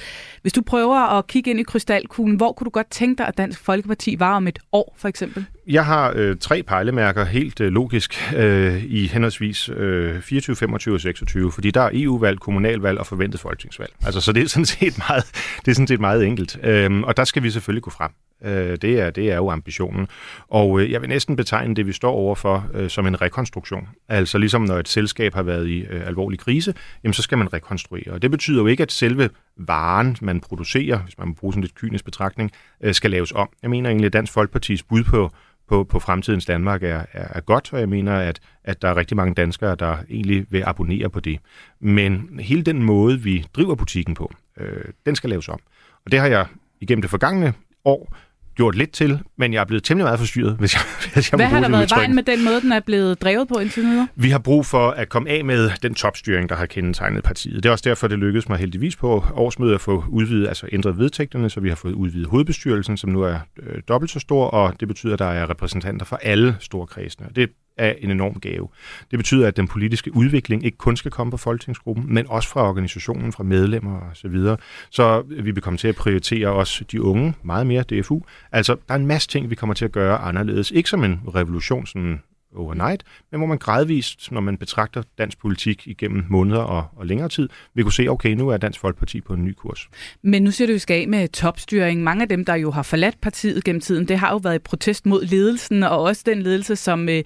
Hvis 0.48 0.54
du 0.54 0.62
prøver 0.62 1.18
at 1.18 1.28
kigge 1.28 1.52
ind 1.52 1.60
i 1.60 1.64
krystalkuglen, 1.64 2.36
hvor 2.36 2.52
kunne 2.52 2.66
du 2.66 2.70
godt 2.70 2.90
tænke 2.90 3.18
dig, 3.18 3.28
at 3.28 3.38
Dansk 3.38 3.60
Folkeparti 3.60 4.16
var 4.20 4.36
om 4.36 4.48
et 4.48 4.60
år, 4.72 4.96
for 4.98 5.08
eksempel? 5.08 5.46
Jeg 5.68 5.86
har 5.86 6.14
øh, 6.16 6.38
tre 6.38 6.64
pejlemærker, 6.64 7.26
helt 7.26 7.62
øh, 7.62 7.72
logisk, 7.72 8.34
øh, 8.36 8.84
i 8.84 9.08
henholdsvis 9.08 9.70
øh, 9.70 10.22
24, 10.22 10.56
25 10.56 10.96
og 10.96 11.02
26, 11.02 11.52
fordi 11.52 11.72
der 11.72 11.82
er 11.82 11.90
EU-valg, 11.94 12.40
kommunalvalg 12.40 13.00
og 13.00 13.08
forventet 13.08 13.40
folketingsvalg. 13.40 13.94
Altså, 14.06 14.22
så 14.22 14.32
det 14.32 14.44
er 14.44 14.48
sådan 14.48 14.66
set 14.66 14.98
meget, 14.98 15.24
det 15.66 15.72
er 15.72 15.76
sådan 15.76 15.88
set 15.88 16.00
meget 16.00 16.26
enkelt. 16.26 16.60
Øh, 16.64 17.02
og 17.02 17.18
der 17.18 17.24
skal 17.24 17.44
vi 17.44 17.50
selvfølgelig 17.50 17.84
gå 17.84 17.90
frem. 17.90 18.12
Øh, 18.44 18.78
det, 18.82 19.00
er, 19.00 19.10
det 19.10 19.32
er 19.32 19.36
jo 19.36 19.50
ambitionen. 19.50 20.08
Og 20.48 20.82
øh, 20.82 20.92
jeg 20.92 21.02
vil 21.02 21.10
næsten 21.10 21.36
betegne 21.36 21.76
det, 21.76 21.88
vi 21.88 21.94
står 21.94 22.12
overfor, 22.12 22.68
øh, 22.74 22.90
som 22.90 23.08
en 23.08 23.22
rekonstruktion. 23.22 23.88
Altså 24.10 24.38
ligesom 24.38 24.62
når 24.62 24.78
et 24.78 24.88
selskab 24.88 25.34
har 25.34 25.44
været 25.44 25.68
i 25.68 25.80
øh, 25.80 26.08
alvorlig 26.08 26.40
krise, 26.40 26.74
jamen 27.04 27.14
så 27.14 27.22
skal 27.22 27.38
man 27.38 27.54
rekonstruere. 27.54 28.12
Og 28.12 28.22
det 28.22 28.32
betyder 28.32 28.62
jo 28.62 28.68
ikke, 28.68 28.84
at 28.84 28.92
selve 28.92 29.30
varen, 29.58 30.18
man 30.22 30.40
producerer, 30.40 30.98
hvis 30.98 31.18
man 31.18 31.28
må 31.28 31.34
bruge 31.34 31.54
sådan 31.54 31.62
lidt 31.62 31.76
kynisk 31.76 32.06
betragtning, 32.06 32.52
øh, 32.82 32.94
skal 32.94 33.12
laves 33.12 33.32
om. 33.32 33.50
Jeg 33.62 33.70
mener 33.70 33.90
egentlig, 33.90 34.06
at 34.06 34.14
Dansk 34.14 34.34
Folkepartis 34.34 34.84
bud 34.84 35.04
på 35.04 35.32
på, 35.68 35.84
på 35.84 36.00
fremtidens 36.00 36.46
Danmark 36.46 36.84
er, 36.84 37.06
er, 37.14 37.28
er 37.30 37.42
godt, 37.42 37.74
og 37.74 37.80
jeg 37.80 37.90
mener, 37.90 38.14
at, 38.14 38.40
at 38.64 38.82
der 38.82 38.90
er 38.90 38.98
rigtig 38.98 39.18
mange 39.18 39.34
danskere, 39.34 39.76
der 39.76 39.98
egentlig 40.10 40.46
vil 40.50 40.64
abonnere 40.66 41.10
på 41.10 41.20
det. 41.20 41.40
Men 41.80 42.40
hele 42.40 42.62
den 42.62 42.84
måde, 42.84 43.20
vi 43.20 43.46
driver 43.54 43.76
butikken 43.76 44.16
på, 44.16 44.34
øh, 44.58 44.86
den 45.06 45.16
skal 45.16 45.30
laves 45.30 45.50
om. 45.50 45.60
Og 46.06 46.12
det 46.12 46.20
har 46.20 46.28
jeg 46.28 46.46
igennem 46.82 47.02
det 47.02 47.10
forgangne 47.10 47.54
år 47.86 48.16
gjort 48.58 48.76
lidt 48.76 48.92
til, 48.92 49.20
men 49.38 49.54
jeg 49.54 49.60
er 49.60 49.66
blevet 49.66 49.84
temmelig 49.84 50.06
meget 50.06 50.20
forstyrret, 50.20 50.56
hvis 50.60 50.74
jeg, 50.76 50.82
hvis 51.14 51.32
jeg 51.32 51.38
Hvad 51.38 51.46
har 51.46 51.60
der 51.60 51.70
været 51.70 51.92
i 51.92 51.96
vejen 51.96 52.16
med 52.16 52.24
den 52.24 52.44
måde, 52.46 52.62
den 52.62 52.72
er 52.72 52.80
blevet 52.80 53.22
drevet 53.22 53.48
på 53.48 53.60
indtil 53.60 53.84
videre? 53.84 54.08
Vi 54.16 54.30
har 54.30 54.40
brug 54.40 54.66
for 54.66 54.90
at 54.90 55.10
komme 55.10 55.30
af 55.30 55.46
med 55.46 55.70
den 55.84 55.94
topstyring, 55.94 56.50
der 56.50 56.56
har 56.56 56.66
kendetegnet 56.66 57.24
partiet. 57.24 57.64
Det 57.64 57.70
er 57.70 57.72
også 57.72 57.90
derfor, 57.90 58.08
det 58.08 58.20
lykkedes 58.20 58.50
mig 58.50 58.58
heldigvis 58.58 58.96
på 58.96 59.26
årsmødet 59.34 59.74
at 59.74 59.82
få 59.82 60.04
udvidet, 60.10 60.48
altså 60.48 60.68
ændret 60.72 60.98
vedtægterne, 60.98 61.50
så 61.50 61.60
vi 61.60 61.70
har 61.70 61.76
fået 61.76 61.94
udvidet 61.94 62.28
hovedbestyrelsen, 62.28 62.98
som 62.98 63.10
nu 63.10 63.22
er 63.22 63.40
øh, 63.64 63.82
dobbelt 63.88 64.12
så 64.12 64.20
stor, 64.20 64.46
og 64.46 64.80
det 64.80 64.88
betyder, 64.88 65.14
at 65.14 65.20
der 65.20 65.26
er 65.26 65.50
repræsentanter 65.50 66.06
fra 66.06 66.18
alle 66.22 66.58
store 66.60 66.88
kredsene. 66.88 67.28
Det 67.36 67.50
er 67.78 67.94
en 68.00 68.12
enorm 68.12 68.40
gave. 68.40 68.68
Det 69.12 69.20
betyder, 69.20 69.48
at 69.48 69.58
den 69.58 69.68
politiske 69.68 70.16
udvikling 70.16 70.66
ikke 70.66 70.78
kun 70.78 70.98
skal 70.98 71.12
komme 71.12 71.32
fra 71.32 71.38
folketingsgruppen, 71.38 72.14
men 72.14 72.26
også 72.30 72.50
fra 72.50 72.70
organisationen, 72.70 73.32
fra 73.32 73.44
medlemmer 73.44 74.00
osv. 74.12 74.16
Så, 74.16 74.28
videre. 74.28 74.58
så 74.90 75.22
vi 75.22 75.52
vil 75.52 75.64
komme 75.64 75.78
til 75.78 75.88
at 75.88 75.96
prioritere 75.96 76.48
også 76.48 76.84
de 76.92 77.02
unge 77.02 77.34
meget 77.44 77.68
mere, 77.68 77.84
DFU. 77.84 78.22
Altså, 78.52 78.76
der 78.88 78.94
er 78.94 79.00
en 79.00 79.08
masse 79.08 79.28
ting, 79.28 79.50
vi 79.50 79.56
kommer 79.56 79.74
til 79.74 79.86
at 79.86 79.92
gøre 79.92 80.18
anderledes. 80.18 80.72
Ikke 80.72 80.90
som 80.90 81.04
en 81.04 81.22
revolution, 81.36 81.86
sådan 81.86 82.22
overnight, 82.56 83.04
men 83.32 83.40
hvor 83.40 83.48
man 83.48 83.58
gradvist, 83.58 84.32
når 84.32 84.42
man 84.42 84.58
betragter 84.58 85.04
dansk 85.18 85.40
politik 85.40 85.88
igennem 85.88 86.26
måneder 86.30 86.60
og, 86.62 86.86
og 86.96 87.06
længere 87.06 87.30
tid, 87.30 87.50
vil 87.74 87.84
kunne 87.84 87.94
se, 87.94 88.08
okay, 88.08 88.30
nu 88.30 88.50
er 88.50 88.58
Dansk 88.58 88.80
Folkeparti 88.80 89.22
på 89.22 89.34
en 89.34 89.46
ny 89.46 89.54
kurs. 89.54 89.90
Men 90.24 90.44
nu 90.44 90.52
ser 90.52 90.66
du, 90.66 90.72
at 90.72 90.74
vi 90.74 90.80
skal 90.80 91.02
af 91.02 91.08
med 91.08 91.28
topstyring. 91.28 92.04
Mange 92.04 92.22
af 92.22 92.30
dem, 92.30 92.46
der 92.46 92.56
jo 92.56 92.72
har 92.72 92.84
forladt 92.84 93.22
partiet 93.22 93.64
gennem 93.64 93.82
tiden, 93.82 94.08
det 94.08 94.20
har 94.20 94.32
jo 94.32 94.38
været 94.38 94.56
i 94.56 94.60
protest 94.60 95.06
mod 95.06 95.26
ledelsen, 95.26 95.84
og 95.84 96.02
også 96.02 96.24
den 96.26 96.42
ledelse, 96.42 96.76
som 96.76 97.10
øh, 97.10 97.24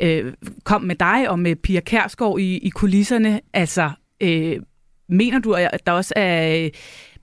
øh, 0.00 0.32
kom 0.64 0.82
med 0.82 0.96
dig 0.96 1.30
og 1.30 1.38
med 1.38 1.56
Pia 1.56 1.80
Kærsgaard 1.80 2.38
i, 2.38 2.58
i 2.58 2.68
kulisserne. 2.68 3.40
Altså, 3.52 3.90
øh, 4.20 4.56
mener 5.08 5.38
du, 5.38 5.52
at 5.52 5.86
der 5.86 5.92
også 5.92 6.12
er 6.16 6.68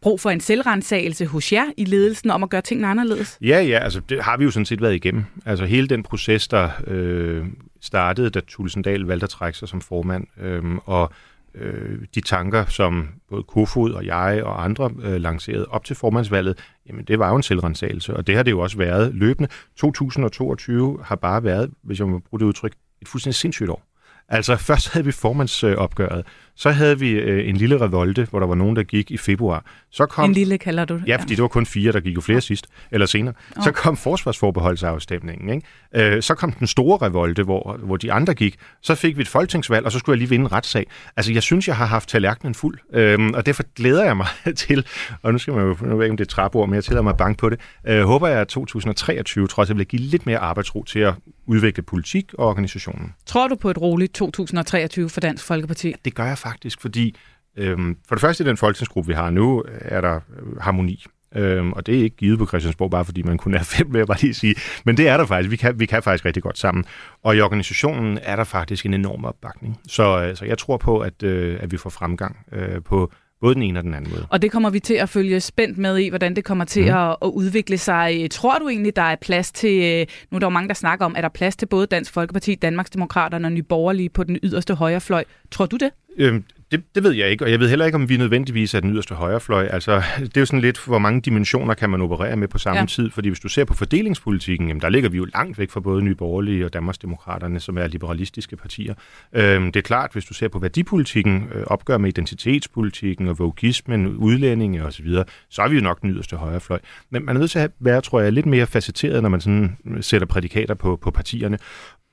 brug 0.01 0.19
for 0.19 0.29
en 0.29 0.39
selvrensagelse 0.39 1.25
hos 1.25 1.53
jer 1.53 1.65
i 1.77 1.85
ledelsen 1.85 2.29
om 2.29 2.43
at 2.43 2.49
gøre 2.49 2.61
tingene 2.61 2.87
anderledes? 2.87 3.37
Ja, 3.41 3.61
ja, 3.61 3.79
altså 3.79 3.99
det 3.99 4.23
har 4.23 4.37
vi 4.37 4.43
jo 4.43 4.51
sådan 4.51 4.65
set 4.65 4.81
været 4.81 4.95
igennem. 4.95 5.23
Altså 5.45 5.65
hele 5.65 5.87
den 5.87 6.03
proces, 6.03 6.47
der 6.47 6.69
øh, 6.87 7.45
startede, 7.81 8.29
da 8.29 8.39
Tulsendal 8.39 9.01
valgte 9.01 9.23
at 9.23 9.29
trække 9.29 9.57
sig 9.57 9.67
som 9.67 9.81
formand, 9.81 10.27
øh, 10.41 10.63
og 10.85 11.11
øh, 11.55 11.99
de 12.15 12.21
tanker, 12.21 12.65
som 12.65 13.09
både 13.29 13.43
Kofod 13.43 13.91
og 13.91 14.05
jeg 14.05 14.41
og 14.43 14.63
andre 14.63 14.91
øh, 15.03 15.21
lancerede 15.21 15.65
op 15.65 15.85
til 15.85 15.95
formandsvalget, 15.95 16.59
jamen 16.87 17.05
det 17.05 17.19
var 17.19 17.29
jo 17.29 17.35
en 17.35 17.43
selvrensagelse, 17.43 18.17
og 18.17 18.27
det 18.27 18.35
har 18.35 18.43
det 18.43 18.51
jo 18.51 18.59
også 18.59 18.77
været 18.77 19.15
løbende. 19.15 19.49
2022 19.77 20.99
har 21.03 21.15
bare 21.15 21.43
været, 21.43 21.71
hvis 21.83 21.99
jeg 21.99 22.07
må 22.07 22.19
bruge 22.19 22.39
det 22.39 22.45
udtryk, 22.45 22.73
et 23.01 23.07
fuldstændig 23.07 23.35
sindssygt 23.35 23.69
år. 23.69 23.83
Altså 24.29 24.55
først 24.69 24.89
havde 24.89 25.05
vi 25.05 25.11
formandsopgøret, 25.11 26.25
så 26.55 26.71
havde 26.71 26.99
vi 26.99 27.09
øh, 27.09 27.49
en 27.49 27.57
lille 27.57 27.81
revolte, 27.81 28.27
hvor 28.29 28.39
der 28.39 28.47
var 28.47 28.55
nogen, 28.55 28.75
der 28.75 28.83
gik 28.83 29.11
i 29.11 29.17
februar. 29.17 29.65
Så 29.91 30.05
kom, 30.05 30.29
en 30.29 30.33
lille 30.33 30.57
kalder 30.57 30.85
du 30.85 30.95
det? 30.95 31.03
Ja, 31.07 31.17
fordi 31.17 31.35
det 31.35 31.41
var 31.41 31.47
kun 31.47 31.65
fire, 31.65 31.91
der 31.91 31.99
gik 31.99 32.15
jo 32.15 32.21
flere 32.21 32.35
ja. 32.35 32.39
sidst, 32.39 32.67
eller 32.91 33.05
senere. 33.05 33.33
Ja. 33.57 33.61
Så 33.61 33.71
kom 33.71 33.97
forsvarsforbeholdsafstemningen. 33.97 35.49
Ikke? 35.49 36.15
Øh, 36.15 36.21
så 36.21 36.35
kom 36.35 36.51
den 36.51 36.67
store 36.67 37.05
revolte, 37.07 37.43
hvor, 37.43 37.79
hvor 37.83 37.97
de 37.97 38.11
andre 38.11 38.33
gik. 38.33 38.55
Så 38.81 38.95
fik 38.95 39.17
vi 39.17 39.21
et 39.21 39.27
folketingsvalg, 39.27 39.85
og 39.85 39.91
så 39.91 39.99
skulle 39.99 40.13
jeg 40.13 40.17
lige 40.17 40.29
vinde 40.29 40.43
en 40.43 40.51
retssag. 40.51 40.87
Altså, 41.17 41.33
jeg 41.33 41.43
synes, 41.43 41.67
jeg 41.67 41.75
har 41.75 41.85
haft 41.85 42.09
tallerkenen 42.09 42.55
fuld, 42.55 42.77
øhm, 42.93 43.33
og 43.33 43.45
derfor 43.45 43.63
glæder 43.75 44.03
jeg 44.03 44.17
mig 44.17 44.27
til, 44.55 44.85
og 45.21 45.31
nu 45.31 45.37
skal 45.37 45.53
man 45.53 45.63
jo, 45.63 45.77
nu 45.81 45.95
ved 45.97 46.05
ikke, 46.05 46.11
om 46.11 46.17
det 46.17 46.25
er 46.25 46.29
trappeord, 46.29 46.69
men 46.69 46.75
jeg 46.75 46.83
tillader 46.83 47.03
mig 47.03 47.17
bange 47.17 47.35
på 47.35 47.49
det, 47.49 47.59
øh, 47.87 48.03
håber 48.03 48.27
jeg, 48.27 48.39
at 48.39 48.47
2023 48.47 49.47
trods 49.47 49.69
alt 49.69 49.77
vil 49.77 49.87
give 49.87 50.01
lidt 50.01 50.25
mere 50.25 50.37
arbejdsro 50.37 50.83
til 50.83 50.99
at 50.99 51.13
udvikle 51.45 51.83
politik 51.83 52.33
og 52.33 52.47
organisationen. 52.47 53.13
Tror 53.25 53.47
du 53.47 53.55
på 53.55 53.69
et 53.69 53.81
roligt 53.81 54.13
2023 54.13 55.09
for 55.09 55.21
Dansk 55.21 55.43
Folkeparti? 55.43 55.93
Det 56.05 56.15
gør 56.15 56.25
jeg 56.25 56.37
faktisk, 56.41 56.81
fordi 56.81 57.15
øhm, 57.57 57.97
for 58.07 58.15
det 58.15 58.21
første 58.21 58.43
i 58.43 58.47
den 58.47 58.57
folketingsgruppe, 58.57 59.07
vi 59.07 59.13
har 59.13 59.29
nu, 59.29 59.63
er 59.67 60.01
der 60.01 60.15
øh, 60.15 60.57
harmoni. 60.57 61.05
Øhm, 61.35 61.73
og 61.73 61.85
det 61.85 61.99
er 61.99 62.03
ikke 62.03 62.15
givet 62.15 62.39
på 62.39 62.45
Christiansborg, 62.45 62.91
bare 62.91 63.05
fordi 63.05 63.21
man 63.21 63.37
kun 63.37 63.53
er 63.53 63.63
fem, 63.77 63.93
vil 63.93 63.99
jeg 63.99 64.07
bare 64.07 64.21
lige 64.21 64.33
sige. 64.33 64.55
Men 64.85 64.97
det 64.97 65.07
er 65.07 65.17
der 65.17 65.25
faktisk. 65.25 65.51
Vi 65.51 65.55
kan, 65.55 65.79
vi 65.79 65.85
kan 65.85 66.03
faktisk 66.03 66.25
rigtig 66.25 66.43
godt 66.43 66.57
sammen. 66.57 66.85
Og 67.23 67.35
i 67.35 67.41
organisationen 67.41 68.19
er 68.23 68.35
der 68.35 68.43
faktisk 68.43 68.85
en 68.85 68.93
enorm 68.93 69.25
opbakning. 69.25 69.79
Så, 69.87 70.23
øh, 70.23 70.35
så 70.35 70.45
jeg 70.45 70.57
tror 70.57 70.77
på, 70.77 70.99
at, 70.99 71.23
øh, 71.23 71.57
at 71.61 71.71
vi 71.71 71.77
får 71.77 71.89
fremgang 71.89 72.37
øh, 72.51 72.81
på 72.83 73.11
både 73.41 73.55
den 73.55 73.63
ene 73.63 73.79
og 73.79 73.83
den 73.83 73.93
anden 73.93 74.11
måde. 74.11 74.27
Og 74.29 74.41
det 74.41 74.51
kommer 74.51 74.69
vi 74.69 74.79
til 74.79 74.93
at 74.93 75.09
følge 75.09 75.39
spændt 75.39 75.77
med 75.77 75.97
i, 75.97 76.09
hvordan 76.09 76.35
det 76.35 76.43
kommer 76.43 76.65
til 76.65 76.83
mm. 76.83 76.97
at, 76.97 77.15
at 77.21 77.27
udvikle 77.27 77.77
sig. 77.77 78.31
Tror 78.31 78.59
du 78.59 78.69
egentlig, 78.69 78.95
der 78.95 79.01
er 79.01 79.15
plads 79.15 79.51
til, 79.51 80.07
nu 80.31 80.35
er 80.35 80.39
der 80.39 80.45
jo 80.45 80.49
mange, 80.49 80.67
der 80.67 80.73
snakker 80.73 81.05
om, 81.05 81.13
er 81.17 81.21
der 81.21 81.29
plads 81.29 81.55
til 81.55 81.65
både 81.65 81.87
Dansk 81.87 82.13
Folkeparti, 82.13 82.55
Danmarksdemokraterne 82.55 83.47
og 83.47 83.51
Nye 83.51 83.63
Borgerlige 83.63 84.09
på 84.09 84.23
den 84.23 84.39
yderste 84.43 84.75
højrefløj? 84.75 85.23
Tror 85.51 85.65
du 85.65 85.77
det? 85.77 85.91
Øhm, 86.17 86.43
det, 86.71 86.83
det 86.95 87.03
ved 87.03 87.11
jeg 87.11 87.29
ikke, 87.29 87.45
og 87.45 87.51
jeg 87.51 87.59
ved 87.59 87.69
heller 87.69 87.85
ikke, 87.85 87.95
om 87.95 88.09
vi 88.09 88.17
nødvendigvis 88.17 88.73
er 88.73 88.79
den 88.79 88.93
yderste 88.93 89.15
højrefløj. 89.15 89.67
Altså, 89.71 90.03
det 90.19 90.37
er 90.37 90.41
jo 90.41 90.45
sådan 90.45 90.61
lidt, 90.61 90.85
hvor 90.85 90.99
mange 90.99 91.21
dimensioner 91.21 91.73
kan 91.73 91.89
man 91.89 92.01
operere 92.01 92.35
med 92.35 92.47
på 92.47 92.57
samme 92.57 92.79
ja. 92.79 92.85
tid, 92.85 93.09
fordi 93.09 93.29
hvis 93.29 93.39
du 93.39 93.47
ser 93.47 93.65
på 93.65 93.73
fordelingspolitikken, 93.73 94.67
jamen, 94.67 94.81
der 94.81 94.89
ligger 94.89 95.09
vi 95.09 95.17
jo 95.17 95.25
langt 95.33 95.57
væk 95.57 95.71
fra 95.71 95.79
både 95.79 96.01
Nye 96.01 96.15
Borgerlige 96.15 96.65
og 96.65 96.73
Danmarksdemokraterne, 96.73 97.59
som 97.59 97.77
er 97.77 97.87
liberalistiske 97.87 98.55
partier. 98.55 98.93
Øhm, 99.33 99.71
det 99.71 99.79
er 99.79 99.83
klart, 99.83 100.13
hvis 100.13 100.25
du 100.25 100.33
ser 100.33 100.47
på 100.47 100.59
værdipolitikken, 100.59 101.49
øh, 101.55 101.63
opgør 101.67 101.97
med 101.97 102.09
identitetspolitikken 102.09 103.27
og 103.27 103.39
vogismen, 103.39 104.07
udlændinge 104.07 104.83
osv., 104.83 105.07
så, 105.07 105.23
så 105.49 105.61
er 105.61 105.67
vi 105.67 105.75
jo 105.75 105.81
nok 105.81 106.01
den 106.01 106.09
yderste 106.09 106.35
højrefløj. 106.35 106.79
Men 107.09 107.25
man 107.25 107.35
er 107.35 107.39
nødt 107.39 107.51
til 107.51 107.59
at 107.59 107.71
være, 107.79 108.01
tror 108.01 108.21
jeg, 108.21 108.33
lidt 108.33 108.45
mere 108.45 108.67
facetteret, 108.67 109.21
når 109.21 109.29
man 109.29 109.41
sådan 109.41 109.77
sætter 110.01 110.27
prædikater 110.27 110.73
på, 110.73 110.95
på 110.95 111.11
partierne. 111.11 111.57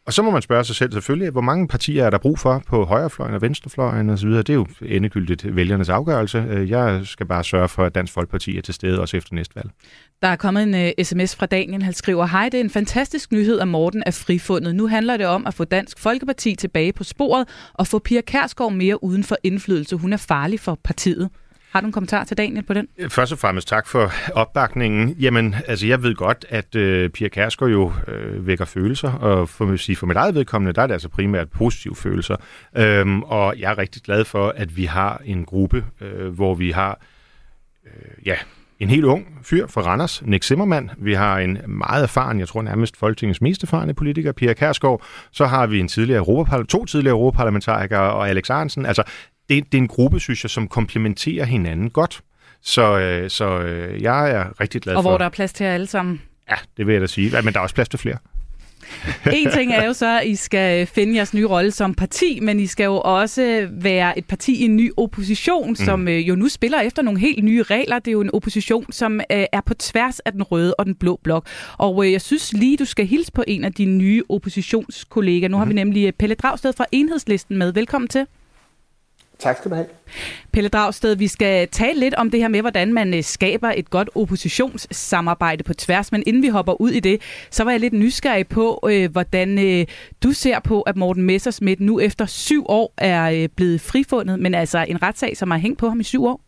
Og 0.08 0.14
så 0.14 0.22
må 0.22 0.30
man 0.30 0.42
spørge 0.42 0.64
sig 0.64 0.76
selv 0.76 0.92
selvfølgelig, 0.92 1.30
hvor 1.30 1.40
mange 1.40 1.68
partier 1.68 2.04
er 2.04 2.10
der 2.10 2.18
brug 2.18 2.38
for 2.38 2.62
på 2.66 2.84
højrefløjen 2.84 3.34
og 3.34 3.42
venstrefløjen 3.42 4.10
osv. 4.10 4.28
Det 4.28 4.50
er 4.50 4.54
jo 4.54 4.66
endegyldigt 4.82 5.56
vælgernes 5.56 5.88
afgørelse. 5.88 6.46
Øh, 6.50 6.70
jeg 6.70 7.00
skal 7.04 7.26
bare 7.26 7.44
sørge 7.44 7.68
for, 7.68 7.84
at 7.84 7.94
Dansk 7.94 8.12
Folkeparti 8.12 8.56
er 8.56 8.62
til 8.62 8.74
stede 8.74 9.00
også 9.00 9.16
efter 9.16 9.34
næste 9.34 9.56
valg. 9.56 9.70
Der 10.22 10.28
er 10.28 10.36
kommet 10.36 10.62
en 10.62 10.74
øh, 10.74 10.92
uh, 10.98 11.04
sms 11.04 11.36
fra 11.36 11.46
Daniel. 11.46 11.82
Han 11.82 11.92
skriver, 11.92 12.26
hej, 12.26 12.48
det 12.48 12.60
er 12.60 12.64
en 12.64 12.70
fantastisk 12.70 13.32
nyhed, 13.32 13.60
at 13.60 13.68
Morten 13.68 14.02
er 14.06 14.10
frifundet. 14.10 14.74
Nu 14.74 14.86
handler 14.86 15.16
det 15.16 15.26
om 15.26 15.46
at 15.46 15.54
få 15.54 15.64
Dansk 15.64 15.98
Folkeparti 15.98 16.54
tilbage 16.56 16.92
på 16.92 17.04
sporet 17.04 17.48
og 17.74 17.86
få 17.86 17.98
Pia 17.98 18.20
Kærsgaard 18.20 18.72
mere 18.72 19.04
uden 19.04 19.24
for 19.24 19.36
indflydelse. 19.42 19.96
Hun 19.96 20.12
er 20.12 20.16
farlig 20.16 20.60
for 20.60 20.78
partiet. 20.84 21.30
Har 21.70 21.80
du 21.80 21.86
en 21.86 21.92
kommentar 21.92 22.24
til 22.24 22.38
Daniel 22.38 22.62
på 22.62 22.74
den? 22.74 22.88
Først 23.08 23.32
og 23.32 23.38
fremmest 23.38 23.68
tak 23.68 23.86
for 23.86 24.12
opbakningen. 24.34 25.10
Jamen, 25.10 25.54
altså 25.66 25.86
jeg 25.86 26.02
ved 26.02 26.14
godt, 26.14 26.46
at 26.48 26.74
øh, 26.74 27.10
Pia 27.10 27.28
Kærsgaard 27.28 27.70
jo 27.72 27.92
øh, 28.08 28.46
vækker 28.46 28.64
følelser, 28.64 29.12
og 29.12 29.48
for, 29.48 29.72
at 29.72 29.80
sige, 29.80 29.96
for 29.96 30.06
mit 30.06 30.16
eget 30.16 30.34
vedkommende, 30.34 30.72
der 30.72 30.82
er 30.82 30.86
det 30.86 30.94
altså 30.94 31.08
primært 31.08 31.50
positive 31.50 31.96
følelser. 31.96 32.36
Øhm, 32.76 33.22
og 33.22 33.54
jeg 33.58 33.70
er 33.70 33.78
rigtig 33.78 34.02
glad 34.02 34.24
for, 34.24 34.48
at 34.56 34.76
vi 34.76 34.84
har 34.84 35.22
en 35.24 35.44
gruppe, 35.44 35.84
øh, 36.00 36.28
hvor 36.28 36.54
vi 36.54 36.70
har 36.70 37.00
øh, 37.86 38.26
ja, 38.26 38.34
en 38.78 38.88
helt 38.88 39.04
ung 39.04 39.38
fyr 39.42 39.66
fra 39.66 39.80
Randers, 39.80 40.22
Nick 40.22 40.44
Zimmermann. 40.44 40.90
Vi 40.98 41.14
har 41.14 41.38
en 41.38 41.58
meget 41.66 42.02
erfaren, 42.02 42.40
jeg 42.40 42.48
tror 42.48 42.62
nærmest 42.62 42.96
Folketingets 42.96 43.40
mest 43.40 43.62
erfarne 43.62 43.94
politiker, 43.94 44.32
Pia 44.32 44.52
Kærsgaard. 44.52 45.02
Så 45.30 45.46
har 45.46 45.66
vi 45.66 45.80
en 45.80 45.88
tidligere 45.88 46.22
Europaparl- 46.22 46.66
to 46.66 46.84
tidligere 46.84 47.12
europaparlamentarikere 47.12 48.12
og 48.12 48.28
Alex 48.28 48.50
Arnsen. 48.50 48.86
Altså, 48.86 49.02
det, 49.48 49.72
det 49.72 49.78
er 49.78 49.82
en 49.82 49.88
gruppe, 49.88 50.20
synes 50.20 50.44
jeg, 50.44 50.50
som 50.50 50.68
komplementerer 50.68 51.44
hinanden 51.44 51.90
godt. 51.90 52.20
Så, 52.62 52.98
øh, 52.98 53.30
så 53.30 53.60
øh, 53.60 54.02
jeg 54.02 54.30
er 54.30 54.60
rigtig 54.60 54.82
glad 54.82 54.94
for... 54.94 54.98
Og 54.98 55.02
hvor 55.02 55.18
der 55.18 55.24
er 55.24 55.28
plads 55.28 55.52
til 55.52 55.64
jer 55.64 55.74
alle 55.74 55.86
sammen. 55.86 56.22
Ja, 56.50 56.56
det 56.76 56.86
vil 56.86 56.92
jeg 56.92 57.00
da 57.00 57.06
sige. 57.06 57.30
Ja, 57.30 57.42
men 57.42 57.54
der 57.54 57.58
er 57.60 57.62
også 57.62 57.74
plads 57.74 57.88
til 57.88 57.98
flere. 57.98 58.18
en 59.32 59.50
ting 59.50 59.72
er 59.72 59.86
jo 59.86 59.92
så, 59.92 60.18
at 60.20 60.26
I 60.26 60.34
skal 60.34 60.86
finde 60.86 61.16
jeres 61.16 61.34
nye 61.34 61.46
rolle 61.46 61.70
som 61.70 61.94
parti, 61.94 62.40
men 62.42 62.60
I 62.60 62.66
skal 62.66 62.84
jo 62.84 63.00
også 63.00 63.68
være 63.70 64.18
et 64.18 64.24
parti 64.24 64.62
i 64.62 64.64
en 64.64 64.76
ny 64.76 64.92
opposition, 64.96 65.68
mm. 65.68 65.74
som 65.76 66.08
øh, 66.08 66.28
jo 66.28 66.36
nu 66.36 66.48
spiller 66.48 66.80
efter 66.80 67.02
nogle 67.02 67.20
helt 67.20 67.44
nye 67.44 67.62
regler. 67.62 67.98
Det 67.98 68.08
er 68.08 68.12
jo 68.12 68.20
en 68.20 68.34
opposition, 68.34 68.92
som 68.92 69.20
øh, 69.20 69.44
er 69.52 69.60
på 69.66 69.74
tværs 69.74 70.20
af 70.20 70.32
den 70.32 70.42
røde 70.42 70.74
og 70.74 70.86
den 70.86 70.94
blå 70.94 71.20
blok. 71.24 71.46
Og 71.78 72.06
øh, 72.06 72.12
jeg 72.12 72.20
synes 72.20 72.52
lige, 72.52 72.76
du 72.76 72.84
skal 72.84 73.06
hilse 73.06 73.32
på 73.32 73.44
en 73.46 73.64
af 73.64 73.72
dine 73.72 73.96
nye 73.96 74.22
oppositionskollegaer. 74.28 75.48
Nu 75.48 75.56
mm. 75.56 75.58
har 75.58 75.66
vi 75.66 75.72
mhm. 75.72 75.76
nemlig 75.76 76.14
Pelle 76.14 76.34
Dragsted 76.34 76.72
fra 76.72 76.86
Enhedslisten 76.92 77.56
med. 77.56 77.72
Velkommen 77.72 78.08
til. 78.08 78.26
Tak 79.38 79.56
skal 79.56 79.70
du 79.70 79.74
have. 79.74 79.86
Pelle 80.52 80.68
Dragsted, 80.68 81.16
vi 81.16 81.28
skal 81.28 81.68
tale 81.68 82.00
lidt 82.00 82.14
om 82.14 82.30
det 82.30 82.40
her 82.40 82.48
med, 82.48 82.60
hvordan 82.60 82.92
man 82.92 83.14
øh, 83.14 83.22
skaber 83.22 83.72
et 83.76 83.90
godt 83.90 84.10
oppositionssamarbejde 84.14 85.64
på 85.64 85.74
tværs. 85.74 86.12
Men 86.12 86.22
inden 86.26 86.42
vi 86.42 86.48
hopper 86.48 86.80
ud 86.80 86.90
i 86.90 87.00
det, 87.00 87.20
så 87.50 87.64
var 87.64 87.70
jeg 87.70 87.80
lidt 87.80 87.92
nysgerrig 87.92 88.48
på, 88.48 88.88
øh, 88.90 89.12
hvordan 89.12 89.58
øh, 89.58 89.86
du 90.22 90.32
ser 90.32 90.60
på, 90.60 90.82
at 90.82 90.96
Morten 90.96 91.22
Messersmith 91.22 91.82
nu 91.82 92.00
efter 92.00 92.26
syv 92.26 92.64
år 92.68 92.92
er 92.96 93.48
blevet 93.56 93.80
frifundet, 93.80 94.38
men 94.38 94.54
altså 94.54 94.84
en 94.88 95.02
retssag, 95.02 95.36
som 95.36 95.50
har 95.50 95.58
hængt 95.58 95.78
på 95.78 95.88
ham 95.88 96.00
i 96.00 96.04
syv 96.04 96.24
år. 96.24 96.40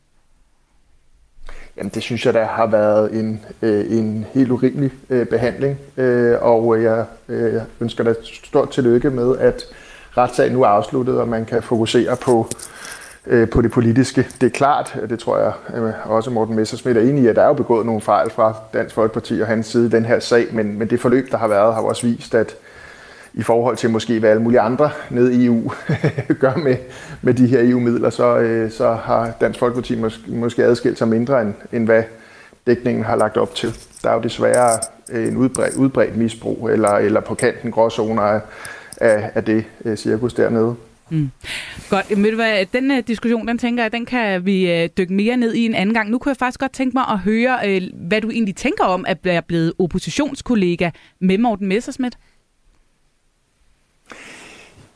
Jamen, 1.76 1.90
det 1.94 2.02
synes 2.02 2.26
jeg, 2.26 2.34
der 2.34 2.46
har 2.46 2.66
været 2.66 3.14
en, 3.14 3.44
øh, 3.62 3.98
en 3.98 4.26
helt 4.34 4.50
urimelig 4.50 4.90
øh, 5.10 5.26
behandling, 5.26 5.78
øh, 5.96 6.36
og 6.40 6.82
jeg 6.82 7.04
øh, 7.28 7.54
ønsker 7.80 8.04
dig 8.04 8.14
stort 8.44 8.70
tillykke 8.70 9.10
med, 9.10 9.38
at 9.38 9.62
retssagen 10.16 10.52
nu 10.52 10.62
er 10.62 10.66
afsluttet, 10.66 11.20
og 11.20 11.28
man 11.28 11.44
kan 11.44 11.62
fokusere 11.62 12.16
på, 12.16 12.48
øh, 13.26 13.48
på 13.48 13.62
det 13.62 13.70
politiske. 13.70 14.26
Det 14.40 14.46
er 14.46 14.50
klart, 14.50 14.98
det 15.08 15.18
tror 15.18 15.38
jeg 15.38 15.52
øh, 15.76 15.92
også 16.04 16.30
Morten 16.30 16.56
Messersmith 16.56 16.98
er 16.98 17.02
enig 17.02 17.24
i, 17.24 17.26
at 17.26 17.36
der 17.36 17.42
er 17.42 17.46
jo 17.46 17.52
begået 17.52 17.86
nogle 17.86 18.00
fejl 18.00 18.30
fra 18.30 18.54
Dansk 18.72 18.94
Folkeparti 18.94 19.40
og 19.40 19.46
hans 19.46 19.66
side 19.66 19.86
i 19.86 19.90
den 19.90 20.04
her 20.04 20.20
sag, 20.20 20.46
men, 20.52 20.78
men 20.78 20.90
det 20.90 21.00
forløb, 21.00 21.30
der 21.30 21.38
har 21.38 21.48
været, 21.48 21.74
har 21.74 21.82
også 21.82 22.06
vist, 22.06 22.34
at 22.34 22.56
i 23.34 23.42
forhold 23.42 23.76
til 23.76 23.90
måske 23.90 24.18
hvad 24.18 24.30
alle 24.30 24.42
mulige 24.42 24.60
andre 24.60 24.90
nede 25.10 25.34
i 25.34 25.46
EU 25.46 25.72
gør 26.40 26.56
med, 26.56 26.76
med 27.22 27.34
de 27.34 27.46
her 27.46 27.60
EU-midler, 27.62 28.10
så, 28.10 28.38
øh, 28.38 28.70
så 28.70 28.92
har 28.92 29.30
Dansk 29.40 29.58
Folkeparti 29.58 29.96
måske, 29.96 30.22
måske 30.28 30.64
adskilt 30.64 30.98
sig 30.98 31.08
mindre, 31.08 31.42
end, 31.42 31.54
end 31.72 31.84
hvad 31.84 32.02
dækningen 32.66 33.04
har 33.04 33.16
lagt 33.16 33.36
op 33.36 33.54
til. 33.54 33.74
Der 34.02 34.10
er 34.10 34.14
jo 34.14 34.20
desværre 34.20 34.78
øh, 35.12 35.28
en 35.28 35.36
udbredt, 35.36 35.74
udbredt 35.74 36.16
misbrug, 36.16 36.68
eller, 36.68 36.90
eller 36.90 37.20
på 37.20 37.34
kanten 37.34 37.70
gråzoner 37.70 38.22
af, 38.22 38.40
af, 39.00 39.30
af 39.34 39.44
det 39.44 39.64
øh, 39.84 39.96
cirkus 39.96 40.34
dernede. 40.34 40.74
Mm. 41.10 41.30
Godt, 41.90 42.08
du 42.10 42.34
hvad, 42.34 42.66
den 42.72 42.90
uh, 42.90 42.96
diskussion, 43.06 43.48
den 43.48 43.58
tænker 43.58 43.84
jeg, 43.84 43.92
den 43.92 44.06
kan 44.06 44.46
vi 44.46 44.82
uh, 44.82 44.88
dykke 44.98 45.14
mere 45.14 45.36
ned 45.36 45.54
i 45.54 45.66
en 45.66 45.74
anden 45.74 45.94
gang. 45.94 46.10
Nu 46.10 46.18
kunne 46.18 46.30
jeg 46.30 46.36
faktisk 46.36 46.60
godt 46.60 46.72
tænke 46.72 46.94
mig 46.94 47.04
at 47.08 47.18
høre, 47.18 47.58
uh, 47.66 48.08
hvad 48.08 48.20
du 48.20 48.30
egentlig 48.30 48.56
tænker 48.56 48.84
om 48.84 49.04
at 49.08 49.18
være 49.22 49.42
blevet 49.42 49.72
oppositionskollega 49.78 50.90
med 51.20 51.38
Morten 51.38 51.66
Messersmith. 51.66 52.16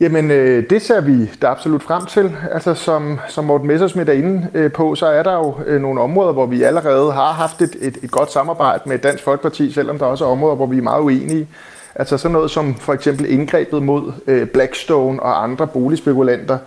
Jamen, 0.01 0.31
øh, 0.31 0.71
det 0.71 0.83
ser 0.83 1.01
vi 1.01 1.27
da 1.43 1.47
absolut 1.47 1.83
frem 1.83 2.07
til. 2.07 2.37
Altså, 2.53 2.75
som, 2.75 3.21
som 3.29 3.45
Morten 3.45 3.67
Messersmith 3.67 4.11
er 4.11 4.15
inde 4.15 4.49
øh, 4.55 4.73
på, 4.73 4.95
så 4.95 5.07
er 5.07 5.23
der 5.23 5.33
jo 5.33 5.55
øh, 5.67 5.81
nogle 5.81 6.01
områder, 6.01 6.33
hvor 6.33 6.47
vi 6.47 6.63
allerede 6.63 7.13
har 7.13 7.33
haft 7.33 7.63
et, 7.63 7.77
et, 7.81 7.99
et 8.03 8.11
godt 8.11 8.33
samarbejde 8.33 8.83
med 8.87 8.99
Dansk 8.99 9.25
Folkeparti, 9.25 9.73
selvom 9.73 9.99
der 9.99 10.07
også 10.07 10.25
er 10.25 10.29
områder, 10.29 10.57
hvor 10.57 10.67
vi 10.67 10.79
er 10.79 10.83
meget 10.83 11.03
uenige. 11.03 11.49
Altså 11.97 12.19
sådan 12.19 12.33
noget 12.33 12.51
som 12.51 12.75
for 12.75 12.93
eksempel 12.93 13.27
indgrebet 13.31 13.83
mod 13.83 14.13
øh, 14.27 14.47
Blackstone 14.47 15.23
og 15.23 15.43
andre 15.43 15.67
boligspekulanter 15.67 16.59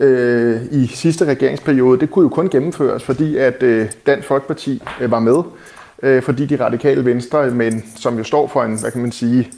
øh, 0.00 0.60
i 0.70 0.86
sidste 0.86 1.24
regeringsperiode, 1.24 2.00
det 2.00 2.10
kunne 2.10 2.22
jo 2.22 2.28
kun 2.28 2.48
gennemføres, 2.48 3.02
fordi 3.02 3.36
at 3.36 3.62
øh, 3.62 3.90
Dansk 4.06 4.28
Folkeparti 4.28 4.82
øh, 5.00 5.10
var 5.10 5.18
med, 5.18 5.42
øh, 6.02 6.22
fordi 6.22 6.46
de 6.46 6.64
radikale 6.64 7.04
venstre, 7.04 7.50
men 7.50 7.84
som 7.96 8.18
jo 8.18 8.24
står 8.24 8.46
for 8.46 8.62
en, 8.62 8.80
hvad 8.80 8.90
kan 8.90 9.00
man 9.00 9.12
sige, 9.12 9.50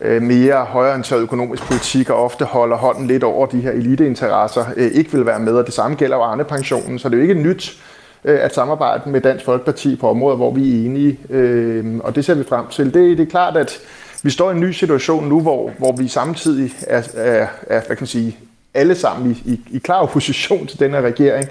øh, 0.00 0.22
mere 0.22 0.64
højreorienteret 0.64 1.20
økonomisk 1.20 1.62
politik 1.66 2.10
og 2.10 2.24
ofte 2.24 2.44
holder 2.44 2.76
hånden 2.76 3.06
lidt 3.06 3.24
over 3.24 3.46
de 3.46 3.60
her 3.60 3.70
eliteinteresser, 3.70 4.64
øh, 4.76 4.90
ikke 4.90 5.12
vil 5.12 5.26
være 5.26 5.40
med, 5.40 5.52
og 5.52 5.66
det 5.66 5.74
samme 5.74 5.96
gælder 5.96 6.16
jo 6.16 6.22
Arne 6.22 6.44
Pensionen, 6.44 6.98
så 6.98 7.08
det 7.08 7.14
er 7.14 7.18
jo 7.18 7.28
ikke 7.28 7.42
nyt 7.42 7.82
øh, 8.24 8.38
at 8.42 8.54
samarbejde 8.54 9.10
med 9.10 9.20
Dansk 9.20 9.44
Folkeparti 9.44 9.96
på 9.96 10.08
områder, 10.10 10.36
hvor 10.36 10.54
vi 10.54 10.70
er 10.70 10.86
enige, 10.86 11.18
øh, 11.30 11.98
og 12.04 12.14
det 12.16 12.24
ser 12.24 12.34
vi 12.34 12.44
frem 12.44 12.66
til. 12.70 12.94
Det, 12.94 13.18
det 13.18 13.26
er 13.26 13.30
klart, 13.30 13.56
at 13.56 13.80
vi 14.22 14.30
står 14.30 14.50
i 14.50 14.54
en 14.54 14.60
ny 14.60 14.70
situation 14.70 15.28
nu, 15.28 15.40
hvor, 15.40 15.70
hvor 15.78 15.96
vi 15.96 16.08
samtidig 16.08 16.72
er, 16.86 17.02
er, 17.14 17.46
er 17.66 17.80
hvad 17.86 17.96
kan 17.96 17.96
man 18.00 18.06
sige, 18.06 18.38
alle 18.74 18.94
sammen 18.94 19.30
i, 19.30 19.50
i, 19.50 19.60
i 19.70 19.78
klar 19.78 20.02
opposition 20.02 20.66
til 20.66 20.80
den 20.80 20.90
her 20.90 21.00
regering. 21.00 21.48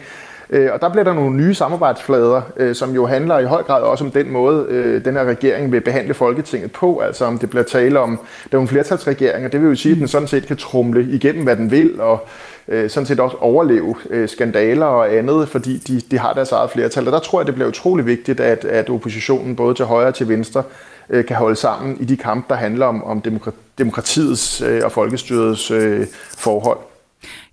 Øh, 0.49 0.69
og 0.73 0.81
der 0.81 0.89
bliver 0.89 1.03
der 1.03 1.13
nogle 1.13 1.37
nye 1.37 1.53
samarbejdsflader, 1.53 2.41
øh, 2.57 2.75
som 2.75 2.95
jo 2.95 3.05
handler 3.05 3.39
i 3.39 3.45
høj 3.45 3.63
grad 3.63 3.81
også 3.81 4.03
om 4.03 4.11
den 4.11 4.31
måde, 4.31 4.65
øh, 4.69 5.05
den 5.05 5.13
her 5.13 5.23
regering 5.23 5.71
vil 5.71 5.81
behandle 5.81 6.13
Folketinget 6.13 6.71
på. 6.71 6.99
Altså 6.99 7.25
om 7.25 7.37
det 7.37 7.49
bliver 7.49 7.63
tale 7.63 7.99
om, 7.99 8.19
der 8.51 8.57
er 8.57 8.61
en 8.61 8.67
flertalsregering, 8.67 9.45
og 9.45 9.51
det 9.51 9.61
vil 9.61 9.69
jo 9.69 9.75
sige, 9.75 9.91
at 9.91 9.97
den 9.97 10.07
sådan 10.07 10.27
set 10.27 10.47
kan 10.47 10.57
trumle 10.57 11.07
igennem, 11.11 11.43
hvad 11.43 11.55
den 11.55 11.71
vil, 11.71 12.01
og 12.01 12.27
øh, 12.67 12.89
sådan 12.89 13.07
set 13.07 13.19
også 13.19 13.37
overleve 13.39 13.95
øh, 14.09 14.29
skandaler 14.29 14.85
og 14.85 15.13
andet, 15.13 15.49
fordi 15.49 15.77
de, 15.77 16.01
de 16.11 16.19
har 16.19 16.33
deres 16.33 16.51
eget 16.51 16.71
flertal. 16.71 17.07
Og 17.07 17.13
der 17.13 17.19
tror 17.19 17.39
jeg, 17.39 17.47
det 17.47 17.55
bliver 17.55 17.67
utrolig 17.67 18.05
vigtigt, 18.05 18.39
at, 18.39 18.65
at 18.65 18.89
oppositionen 18.89 19.55
både 19.55 19.73
til 19.73 19.85
højre 19.85 20.07
og 20.07 20.15
til 20.15 20.29
venstre 20.29 20.63
øh, 21.09 21.25
kan 21.25 21.35
holde 21.35 21.55
sammen 21.55 21.97
i 21.99 22.05
de 22.05 22.17
kampe, 22.17 22.45
der 22.49 22.55
handler 22.55 22.85
om, 22.85 23.03
om 23.03 23.23
demokratiets 23.77 24.61
øh, 24.61 24.81
og 24.85 24.91
folkestyrets 24.91 25.71
øh, 25.71 26.07
forhold. 26.37 26.88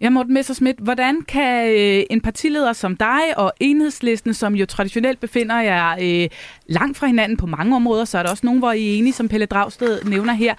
Ja, 0.00 0.10
Morten 0.10 0.34
Messersmith, 0.34 0.82
hvordan 0.82 1.22
kan 1.22 1.68
øh, 1.68 2.02
en 2.10 2.20
partileder 2.20 2.72
som 2.72 2.96
dig 2.96 3.20
og 3.36 3.52
enhedslisten, 3.60 4.34
som 4.34 4.54
jo 4.54 4.66
traditionelt 4.66 5.20
befinder 5.20 5.60
jer 5.60 5.96
øh, 6.02 6.28
langt 6.66 6.98
fra 6.98 7.06
hinanden 7.06 7.36
på 7.36 7.46
mange 7.46 7.76
områder, 7.76 8.04
så 8.04 8.18
er 8.18 8.22
der 8.22 8.30
også 8.30 8.46
nogen, 8.46 8.58
hvor 8.58 8.72
I 8.72 8.94
er 8.94 8.98
enige, 8.98 9.12
som 9.12 9.28
Pelle 9.28 9.46
Dragsted 9.46 10.04
nævner 10.04 10.32
her, 10.32 10.54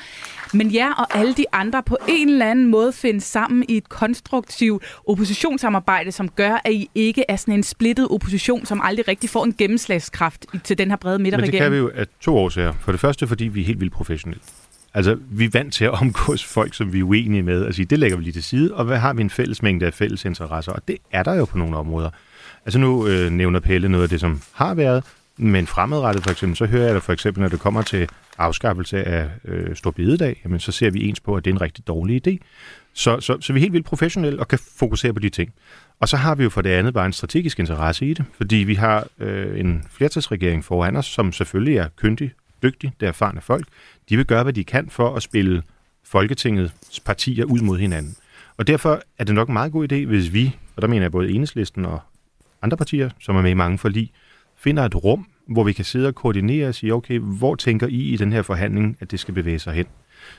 men 0.54 0.74
jer 0.74 0.94
og 0.94 1.18
alle 1.18 1.34
de 1.34 1.46
andre 1.52 1.84
på 1.84 1.98
en 2.08 2.30
eller 2.30 2.46
anden 2.52 2.68
måde 2.68 2.94
finde 2.94 3.22
sammen 3.22 3.66
i 3.70 3.78
et 3.78 3.90
konstruktivt 3.90 4.84
oppositionssamarbejde, 5.08 6.12
som 6.12 6.30
gør, 6.30 6.62
at 6.66 6.74
I 6.74 6.90
ikke 6.96 7.24
er 7.28 7.36
sådan 7.36 7.54
en 7.54 7.64
splittet 7.64 8.08
opposition, 8.12 8.66
som 8.66 8.82
aldrig 8.84 9.08
rigtig 9.08 9.30
får 9.30 9.46
en 9.46 9.54
gennemslagskraft 9.54 10.46
til 10.64 10.78
den 10.78 10.90
her 10.90 10.98
brede 10.98 11.20
midterregering? 11.20 11.54
Men 11.54 11.60
det 11.60 11.62
kan 11.62 11.72
vi 11.72 11.78
jo 11.78 11.92
af 11.96 12.08
to 12.22 12.38
årsager. 12.38 12.74
For 12.80 12.92
det 12.92 13.02
første, 13.02 13.28
fordi 13.28 13.48
vi 13.48 13.62
er 13.62 13.66
helt 13.66 13.80
vildt 13.80 13.94
professionelle. 13.94 14.42
Altså, 14.94 15.18
vi 15.30 15.46
er 15.46 15.50
vant 15.54 15.74
til 15.74 15.86
at 15.86 16.02
omgås 16.02 16.44
folk, 16.46 16.74
som 16.74 16.94
vi 16.94 17.00
er 17.00 17.04
uenige 17.04 17.44
med, 17.44 17.64
og 17.64 17.74
sige, 17.74 17.86
det 17.86 18.00
lægger 18.00 18.18
vi 18.18 18.24
lige 18.24 18.34
til 18.34 18.44
side, 18.44 18.74
og 18.74 18.86
hvad 18.86 18.98
har 18.98 19.14
vi 19.14 19.22
en 19.22 19.30
fælles 19.30 19.62
mængde 19.62 19.86
af 19.86 19.94
fælles 19.94 20.26
interesser? 20.26 20.72
Og 20.72 20.88
det 20.88 20.98
er 21.12 21.24
der 21.24 21.34
jo 21.34 21.46
på 21.46 21.58
nogle 21.58 21.78
områder. 21.78 22.10
Altså 22.66 22.80
nu 22.80 23.08
øh, 23.08 23.32
nævner 23.32 23.60
Pelle 23.60 23.90
noget 23.90 24.04
af 24.04 24.10
det, 24.10 24.20
som 24.20 24.42
har 24.54 24.74
været, 24.74 25.04
men 25.38 25.68
fremadrettet 25.68 26.24
for 26.24 26.32
eksempel, 26.32 26.58
så 26.58 26.66
hører 26.66 26.86
jeg 26.86 26.94
da 26.94 27.00
for 27.00 27.14
eksempel, 27.14 27.42
når 27.42 27.50
det 27.50 27.60
kommer 27.60 27.82
til 27.82 28.10
afskaffelse 28.38 29.04
af 29.04 29.30
øh, 29.46 29.76
Stor 29.76 29.92
Bededag, 29.92 30.42
jamen 30.44 30.60
så 30.60 30.72
ser 30.72 30.90
vi 30.90 31.10
ens 31.10 31.20
på, 31.20 31.36
at 31.36 31.46
det 31.46 31.52
er 31.52 31.56
en 31.56 31.62
rigtig 31.62 31.88
dårlig 31.88 32.28
idé. 32.28 32.38
Så, 32.94 33.20
så, 33.20 33.38
så 33.42 33.54
vi 33.54 33.60
er 33.60 33.62
helt 33.62 33.74
vildt 33.74 33.86
professionelle 33.86 34.40
og 34.40 34.48
kan 34.48 34.60
fokusere 34.78 35.14
på 35.14 35.20
de 35.20 35.30
ting. 35.30 35.54
Og 36.00 36.10
så 36.10 36.18
har 36.18 36.36
vi 36.36 36.44
jo 36.44 36.50
for 36.50 36.62
det 36.62 36.70
andet 36.70 36.94
bare 36.94 37.06
en 37.06 37.14
strategisk 37.14 37.60
interesse 37.60 38.06
i 38.06 38.14
det, 38.14 38.26
fordi 38.38 38.56
vi 38.56 38.76
har 38.76 39.08
øh, 39.20 39.60
en 39.60 39.84
flertalsregering 39.92 40.66
foran 40.66 40.96
os, 40.96 41.06
som 41.06 41.32
selvfølgelig 41.32 41.78
er 41.78 41.88
kyndig, 41.98 42.32
dygtig, 42.64 42.94
det 43.00 43.06
er 43.06 43.10
erfarne 43.10 43.42
folk. 43.42 43.68
De 44.10 44.18
vil 44.18 44.26
gøre, 44.26 44.44
hvad 44.44 44.54
de 44.54 44.64
kan 44.64 44.90
for 44.90 45.16
at 45.16 45.24
spille 45.24 45.64
Folketingets 46.04 47.00
partier 47.00 47.46
ud 47.46 47.60
mod 47.60 47.78
hinanden. 47.78 48.16
Og 48.58 48.68
derfor 48.68 49.02
er 49.18 49.24
det 49.24 49.36
nok 49.36 49.48
en 49.48 49.54
meget 49.54 49.72
god 49.72 49.92
idé, 49.92 50.06
hvis 50.06 50.34
vi, 50.34 50.56
og 50.76 50.82
der 50.82 50.88
mener 50.88 51.02
jeg 51.02 51.12
både 51.12 51.30
Enhedslisten 51.30 51.86
og 51.86 52.00
andre 52.62 52.78
partier, 52.78 53.10
som 53.20 53.36
er 53.36 53.42
med 53.42 53.52
i 53.52 53.54
mange 53.54 53.78
forlig, 53.78 54.12
finder 54.58 54.84
et 54.84 54.96
rum, 54.96 55.28
hvor 55.48 55.64
vi 55.64 55.74
kan 55.74 55.86
sidde 55.86 56.08
og 56.08 56.16
koordinere 56.16 56.68
og 56.68 56.76
sige, 56.76 56.94
okay, 56.94 57.20
hvor 57.20 57.56
tænker 57.56 57.88
I 57.88 58.02
i 58.02 58.18
den 58.18 58.34
her 58.34 58.42
forhandling, 58.42 58.98
at 59.00 59.12
det 59.12 59.20
skal 59.20 59.34
bevæge 59.34 59.60
sig 59.60 59.74
hen? 59.74 59.86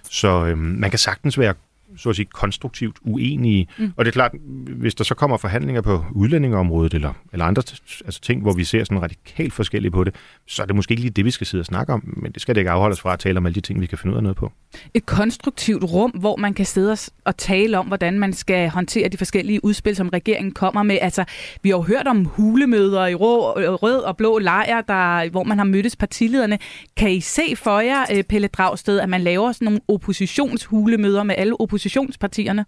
Så 0.02 0.46
øhm, 0.46 0.58
man 0.58 0.90
kan 0.90 0.98
sagtens 0.98 1.38
være 1.38 1.54
så 1.96 2.10
at 2.10 2.16
sige, 2.16 2.26
konstruktivt 2.26 2.96
uenige. 3.04 3.68
Mm. 3.78 3.92
Og 3.96 4.04
det 4.04 4.10
er 4.10 4.12
klart, 4.12 4.32
hvis 4.66 4.94
der 4.94 5.04
så 5.04 5.14
kommer 5.14 5.36
forhandlinger 5.36 5.80
på 5.80 6.04
udlændingeområdet 6.12 6.94
eller, 6.94 7.12
eller 7.32 7.44
andre 7.44 7.62
altså 8.04 8.20
ting, 8.20 8.42
hvor 8.42 8.52
vi 8.52 8.64
ser 8.64 8.84
sådan 8.84 9.02
radikalt 9.02 9.52
forskelligt 9.52 9.94
på 9.94 10.04
det, 10.04 10.14
så 10.46 10.62
er 10.62 10.66
det 10.66 10.76
måske 10.76 10.92
ikke 10.92 11.02
lige 11.02 11.10
det, 11.10 11.24
vi 11.24 11.30
skal 11.30 11.46
sidde 11.46 11.62
og 11.62 11.66
snakke 11.66 11.92
om, 11.92 12.14
men 12.16 12.32
det 12.32 12.42
skal 12.42 12.54
det 12.54 12.60
ikke 12.60 12.70
afholde 12.70 12.92
os 12.92 13.00
fra 13.00 13.12
at 13.12 13.18
tale 13.18 13.38
om 13.38 13.46
alle 13.46 13.54
de 13.54 13.60
ting, 13.60 13.80
vi 13.80 13.86
kan 13.86 13.98
finde 13.98 14.12
ud 14.12 14.16
af 14.16 14.22
noget 14.22 14.36
på. 14.36 14.52
Et 14.94 15.06
konstruktivt 15.06 15.84
rum, 15.84 16.10
hvor 16.10 16.36
man 16.36 16.54
kan 16.54 16.66
sidde 16.66 16.96
og 17.24 17.36
tale 17.36 17.78
om, 17.78 17.86
hvordan 17.86 18.18
man 18.18 18.32
skal 18.32 18.68
håndtere 18.68 19.08
de 19.08 19.16
forskellige 19.16 19.64
udspil, 19.64 19.96
som 19.96 20.08
regeringen 20.08 20.52
kommer 20.52 20.82
med. 20.82 20.98
Altså, 21.00 21.24
vi 21.62 21.68
har 21.68 21.76
jo 21.76 21.82
hørt 21.82 22.06
om 22.06 22.24
hulemøder 22.24 23.06
i 23.06 23.14
rød 23.14 24.02
og 24.02 24.16
blå 24.16 24.38
lejr, 24.38 24.80
der, 24.80 25.30
hvor 25.30 25.44
man 25.44 25.58
har 25.58 25.64
mødtes 25.64 25.96
partilederne. 25.96 26.58
Kan 26.96 27.10
I 27.10 27.20
se 27.20 27.56
for 27.56 27.80
jer, 27.80 28.04
øh, 28.12 28.24
Pelle 28.24 28.48
Dragsted, 28.48 29.00
at 29.00 29.08
man 29.08 29.20
laver 29.20 29.52
sådan 29.52 29.64
nogle 29.64 29.80
oppositionshulemøder 29.88 31.22
med 31.22 31.34
alle 31.38 31.60
oppositions 31.60 31.77
oppositionspartierne? 31.78 32.64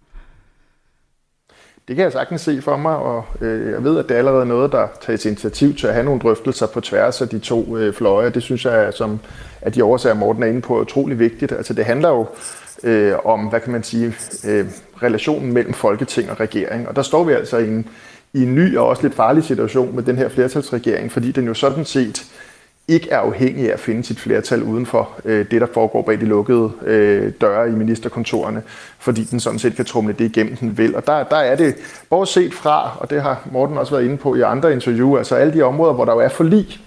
Det 1.89 1.97
kan 1.97 2.03
jeg 2.05 2.13
sagtens 2.13 2.41
se 2.41 2.63
for 2.63 2.77
mig, 2.77 2.97
og 2.97 3.25
øh, 3.41 3.71
jeg 3.71 3.85
ved, 3.85 3.99
at 3.99 4.09
det 4.09 4.15
er 4.15 4.19
allerede 4.19 4.47
noget, 4.47 4.73
der 4.73 4.89
tages 5.01 5.27
initiativ 5.27 5.75
til 5.75 5.87
at 5.87 5.93
have 5.93 6.05
nogle 6.05 6.21
drøftelser 6.21 6.67
på 6.67 6.81
tværs 6.81 7.23
af 7.23 7.29
de 7.29 7.39
to 7.39 7.77
øh, 7.77 7.95
fløje. 7.95 8.31
Det 8.31 8.43
synes 8.43 8.65
jeg, 8.65 8.93
som 8.95 9.21
at 9.61 9.75
de 9.75 9.85
årsager, 9.85 10.15
Morten 10.15 10.43
er 10.43 10.47
inde 10.47 10.61
på, 10.61 10.77
er 10.77 10.81
utrolig 10.81 11.19
vigtigt. 11.19 11.53
Altså 11.53 11.75
det 11.75 11.85
handler 11.85 12.09
jo 12.09 12.27
øh, 12.83 13.15
om, 13.25 13.41
hvad 13.41 13.61
kan 13.61 13.73
man 13.73 13.83
sige, 13.83 14.15
øh, 14.47 14.67
relationen 15.03 15.53
mellem 15.53 15.75
Folketing 15.75 16.31
og 16.31 16.41
regering. 16.41 16.89
Og 16.89 16.97
der 16.97 17.03
står 17.03 17.25
vi 17.25 17.33
altså 17.33 17.59
i 17.59 17.69
en, 17.69 17.89
i 18.33 18.43
en 18.43 18.55
ny 18.55 18.77
og 18.77 18.89
også 18.89 19.03
lidt 19.03 19.15
farlig 19.15 19.45
situation 19.45 19.95
med 19.95 20.03
den 20.03 20.17
her 20.17 20.29
flertalsregering, 20.29 21.13
fordi 21.13 21.33
den 21.33 21.47
jo 21.47 21.55
sådan 21.55 21.85
set 21.85 22.27
ikke 22.91 23.11
er 23.11 23.19
afhængig 23.19 23.69
af 23.69 23.73
at 23.73 23.81
finde 23.81 24.05
sit 24.05 24.21
flertal 24.21 24.63
uden 24.63 24.87
for 24.87 25.09
øh, 25.25 25.51
det, 25.51 25.61
der 25.61 25.67
foregår 25.75 26.03
bag 26.03 26.21
de 26.21 26.25
lukkede 26.25 26.71
øh, 26.87 27.33
døre 27.41 27.69
i 27.69 27.73
ministerkontorerne, 27.73 28.63
fordi 28.99 29.25
den 29.25 29.41
sådan 29.41 29.59
set 29.59 29.77
kan 29.77 29.85
trumle 29.85 30.13
det 30.13 30.25
igennem, 30.25 30.57
den 30.57 30.79
vil. 30.79 30.97
Og 30.97 31.07
der, 31.07 31.25
der 31.25 31.37
er 31.37 31.57
det, 31.57 31.75
bortset 32.11 32.55
fra, 32.55 32.97
og 32.99 33.11
det 33.11 33.23
har 33.23 33.49
Morten 33.53 33.79
også 33.79 33.95
været 33.95 34.05
inde 34.05 34.17
på 34.17 34.35
i 34.35 34.41
andre 34.41 34.73
interview, 34.73 35.17
altså 35.17 35.35
alle 35.35 35.55
de 35.55 35.63
områder, 35.63 35.93
hvor 35.93 36.05
der 36.05 36.13
jo 36.13 36.21
er 36.21 36.29
forlig, 36.29 36.81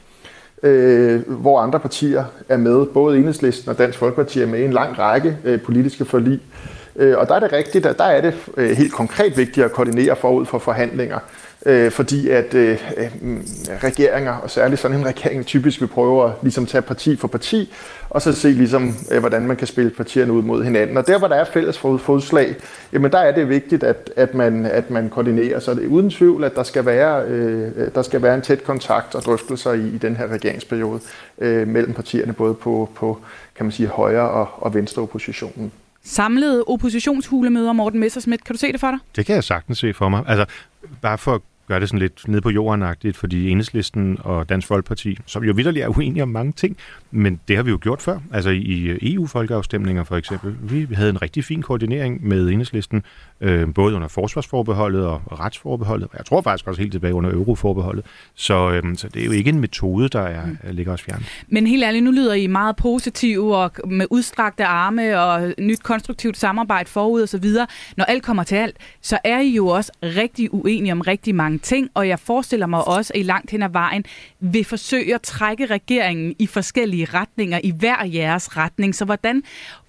øh, 0.64 1.22
hvor 1.28 1.60
andre 1.60 1.80
partier 1.80 2.24
er 2.50 2.58
med, 2.58 2.86
både 2.86 3.18
Enhedslisten 3.18 3.70
og 3.70 3.78
Dansk 3.78 4.00
Folkeparti 4.00 4.42
er 4.42 4.48
med 4.48 4.60
i 4.60 4.66
en 4.66 4.74
lang 4.74 5.00
række 5.00 5.38
øh, 5.44 5.62
politiske 5.62 6.06
forlig, 6.06 6.42
Øh, 6.96 7.18
og 7.18 7.28
der 7.28 7.36
er 7.36 7.40
det 7.40 7.54
rigtigt, 7.54 7.86
at 7.86 7.98
der 7.98 8.04
er 8.04 8.22
det 8.22 8.34
øh, 8.58 8.78
helt 8.78 8.94
konkret 8.94 9.38
vigtigt 9.38 9.66
at 9.66 9.72
koordinere 9.72 10.16
forud 10.16 10.46
for 10.46 10.60
forhandlinger 10.60 11.20
øh, 11.66 11.92
fordi 11.92 12.30
at 12.30 12.54
øh, 12.54 12.78
øh, 12.98 13.08
regeringer, 13.84 14.34
og 14.34 14.50
særligt 14.50 14.82
sådan 14.82 14.98
en 14.98 15.06
regering, 15.06 15.46
typisk 15.46 15.82
vil 15.82 15.88
prøve 15.88 16.26
at 16.26 16.32
ligesom, 16.42 16.66
tage 16.66 16.82
parti 16.82 17.16
for 17.16 17.28
parti, 17.28 17.74
og 18.10 18.22
så 18.22 18.34
se, 18.34 18.50
ligesom, 18.50 18.96
øh, 19.12 19.20
hvordan 19.20 19.48
man 19.48 19.56
kan 19.56 19.68
spille 19.68 19.92
partierne 19.92 20.34
ud 20.34 20.44
mod 20.44 20.64
hinanden. 20.64 20.98
Og 20.98 21.08
der, 21.08 21.18
hvor 21.18 21.28
der 21.28 21.36
er 21.36 21.46
fælles 21.46 21.78
fodslag, 21.78 22.56
jamen 22.94 23.12
der 23.12 23.18
er 23.18 23.36
det 23.36 23.50
vigtigt, 23.50 23.84
at, 23.84 24.12
at, 24.16 24.34
man, 24.34 24.66
at 24.66 24.90
man 24.90 25.10
koordinerer. 25.10 25.60
Så 25.60 25.74
det 25.74 25.84
er 25.84 25.88
uden 25.88 26.10
tvivl, 26.10 26.44
at 26.44 26.56
der 26.56 26.64
skal 26.64 26.86
være, 26.86 27.24
øh, 27.26 27.72
der 27.96 28.02
skal 28.02 28.22
være 28.22 28.36
en 28.36 28.42
tæt 28.42 28.64
kontakt 28.64 29.16
og 29.16 29.22
drøftelser 29.22 29.74
i, 29.74 29.88
i 29.88 29.98
den 29.98 30.16
her 30.16 30.28
regeringsperiode 30.28 31.00
øh, 31.38 31.68
mellem 31.68 31.94
partierne, 31.94 32.34
både 32.34 32.54
på, 32.54 32.90
på 32.96 33.18
kan 33.56 33.66
man 33.66 33.72
sige, 33.72 33.88
højre 33.88 34.30
og, 34.30 34.48
og 34.58 34.74
venstre 34.74 35.02
oppositionen 35.02 35.72
samlede 36.04 36.64
oppositionshulemøder, 36.68 37.74
Morten 37.74 38.00
Messersmith. 38.00 38.44
Kan 38.44 38.54
du 38.54 38.60
se 38.60 38.72
det 38.72 38.80
for 38.80 38.92
dig? 38.92 39.00
Det 39.16 39.26
kan 39.26 39.36
jeg 39.36 39.44
sagtens 39.44 39.78
se 39.78 39.94
for 39.94 40.10
mig. 40.10 40.24
Altså, 40.28 40.46
bare 41.02 41.18
for 41.18 41.36
at 41.36 41.42
gør 41.68 41.80
det 41.80 41.90
sådan 41.90 42.00
lidt 42.00 42.28
ned 42.28 42.42
på 42.42 42.50
jorden 42.50 42.84
fordi 43.16 43.50
Enhedslisten 43.50 44.18
og 44.24 44.50
Dansk 44.50 44.68
Folkeparti, 44.68 45.18
som 45.26 45.44
jo 45.44 45.54
vidderligt 45.56 45.84
er 45.84 45.98
uenige 45.98 46.24
om 46.24 46.30
mange 46.30 46.52
ting, 46.52 46.78
men 47.14 47.40
det 47.48 47.56
har 47.56 47.64
vi 47.64 47.72
jo 47.72 47.80
gjort 47.82 48.02
før. 48.02 48.20
Altså 48.34 48.50
i 48.50 49.14
EU-folkeafstemninger 49.14 50.04
for 50.04 50.16
eksempel. 50.16 50.56
Vi 50.62 50.94
havde 50.94 51.10
en 51.10 51.22
rigtig 51.22 51.44
fin 51.44 51.62
koordinering 51.62 52.28
med 52.28 52.50
Enhedslisten, 52.50 53.04
øh, 53.42 53.74
både 53.74 53.96
under 53.96 54.08
forsvarsforbeholdet 54.08 55.06
og 55.06 55.40
retsforbeholdet, 55.40 56.08
og 56.12 56.18
jeg 56.18 56.26
tror 56.26 56.42
faktisk 56.42 56.68
også 56.68 56.82
helt 56.82 56.92
tilbage 56.92 57.14
under 57.14 57.32
euroforbeholdet. 57.32 58.06
Så, 58.36 58.72
øh, 58.72 58.98
så 58.98 59.08
det 59.08 59.22
er 59.22 59.26
jo 59.26 59.32
ikke 59.32 59.50
en 59.50 59.60
metode, 59.60 60.10
der 60.10 60.22
er, 60.22 60.46
mm. 60.46 60.58
ligger 60.72 60.94
os 60.94 61.02
fjern. 61.02 61.26
Men 61.48 61.68
helt 61.68 61.84
ærligt, 61.84 62.04
nu 62.04 62.12
lyder 62.12 62.34
I 62.34 62.48
meget 62.48 62.76
positive 62.76 63.58
og 63.58 63.72
med 63.88 64.06
udstrakte 64.10 64.66
arme 64.66 65.22
og 65.22 65.54
nyt 65.60 65.84
konstruktivt 65.84 66.38
samarbejde 66.38 66.90
forud 66.90 67.22
og 67.22 67.30
så 67.30 67.38
videre. 67.38 67.68
Når 67.98 68.06
alt 68.06 68.24
kommer 68.24 68.44
til 68.44 68.56
alt, 68.56 68.78
så 69.02 69.18
er 69.24 69.40
I 69.40 69.50
jo 69.50 69.68
også 69.68 69.92
rigtig 70.04 70.54
uenige 70.54 70.92
om 70.92 71.02
rigtig 71.02 71.36
mange 71.36 71.58
ting, 71.58 71.90
og 71.94 72.08
jeg 72.08 72.20
forestiller 72.20 72.68
mig 72.68 72.88
også, 72.88 73.14
at 73.14 73.20
I 73.20 73.24
langt 73.24 73.52
hen 73.52 73.64
ad 73.64 73.70
vejen 73.70 74.06
vil 74.44 74.66
forsøge 74.66 75.16
at 75.16 75.22
trække 75.22 75.66
regeringen 75.66 76.36
i 76.40 76.48
forskellige 76.48 77.06
retninger, 77.06 77.60
i 77.64 77.72
hver 77.72 78.06
jeres 78.06 78.58
retning. 78.58 78.96
Så 78.96 79.06
hvordan 79.06 79.44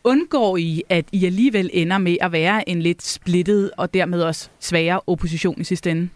undgår 0.05 0.57
I, 0.57 0.83
at 0.89 1.05
I 1.13 1.27
alligevel 1.27 1.71
ender 1.73 1.99
med 1.99 2.17
at 2.21 2.33
være 2.33 2.69
en 2.69 2.83
lidt 2.83 3.03
splittet 3.03 3.71
og 3.77 3.95
dermed 3.95 4.23
også 4.23 4.49
svagere 4.61 5.01
opposition 5.07 5.61
i 5.61 5.65
sidste 5.65 5.91
ende? 5.91 6.09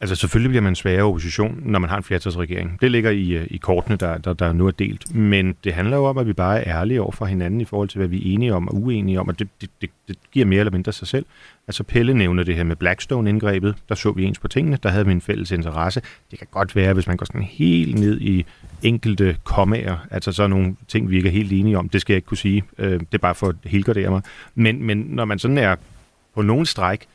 Altså 0.00 0.16
selvfølgelig 0.16 0.48
bliver 0.48 0.62
man 0.62 0.74
svagere 0.74 1.02
opposition, 1.02 1.60
når 1.62 1.78
man 1.78 1.90
har 1.90 1.96
en 1.96 2.02
flertalsregering. 2.02 2.78
Det 2.80 2.90
ligger 2.90 3.10
i, 3.10 3.30
øh, 3.30 3.46
i 3.50 3.56
kortene, 3.56 3.96
der, 3.96 4.18
der, 4.18 4.32
der 4.32 4.52
nu 4.52 4.66
er 4.66 4.70
delt. 4.70 5.14
Men 5.14 5.56
det 5.64 5.74
handler 5.74 5.96
jo 5.96 6.04
om, 6.04 6.18
at 6.18 6.26
vi 6.26 6.32
bare 6.32 6.64
er 6.64 6.80
ærlige 6.80 7.02
over 7.02 7.12
for 7.12 7.26
hinanden 7.26 7.60
i 7.60 7.64
forhold 7.64 7.88
til, 7.88 7.98
hvad 7.98 8.08
vi 8.08 8.16
er 8.16 8.34
enige 8.34 8.54
om 8.54 8.68
og 8.68 8.74
uenige 8.74 9.20
om, 9.20 9.28
og 9.28 9.38
det, 9.38 9.48
det, 9.60 9.70
det, 9.80 9.90
det 10.08 10.16
giver 10.32 10.46
mere 10.46 10.60
eller 10.60 10.72
mindre 10.72 10.92
sig 10.92 11.08
selv. 11.08 11.26
Altså 11.66 11.82
Pelle 11.82 12.14
nævner 12.14 12.42
det 12.42 12.56
her 12.56 12.64
med 12.64 12.76
Blackstone-indgrebet. 12.76 13.74
Der 13.88 13.94
så 13.94 14.12
vi 14.12 14.24
ens 14.24 14.38
på 14.38 14.48
tingene. 14.48 14.78
Der 14.82 14.88
havde 14.88 15.06
vi 15.06 15.12
en 15.12 15.20
fælles 15.20 15.50
interesse. 15.50 16.02
Det 16.30 16.38
kan 16.38 16.48
godt 16.50 16.76
være, 16.76 16.94
hvis 16.94 17.06
man 17.06 17.16
går 17.16 17.26
sådan 17.26 17.42
helt 17.42 17.98
ned 17.98 18.20
i 18.20 18.44
enkelte 18.82 19.36
kommaer, 19.44 19.96
altså 20.10 20.32
så 20.32 20.46
nogle 20.46 20.76
ting, 20.88 21.10
vi 21.10 21.16
ikke 21.16 21.28
er 21.28 21.32
helt 21.32 21.52
enige 21.52 21.78
om. 21.78 21.88
Det 21.88 22.00
skal 22.00 22.14
jeg 22.14 22.16
ikke 22.16 22.26
kunne 22.26 22.38
sige. 22.38 22.62
Øh, 22.78 23.00
det 23.00 23.14
er 23.14 23.18
bare 23.18 23.34
for 23.34 23.48
at 23.48 23.56
helgardere 23.64 24.10
mig. 24.10 24.22
Men, 24.54 24.82
men 24.82 24.98
når 24.98 25.24
man 25.24 25.38
sådan 25.38 25.58
er 25.58 25.76
på 26.34 26.42
nogen 26.42 26.66
stræk 26.66 27.06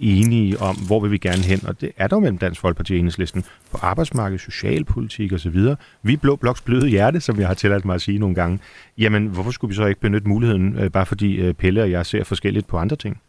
enige 0.00 0.60
om, 0.60 0.76
hvor 0.76 1.00
vil 1.00 1.10
vi 1.10 1.18
gerne 1.18 1.42
hen, 1.42 1.66
og 1.66 1.80
det 1.80 1.90
er 1.96 2.06
der 2.06 2.18
mellem 2.18 2.38
Dansk 2.38 2.60
Folkeparti 2.60 2.92
og 2.92 2.98
Enhedslisten 2.98 3.44
på 3.70 3.78
arbejdsmarked, 3.82 4.38
socialpolitik 4.38 5.32
osv. 5.32 5.56
Vi 6.02 6.12
er 6.12 6.16
Blå 6.16 6.36
Bloks 6.36 6.60
bløde 6.60 6.88
hjerte, 6.88 7.20
som 7.20 7.40
jeg 7.40 7.46
har 7.46 7.54
tilladt 7.54 7.84
mig 7.84 7.94
at 7.94 8.02
sige 8.02 8.18
nogle 8.18 8.34
gange. 8.34 8.58
Jamen, 8.98 9.26
hvorfor 9.26 9.50
skulle 9.50 9.68
vi 9.68 9.74
så 9.74 9.86
ikke 9.86 10.00
benytte 10.00 10.28
muligheden, 10.28 10.78
øh, 10.78 10.90
bare 10.90 11.06
fordi 11.06 11.36
øh, 11.36 11.54
Pelle 11.54 11.82
og 11.82 11.90
jeg 11.90 12.06
ser 12.06 12.24
forskelligt 12.24 12.66
på 12.66 12.78
andre 12.78 12.96
ting? 12.96 13.20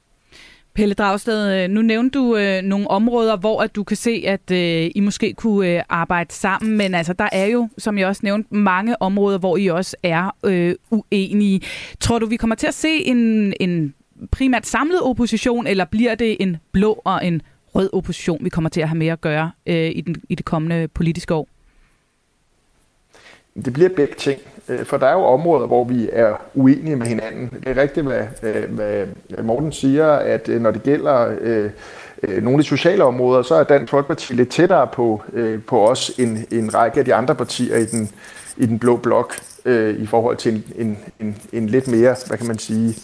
Pelle 0.73 0.93
Dragsted, 0.93 1.63
øh, 1.63 1.69
nu 1.69 1.81
nævnte 1.81 2.19
du 2.19 2.37
øh, 2.37 2.61
nogle 2.61 2.87
områder, 2.87 3.37
hvor 3.37 3.61
at 3.61 3.75
du 3.75 3.83
kan 3.83 3.97
se, 3.97 4.23
at 4.25 4.51
øh, 4.51 4.91
I 4.95 4.99
måske 4.99 5.33
kunne 5.33 5.67
øh, 5.67 5.83
arbejde 5.89 6.33
sammen, 6.33 6.77
men 6.77 6.95
altså 6.95 7.13
der 7.13 7.29
er 7.31 7.45
jo, 7.45 7.69
som 7.77 7.97
jeg 7.97 8.07
også 8.07 8.21
nævnte, 8.23 8.55
mange 8.55 9.01
områder, 9.01 9.37
hvor 9.37 9.57
I 9.57 9.67
også 9.67 9.95
er 10.03 10.35
øh, 10.45 10.75
uenige. 10.89 11.61
Tror 11.99 12.19
du, 12.19 12.25
vi 12.25 12.35
kommer 12.35 12.55
til 12.55 12.67
at 12.67 12.73
se 12.73 13.05
en, 13.05 13.53
en 13.59 13.93
primært 14.31 14.67
samlet 14.67 15.01
opposition, 15.01 15.67
eller 15.67 15.85
bliver 15.85 16.15
det 16.15 16.37
en 16.39 16.57
blå 16.71 17.01
og 17.03 17.25
en 17.25 17.41
rød 17.75 17.89
opposition, 17.93 18.43
vi 18.43 18.49
kommer 18.49 18.69
til 18.69 18.81
at 18.81 18.89
have 18.89 18.97
mere 18.97 19.13
at 19.13 19.21
gøre 19.21 19.51
øh, 19.65 19.91
i, 19.95 20.01
den, 20.01 20.15
i 20.29 20.35
det 20.35 20.45
kommende 20.45 20.87
politiske 20.87 21.33
år? 21.33 21.47
Det 23.65 23.73
bliver 23.73 23.89
begge 23.89 24.13
ting, 24.17 24.41
øh, 24.69 24.85
for 24.85 24.97
der 24.97 25.07
er 25.07 25.13
jo 25.13 25.23
områder, 25.23 25.67
hvor 25.67 25.83
vi 25.83 26.09
er 26.11 26.35
uenige 26.53 26.95
med 26.95 27.07
hinanden. 27.07 27.49
Det 27.49 27.67
er 27.67 27.81
rigtigt, 27.81 28.05
hvad, 28.05 28.25
øh, 28.43 28.73
hvad 28.73 29.07
Morten 29.43 29.71
siger, 29.71 30.07
at 30.11 30.49
øh, 30.49 30.61
når 30.61 30.71
det 30.71 30.83
gælder 30.83 31.35
øh, 31.41 31.71
nogle 32.23 32.57
af 32.57 32.57
de 32.57 32.63
sociale 32.63 33.03
områder, 33.03 33.41
så 33.41 33.55
er 33.55 33.63
Dansk 33.63 33.91
Folkeparti 33.91 34.33
lidt 34.33 34.49
tættere 34.49 34.87
på, 34.87 35.23
øh, 35.33 35.63
på 35.63 35.87
os 35.87 36.11
end 36.19 36.37
en 36.51 36.73
række 36.73 36.99
af 36.99 37.05
de 37.05 37.13
andre 37.13 37.35
partier 37.35 37.77
i 37.77 37.85
den, 37.85 38.09
i 38.57 38.65
den 38.65 38.79
blå 38.79 38.97
blok 38.97 39.35
øh, 39.65 40.01
i 40.01 40.05
forhold 40.05 40.37
til 40.37 40.53
en, 40.53 40.63
en, 40.75 40.97
en, 41.19 41.37
en 41.53 41.67
lidt 41.67 41.87
mere, 41.87 42.15
hvad 42.27 42.37
kan 42.37 42.47
man 42.47 42.57
sige, 42.57 42.95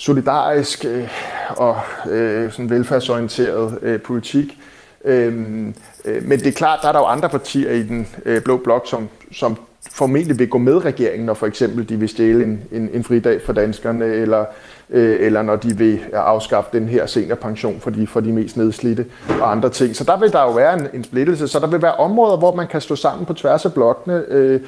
solidarisk 0.00 0.84
øh, 0.84 1.08
og 1.56 1.76
øh, 2.10 2.52
sådan 2.52 2.70
velfærdsorienteret 2.70 3.78
øh, 3.82 4.00
politik. 4.00 4.58
Øhm, 5.04 5.74
øh, 6.04 6.22
men 6.22 6.38
det 6.38 6.46
er 6.46 6.52
klart, 6.52 6.78
der 6.82 6.88
er 6.88 6.92
der 6.92 6.98
jo 6.98 7.04
andre 7.04 7.28
partier 7.28 7.70
i 7.70 7.82
den 7.82 8.06
øh, 8.24 8.42
blå 8.42 8.56
blok, 8.56 8.86
som, 8.88 9.08
som 9.32 9.56
formentlig 9.92 10.38
vil 10.38 10.48
gå 10.48 10.58
med 10.58 10.84
regeringen, 10.84 11.26
når 11.26 11.34
for 11.34 11.46
eksempel 11.46 11.88
de 11.88 11.96
vil 11.96 12.08
stjæle 12.08 12.44
en, 12.44 12.62
en, 12.72 12.90
en 12.92 13.04
fridag 13.04 13.40
for 13.46 13.52
danskerne, 13.52 14.04
eller, 14.04 14.44
øh, 14.90 15.16
eller 15.20 15.42
når 15.42 15.56
de 15.56 15.78
vil 15.78 16.00
afskaffe 16.12 16.70
den 16.72 16.88
her 16.88 17.06
seniorpension 17.06 17.80
for 17.80 17.90
de, 17.90 18.06
for 18.06 18.20
de 18.20 18.32
mest 18.32 18.56
nedslidte 18.56 19.06
og 19.40 19.52
andre 19.52 19.68
ting. 19.68 19.96
Så 19.96 20.04
der 20.04 20.18
vil 20.18 20.32
der 20.32 20.42
jo 20.42 20.50
være 20.50 20.74
en, 20.74 20.86
en 20.94 21.04
splittelse, 21.04 21.48
så 21.48 21.58
der 21.58 21.66
vil 21.66 21.82
være 21.82 21.94
områder, 21.94 22.36
hvor 22.36 22.54
man 22.54 22.66
kan 22.66 22.80
stå 22.80 22.96
sammen 22.96 23.26
på 23.26 23.34
tværs 23.34 23.64
af 23.64 23.74
blokkene, 23.74 24.24
øh, 24.28 24.60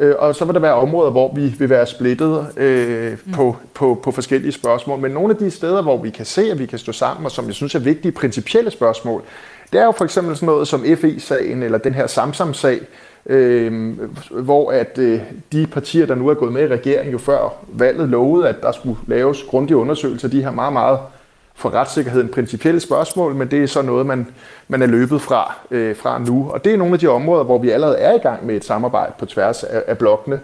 Øh, 0.00 0.14
og 0.18 0.34
så 0.34 0.44
vil 0.44 0.54
der 0.54 0.60
være 0.60 0.74
områder, 0.74 1.10
hvor 1.10 1.34
vi 1.34 1.54
vil 1.58 1.70
være 1.70 1.86
splittet 1.86 2.46
øh, 2.56 3.12
mm. 3.12 3.32
på, 3.32 3.56
på, 3.74 4.00
på 4.02 4.10
forskellige 4.10 4.52
spørgsmål. 4.52 4.98
Men 4.98 5.12
nogle 5.12 5.30
af 5.34 5.36
de 5.36 5.50
steder, 5.50 5.82
hvor 5.82 6.02
vi 6.02 6.10
kan 6.10 6.26
se, 6.26 6.50
at 6.50 6.58
vi 6.58 6.66
kan 6.66 6.78
stå 6.78 6.92
sammen, 6.92 7.24
og 7.24 7.30
som 7.30 7.46
jeg 7.46 7.54
synes 7.54 7.74
er 7.74 7.78
vigtige 7.78 8.12
principielle 8.12 8.70
spørgsmål, 8.70 9.22
det 9.72 9.80
er 9.80 9.84
jo 9.84 9.92
for 9.92 10.04
eksempel 10.04 10.36
sådan 10.36 10.46
noget 10.46 10.68
som 10.68 10.84
FE-sagen, 10.96 11.62
eller 11.62 11.78
den 11.78 11.94
her 11.94 12.06
Samsam-sag, 12.06 12.80
øh, 13.26 13.98
hvor 14.30 14.70
at 14.70 14.98
øh, 14.98 15.20
de 15.52 15.66
partier, 15.66 16.06
der 16.06 16.14
nu 16.14 16.28
er 16.28 16.34
gået 16.34 16.52
med 16.52 16.62
i 16.62 16.66
regeringen, 16.66 17.12
jo 17.12 17.18
før 17.18 17.64
valget 17.68 18.08
lovede, 18.08 18.48
at 18.48 18.62
der 18.62 18.72
skulle 18.72 18.98
laves 19.06 19.42
grundige 19.42 19.76
undersøgelser 19.76 20.28
af 20.28 20.32
de 20.32 20.42
her 20.42 20.50
meget, 20.50 20.72
meget 20.72 20.98
for 21.60 21.74
retssikkerheden 21.74 22.28
principielle 22.28 22.80
spørgsmål, 22.80 23.34
men 23.34 23.50
det 23.50 23.62
er 23.62 23.66
så 23.66 23.82
noget, 23.82 24.06
man, 24.06 24.26
man 24.68 24.82
er 24.82 24.86
løbet 24.86 25.22
fra, 25.22 25.54
øh, 25.70 25.96
fra 25.96 26.18
nu. 26.18 26.50
Og 26.50 26.64
det 26.64 26.72
er 26.72 26.76
nogle 26.76 26.92
af 26.92 26.98
de 26.98 27.06
områder, 27.06 27.44
hvor 27.44 27.58
vi 27.58 27.70
allerede 27.70 27.98
er 27.98 28.14
i 28.14 28.18
gang 28.18 28.46
med 28.46 28.56
et 28.56 28.64
samarbejde 28.64 29.12
på 29.18 29.26
tværs 29.26 29.64
af, 29.64 29.82
af 29.86 29.98
blokkene, 29.98 30.40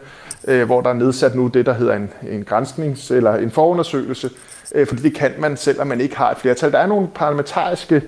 øh, 0.48 0.66
hvor 0.66 0.80
der 0.80 0.90
er 0.90 0.94
nedsat 0.94 1.34
nu 1.34 1.46
det, 1.46 1.66
der 1.66 1.72
hedder 1.72 1.94
en, 1.94 2.10
en 2.30 2.46
grænsknings- 2.50 3.14
eller 3.14 3.34
en 3.34 3.50
forundersøgelse, 3.50 4.30
øh, 4.74 4.86
fordi 4.86 5.02
det 5.02 5.14
kan 5.14 5.32
man, 5.38 5.56
selvom 5.56 5.86
man 5.86 6.00
ikke 6.00 6.16
har 6.16 6.30
et 6.30 6.36
flertal. 6.36 6.72
Der 6.72 6.78
er 6.78 6.86
nogle 6.86 7.08
parlamentariske 7.14 8.02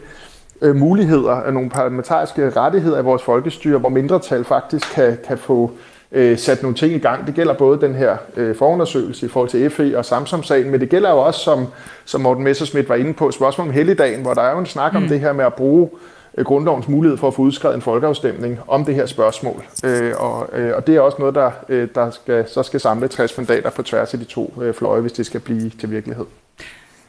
øh, 0.60 0.76
muligheder, 0.76 1.50
nogle 1.50 1.70
parlamentariske 1.70 2.50
rettigheder 2.50 2.98
i 2.98 3.02
vores 3.02 3.22
folkestyre, 3.22 3.78
hvor 3.78 3.88
mindretal 3.88 4.44
faktisk 4.44 4.94
kan, 4.94 5.18
kan 5.28 5.38
få 5.38 5.64
øh, 5.64 5.87
sat 6.36 6.62
nogle 6.62 6.76
ting 6.76 6.92
i 6.92 6.98
gang. 6.98 7.26
Det 7.26 7.34
gælder 7.34 7.54
både 7.54 7.80
den 7.80 7.94
her 7.94 8.16
øh, 8.36 8.56
forundersøgelse 8.56 9.26
i 9.26 9.28
forhold 9.28 9.48
til 9.48 9.70
FE 9.70 9.98
og 9.98 10.04
Samsung-sagen, 10.04 10.70
men 10.70 10.80
det 10.80 10.88
gælder 10.88 11.10
jo 11.10 11.18
også, 11.18 11.40
som, 11.40 11.66
som 12.04 12.20
Morten 12.20 12.44
Messerschmidt 12.44 12.88
var 12.88 12.94
inde 12.94 13.14
på, 13.14 13.30
spørgsmål 13.30 13.66
om 13.66 13.72
helligdagen, 13.72 14.22
hvor 14.22 14.34
der 14.34 14.42
er 14.42 14.52
jo 14.52 14.58
en 14.58 14.66
snak 14.66 14.94
om 14.94 15.02
mm. 15.02 15.08
det 15.08 15.20
her 15.20 15.32
med 15.32 15.44
at 15.44 15.54
bruge 15.54 15.90
øh, 16.38 16.44
grundlovens 16.44 16.88
mulighed 16.88 17.18
for 17.18 17.28
at 17.28 17.34
få 17.34 17.42
udskrevet 17.42 17.74
en 17.74 17.82
folkeafstemning 17.82 18.58
om 18.66 18.84
det 18.84 18.94
her 18.94 19.06
spørgsmål. 19.06 19.64
Øh, 19.84 20.12
og, 20.18 20.48
øh, 20.52 20.76
og 20.76 20.86
det 20.86 20.96
er 20.96 21.00
også 21.00 21.16
noget, 21.18 21.34
der, 21.34 21.50
øh, 21.68 21.88
der 21.94 22.10
skal, 22.10 22.48
så 22.48 22.62
skal 22.62 22.80
samle 22.80 23.08
60 23.08 23.38
mandater 23.38 23.70
på 23.70 23.82
tværs 23.82 24.14
af 24.14 24.20
de 24.20 24.24
to 24.24 24.54
øh, 24.62 24.74
fløje, 24.74 25.00
hvis 25.00 25.12
det 25.12 25.26
skal 25.26 25.40
blive 25.40 25.70
til 25.70 25.90
virkelighed. 25.90 26.24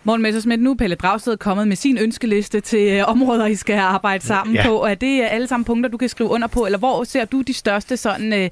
Morten 0.03 0.23
Messersmith, 0.23 0.61
nu 0.61 0.71
er 0.71 0.75
Pelle 0.75 0.95
Dragsted 0.95 1.37
kommet 1.37 1.67
med 1.67 1.75
sin 1.75 1.97
ønskeliste 1.97 2.59
til 2.59 2.97
øh, 2.97 3.09
områder, 3.09 3.45
I 3.45 3.55
skal 3.55 3.75
arbejde 3.75 4.25
sammen 4.25 4.55
ja. 4.55 4.67
på. 4.67 4.83
Er 4.83 4.95
det 4.95 5.21
alle 5.31 5.47
sammen 5.47 5.65
punkter, 5.65 5.89
du 5.89 5.97
kan 5.97 6.09
skrive 6.09 6.29
under 6.29 6.47
på, 6.47 6.65
eller 6.65 6.77
hvor 6.77 7.03
ser 7.03 7.25
du 7.25 7.41
de 7.41 7.53
største 7.53 7.97
sådan, 7.97 8.33
øh, 8.33 8.49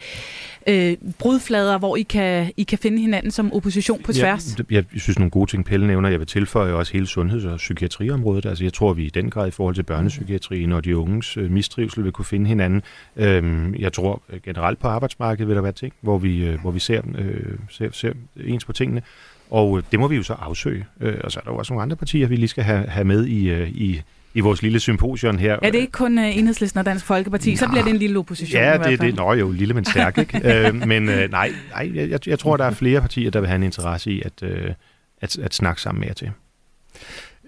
øh, 0.67 0.97
brudflader, 1.19 1.77
hvor 1.77 1.95
I 1.95 2.01
kan, 2.01 2.51
I 2.57 2.63
kan 2.63 2.77
finde 2.77 3.01
hinanden 3.01 3.31
som 3.31 3.53
opposition 3.53 4.01
på 4.03 4.13
tværs? 4.13 4.55
Ja, 4.57 4.63
jeg, 4.75 4.85
jeg 4.93 5.01
synes, 5.01 5.19
nogle 5.19 5.31
gode 5.31 5.51
ting, 5.51 5.65
Pelle 5.65 5.87
nævner. 5.87 6.09
Jeg 6.09 6.19
vil 6.19 6.27
tilføje 6.27 6.73
også 6.73 6.93
hele 6.93 7.07
sundheds- 7.07 7.45
og 7.45 7.57
psykiatriområdet. 7.57 8.45
Altså, 8.45 8.63
jeg 8.63 8.73
tror, 8.73 8.93
vi 8.93 9.05
i 9.05 9.09
den 9.09 9.29
grad 9.29 9.47
i 9.47 9.51
forhold 9.51 9.75
til 9.75 9.83
børnepsykiatrien 9.83 10.71
og 10.71 10.85
de 10.85 10.97
unges 10.97 11.37
øh, 11.37 11.51
mistrivsel 11.51 12.03
vil 12.03 12.11
kunne 12.11 12.25
finde 12.25 12.47
hinanden. 12.47 12.81
Øhm, 13.15 13.75
jeg 13.75 13.93
tror 13.93 14.21
generelt 14.43 14.79
på 14.79 14.87
arbejdsmarkedet 14.87 15.47
vil 15.47 15.55
der 15.55 15.61
være 15.61 15.71
ting, 15.71 15.93
hvor 16.01 16.17
vi, 16.17 16.45
øh, 16.45 16.61
hvor 16.61 16.71
vi 16.71 16.79
ser, 16.79 17.01
øh, 17.17 17.57
ser, 17.69 17.89
ser 17.91 18.13
ens 18.45 18.65
på 18.65 18.73
tingene. 18.73 19.01
Og 19.49 19.77
øh, 19.77 19.83
det 19.91 19.99
må 19.99 20.07
vi 20.07 20.15
jo 20.15 20.23
så 20.23 20.33
afsøge. 20.33 20.85
Øh, 21.01 21.15
og 21.23 21.31
så 21.31 21.39
er 21.39 21.43
der 21.43 21.51
jo 21.51 21.57
også 21.57 21.73
nogle 21.73 21.83
andre 21.83 21.95
partier, 21.95 22.27
vi 22.27 22.35
lige 22.35 22.47
skal 22.47 22.63
have, 22.63 22.87
have 22.87 23.05
med 23.05 23.25
i, 23.25 23.49
øh, 23.49 23.69
i, 23.69 24.01
i 24.33 24.39
vores 24.39 24.61
lille 24.61 24.79
symposion 24.79 25.39
her. 25.39 25.57
Er 25.61 25.71
det 25.71 25.79
ikke 25.79 25.91
kun 25.91 26.17
uh, 26.17 26.37
Enhedslisten 26.37 26.79
og 26.79 26.85
Dansk 26.85 27.05
Folkeparti? 27.05 27.51
Nå, 27.51 27.57
så 27.57 27.67
bliver 27.67 27.83
det 27.83 27.91
en 27.91 27.97
lille 27.97 28.19
opposition 28.19 28.61
Ja, 28.61 28.73
i 28.73 28.77
hvert 28.77 28.89
det, 28.89 29.01
det, 29.01 29.15
nå 29.15 29.33
jo, 29.33 29.51
lille 29.51 29.73
men 29.73 29.85
stærk, 29.85 30.17
ikke? 30.17 30.71
men 30.87 31.03
nej, 31.03 31.29
nej 31.29 31.91
jeg, 31.95 32.27
jeg 32.27 32.39
tror, 32.39 32.57
der 32.57 32.65
er 32.65 32.71
flere 32.71 33.01
partier, 33.01 33.31
der 33.31 33.39
vil 33.39 33.47
have 33.47 33.55
en 33.55 33.63
interesse 33.63 34.11
i, 34.11 34.21
at, 34.21 34.43
uh, 34.43 34.49
at, 35.21 35.37
at 35.37 35.53
snakke 35.53 35.81
sammen 35.81 36.01
mere 36.01 36.13
til. 36.13 36.31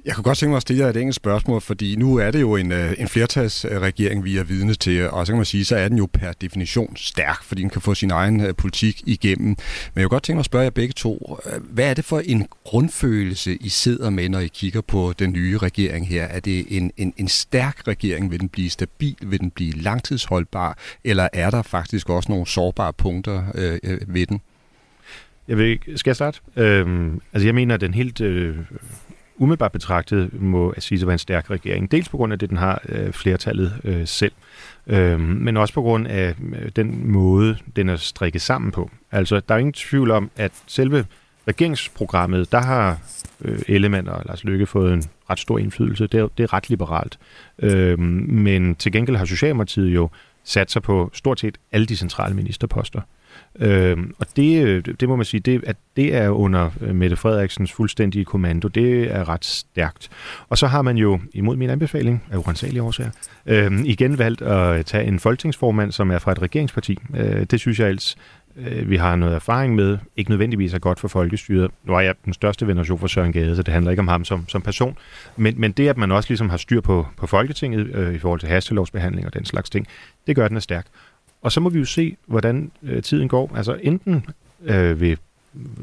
Jeg 0.06 0.16
kunne 0.16 0.24
godt 0.24 0.38
tænke 0.38 0.50
mig 0.50 0.56
at 0.56 0.62
stille 0.62 0.84
jer 0.84 0.90
et 0.90 0.98
enkelt 0.98 1.16
spørgsmål, 1.16 1.62
fordi 1.62 1.96
nu 1.96 2.16
er 2.16 2.32
det 2.32 2.42
jo 2.42 2.56
en, 2.56 2.72
øh, 2.72 2.94
en 2.98 3.08
flertalsregering, 3.08 4.24
vi 4.24 4.38
er 4.38 4.44
vidne 4.44 4.74
til, 4.74 5.10
og 5.10 5.26
så 5.26 5.32
kan 5.32 5.38
man 5.38 5.46
sige, 5.46 5.66
så 5.66 5.76
er 5.76 5.88
den 5.88 5.98
jo 5.98 6.08
per 6.14 6.32
definition 6.32 6.96
stærk, 6.96 7.44
fordi 7.44 7.62
den 7.62 7.70
kan 7.70 7.82
få 7.82 7.94
sin 7.96 8.12
egen 8.12 8.42
øh, 8.42 8.56
politik 8.56 9.02
igennem. 9.06 9.48
Men 9.48 9.58
jeg 9.96 10.04
kunne 10.04 10.10
godt 10.10 10.24
tænke 10.24 10.36
mig 10.36 10.42
at 10.42 10.46
spørge 10.46 10.64
jer 10.64 10.70
begge 10.70 10.94
to, 10.94 11.40
øh, 11.46 11.62
hvad 11.64 11.90
er 11.90 11.94
det 11.94 12.06
for 12.06 12.20
en 12.20 12.48
grundfølelse, 12.64 13.56
I 13.56 13.70
sidder 13.70 14.10
med, 14.10 14.30
når 14.30 14.40
I 14.40 14.48
kigger 14.48 14.82
på 14.82 15.14
den 15.20 15.34
nye 15.34 15.58
regering 15.58 16.08
her? 16.08 16.24
Er 16.24 16.40
det 16.40 16.66
en, 16.78 16.92
en, 16.98 17.14
en 17.18 17.28
stærk 17.28 17.88
regering? 17.88 18.32
Vil 18.32 18.40
den 18.40 18.50
blive 18.50 18.70
stabil? 18.70 19.16
Vil 19.22 19.40
den 19.40 19.52
blive 19.52 19.72
langtidsholdbar? 19.72 20.78
Eller 21.04 21.28
er 21.34 21.50
der 21.50 21.62
faktisk 21.62 22.10
også 22.10 22.32
nogle 22.32 22.48
sårbare 22.48 22.94
punkter 22.94 23.44
øh, 23.56 24.00
ved 24.08 24.28
den? 24.28 24.42
Jeg 25.48 25.58
vil, 25.58 25.80
skal 25.96 26.10
jeg 26.10 26.16
starte? 26.16 26.40
Øhm, 26.56 27.22
altså 27.34 27.48
jeg 27.48 27.56
mener, 27.56 27.76
at 27.76 27.82
den 27.82 27.94
helt 27.94 28.22
øh, 28.22 28.58
umiddelbart 29.40 29.72
betragtet 29.72 30.42
må 30.42 30.70
at 30.70 30.84
sige 30.84 31.02
at 31.02 31.08
være 31.08 31.14
en 31.14 31.20
stærk 31.20 31.50
regering. 31.50 31.92
Dels 31.92 32.10
på 32.10 32.18
grund 32.18 32.34
af 32.34 32.40
det, 32.40 32.50
den 32.50 32.58
har 32.58 32.82
øh, 32.90 33.14
flertallet 33.14 33.74
øh, 33.84 34.08
selv, 34.08 34.32
øh, 34.88 35.20
men 35.20 35.58
også 35.58 35.74
på 35.74 35.82
grund 35.82 36.08
af 36.08 36.36
øh, 36.56 36.70
den 36.76 37.12
måde, 37.12 37.58
den 37.76 37.90
er 37.90 37.96
strikket 37.96 38.42
sammen 38.42 38.72
på. 38.72 38.90
Altså, 39.12 39.42
der 39.50 39.56
er 39.56 39.60
ingen 39.60 39.74
tvivl 39.74 40.12
om, 40.12 40.32
at 40.36 40.52
selve 40.68 41.06
regeringsprogrammet, 41.48 42.52
der 42.52 42.62
har 42.62 42.98
øh, 43.42 43.60
Ellemann 43.68 44.08
og 44.08 44.24
Lars 44.26 44.44
Løkke 44.44 44.66
fået 44.66 44.94
en 44.94 45.04
ret 45.30 45.40
stor 45.40 45.58
indflydelse. 45.58 46.08
Det 46.08 46.20
er, 46.20 46.28
det 46.38 46.44
er 46.44 46.54
ret 46.54 46.70
liberalt. 46.70 47.20
Øh, 47.60 48.00
men 48.00 48.76
til 48.76 48.92
gengæld 48.92 49.18
har 49.18 49.26
Socialdemokratiet 49.26 49.96
jo 49.96 50.10
sig 50.50 50.82
på 50.82 51.10
stort 51.14 51.40
set 51.40 51.58
alle 51.72 51.86
de 51.86 51.96
centrale 51.96 52.36
ministerposter. 52.36 53.02
Øh, 53.60 53.98
og 54.20 54.26
det, 54.36 54.64
øh, 54.64 54.84
det 55.00 55.10
må 55.10 55.16
man 55.16 55.26
sige, 55.26 55.40
det, 55.40 55.64
at 55.68 55.76
det 55.96 56.16
er 56.16 56.30
under 56.30 56.70
øh, 56.82 56.96
Mette 56.96 57.16
Frederiksens 57.16 57.72
fuldstændige 57.72 58.26
kommando. 58.26 58.68
Det 58.68 59.16
er 59.16 59.30
ret 59.30 59.46
stærkt. 59.46 60.10
Og 60.50 60.58
så 60.58 60.68
har 60.68 60.82
man 60.82 60.98
jo, 60.98 61.20
imod 61.34 61.56
min 61.56 61.70
anbefaling, 61.70 62.24
af 62.32 62.38
urensagelige 62.38 62.84
årsager, 62.84 63.10
øh, 63.46 63.72
igen 63.86 64.18
valgt 64.18 64.42
at 64.42 64.86
tage 64.86 65.06
en 65.06 65.20
folketingsformand, 65.20 65.92
som 65.92 66.12
er 66.12 66.20
fra 66.20 66.32
et 66.32 66.42
regeringsparti. 66.42 66.98
Øh, 67.16 67.44
det 67.44 67.60
synes 67.60 67.80
jeg 67.80 67.88
ellers, 67.88 68.16
øh, 68.60 68.90
vi 68.90 68.96
har 68.96 69.16
noget 69.16 69.36
erfaring 69.36 69.76
med, 69.76 69.98
ikke 70.18 70.32
nødvendigvis 70.32 70.74
er 70.74 70.80
godt 70.80 71.00
for 71.00 71.08
folkestyret. 71.08 71.72
Nu 71.84 71.94
er 71.94 72.00
jeg 72.00 72.16
den 72.26 72.34
største 72.34 72.68
veneration 72.68 73.00
for 73.00 73.08
Søren 73.08 73.34
Gade, 73.34 73.56
så 73.56 73.64
det 73.64 73.74
handler 73.74 73.92
ikke 73.92 74.02
om 74.02 74.08
ham 74.08 74.26
som, 74.26 74.48
som 74.48 74.62
person. 74.62 74.98
Men, 75.38 75.54
men 75.58 75.72
det, 75.72 75.88
at 75.88 75.98
man 75.98 76.12
også 76.12 76.30
ligesom 76.30 76.50
har 76.50 76.58
styr 76.58 76.82
på, 76.82 77.08
på 77.18 77.28
Folketinget 77.28 77.96
øh, 77.96 78.16
i 78.16 78.18
forhold 78.18 78.40
til 78.40 78.50
hastelovsbehandling 78.50 79.28
og 79.28 79.34
den 79.34 79.46
slags 79.46 79.70
ting, 79.70 79.88
det 80.28 80.36
gør 80.36 80.48
den 80.48 80.58
er 80.58 80.62
stærk. 80.62 80.86
Og 81.42 81.52
så 81.52 81.60
må 81.60 81.70
vi 81.70 81.80
jo 81.80 81.86
se, 81.86 82.18
hvordan 82.26 82.72
øh, 82.84 83.04
tiden 83.04 83.28
går. 83.28 83.52
Altså 83.56 83.80
enten 83.84 84.26
øh, 84.64 85.02
vil 85.02 85.18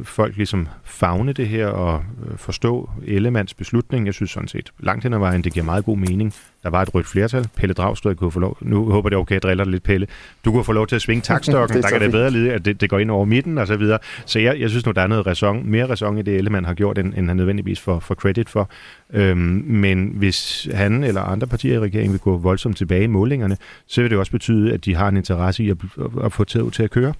folk 0.02 0.36
ligesom 0.36 0.68
fagne 0.84 1.32
det 1.32 1.48
her 1.48 1.66
og 1.66 2.04
øh, 2.26 2.38
forstå 2.38 2.90
Ellemands 3.04 3.54
beslutning. 3.54 4.06
Jeg 4.06 4.14
synes 4.14 4.30
sådan 4.30 4.48
set, 4.48 4.72
langt 4.78 5.02
hen 5.02 5.12
ad 5.12 5.18
vejen, 5.18 5.44
det 5.44 5.52
giver 5.52 5.64
meget 5.64 5.84
god 5.84 5.96
mening. 5.96 6.34
Der 6.62 6.70
var 6.70 6.82
et 6.82 6.94
rødt 6.94 7.06
flertal. 7.06 7.48
Pelle 7.56 7.74
Dragsted 7.74 8.14
kunne 8.14 8.32
få 8.32 8.40
lov, 8.40 8.58
nu 8.60 8.90
håber 8.90 9.08
det 9.08 9.16
er 9.16 9.20
okay, 9.20 9.34
jeg 9.34 9.42
driller 9.42 9.64
lidt 9.64 9.82
Pelle. 9.82 10.06
Du 10.44 10.52
kunne 10.52 10.64
få 10.64 10.72
lov 10.72 10.86
til 10.86 10.96
at 10.96 11.02
svinge 11.02 11.22
takstokken, 11.32 11.82
der 11.82 11.88
kan 11.88 12.00
det 12.00 12.10
bedre 12.10 12.30
lide, 12.30 12.52
at 12.52 12.64
det, 12.64 12.80
det, 12.80 12.90
går 12.90 12.98
ind 12.98 13.10
over 13.10 13.24
midten 13.24 13.58
og 13.58 13.66
så 13.66 13.76
videre. 13.76 13.98
Så 14.26 14.38
jeg, 14.38 14.60
jeg 14.60 14.70
synes 14.70 14.86
nu, 14.86 14.92
der 14.92 15.02
er 15.02 15.06
noget 15.06 15.26
ræson, 15.26 15.70
mere 15.70 15.86
ræson 15.86 16.18
i 16.18 16.22
det, 16.22 16.36
Ellemann 16.36 16.66
har 16.66 16.74
gjort, 16.74 16.98
end, 16.98 17.14
end 17.16 17.28
han 17.28 17.36
nødvendigvis 17.36 17.80
får, 17.80 18.00
for 18.00 18.14
credit 18.14 18.48
for. 18.48 18.70
Øhm, 19.12 19.38
men 19.66 20.12
hvis 20.14 20.68
han 20.74 21.04
eller 21.04 21.20
andre 21.22 21.46
partier 21.46 21.74
i 21.74 21.78
regeringen 21.78 22.12
vil 22.12 22.20
gå 22.20 22.36
voldsomt 22.36 22.76
tilbage 22.76 23.04
i 23.04 23.06
målingerne, 23.06 23.56
så 23.86 24.02
vil 24.02 24.10
det 24.10 24.18
også 24.18 24.32
betyde, 24.32 24.72
at 24.72 24.84
de 24.84 24.94
har 24.94 25.08
en 25.08 25.16
interesse 25.16 25.64
i 25.64 25.70
at, 25.70 25.76
at 26.24 26.32
få 26.32 26.44
taget 26.44 26.72
til 26.72 26.82
at 26.82 26.90
køre 26.90 27.12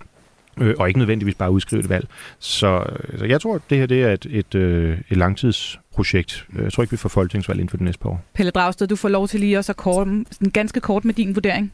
øh, 0.61 0.75
og 0.79 0.89
ikke 0.89 0.99
nødvendigvis 0.99 1.35
bare 1.35 1.51
udskrive 1.51 1.81
et 1.81 1.89
valg. 1.89 2.09
Så, 2.39 2.85
så 3.19 3.25
jeg 3.25 3.41
tror, 3.41 3.55
at 3.55 3.63
det 3.71 3.79
her 3.79 3.87
det 3.87 4.03
er 4.03 4.13
et, 4.13 4.27
et, 4.31 4.55
øh, 4.55 4.99
et 5.11 5.17
langtidsprojekt. 5.17 6.47
Jeg 6.63 6.73
tror 6.73 6.83
ikke, 6.83 6.91
vi 6.91 6.97
får 6.97 7.09
folketingsvalg 7.09 7.59
inden 7.59 7.71
for 7.71 7.77
det 7.77 7.85
næste 7.85 8.03
par 8.03 8.11
år. 8.11 8.21
Pelle 8.35 8.51
Dragsted, 8.51 8.87
du 8.87 8.97
får 8.97 9.09
lov 9.09 9.29
til 9.29 9.41
lige 9.41 9.59
også 9.59 9.73
at 9.73 9.77
kort, 9.77 10.09
ganske 10.53 10.81
kort 10.81 11.05
med 11.05 11.15
din 11.15 11.35
vurdering. 11.35 11.73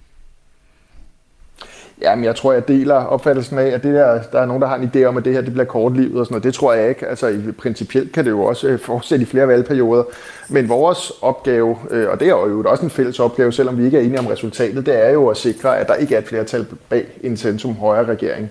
Jamen, 2.03 2.25
jeg 2.25 2.37
tror, 2.37 2.53
jeg 2.53 2.69
deler 2.69 2.95
opfattelsen 2.95 3.59
af, 3.59 3.67
at 3.67 3.83
det 3.83 3.95
der, 3.95 4.23
der 4.33 4.41
er 4.41 4.47
nogen, 4.47 4.63
der 4.63 4.69
har 4.69 4.77
en 4.77 4.91
idé 4.95 5.05
om, 5.05 5.17
at 5.17 5.25
det 5.25 5.33
her 5.33 5.41
det 5.41 5.53
bliver 5.53 5.65
kortlivet 5.65 6.21
og 6.21 6.27
sådan 6.27 6.35
noget. 6.35 6.45
Det 6.45 6.55
tror 6.55 6.73
jeg 6.73 6.89
ikke. 6.89 7.07
Altså, 7.07 7.29
i, 7.29 7.53
principielt 7.59 8.13
kan 8.13 8.25
det 8.25 8.31
jo 8.31 8.43
også 8.43 8.69
øh, 8.69 8.79
fortsætte 8.79 9.23
i 9.23 9.27
flere 9.27 9.49
valgperioder. 9.49 10.05
Men 10.49 10.69
vores 10.69 11.13
opgave, 11.21 11.77
øh, 11.91 12.09
og 12.09 12.21
det 12.21 12.29
er 12.29 12.31
jo 12.31 12.65
også 12.67 12.85
en 12.85 12.91
fælles 12.91 13.21
opgave, 13.21 13.53
selvom 13.53 13.79
vi 13.79 13.85
ikke 13.85 13.99
er 13.99 14.03
enige 14.03 14.19
om 14.19 14.27
resultatet, 14.27 14.87
det 14.87 15.07
er 15.07 15.11
jo 15.11 15.29
at 15.29 15.37
sikre, 15.37 15.79
at 15.79 15.89
der 15.89 15.95
ikke 15.95 16.15
er 16.15 16.19
et 16.19 16.29
flertal 16.29 16.67
bag 16.89 17.07
en 17.23 17.37
centrum 17.37 17.77
højre 17.77 18.05
regering 18.05 18.51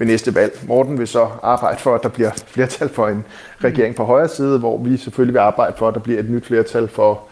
ved 0.00 0.06
næste 0.06 0.34
valg. 0.34 0.58
Morten 0.66 0.98
vil 0.98 1.06
så 1.06 1.28
arbejde 1.42 1.78
for, 1.80 1.94
at 1.94 2.02
der 2.02 2.08
bliver 2.08 2.30
flertal 2.46 2.88
for 2.88 3.08
en 3.08 3.24
regering 3.64 3.94
på 3.94 4.04
højre 4.04 4.28
side, 4.28 4.58
hvor 4.58 4.78
vi 4.78 4.96
selvfølgelig 4.96 5.34
vil 5.34 5.40
arbejde 5.40 5.74
for, 5.76 5.88
at 5.88 5.94
der 5.94 6.00
bliver 6.00 6.18
et 6.20 6.30
nyt 6.30 6.46
flertal 6.46 6.88
for 6.88 7.22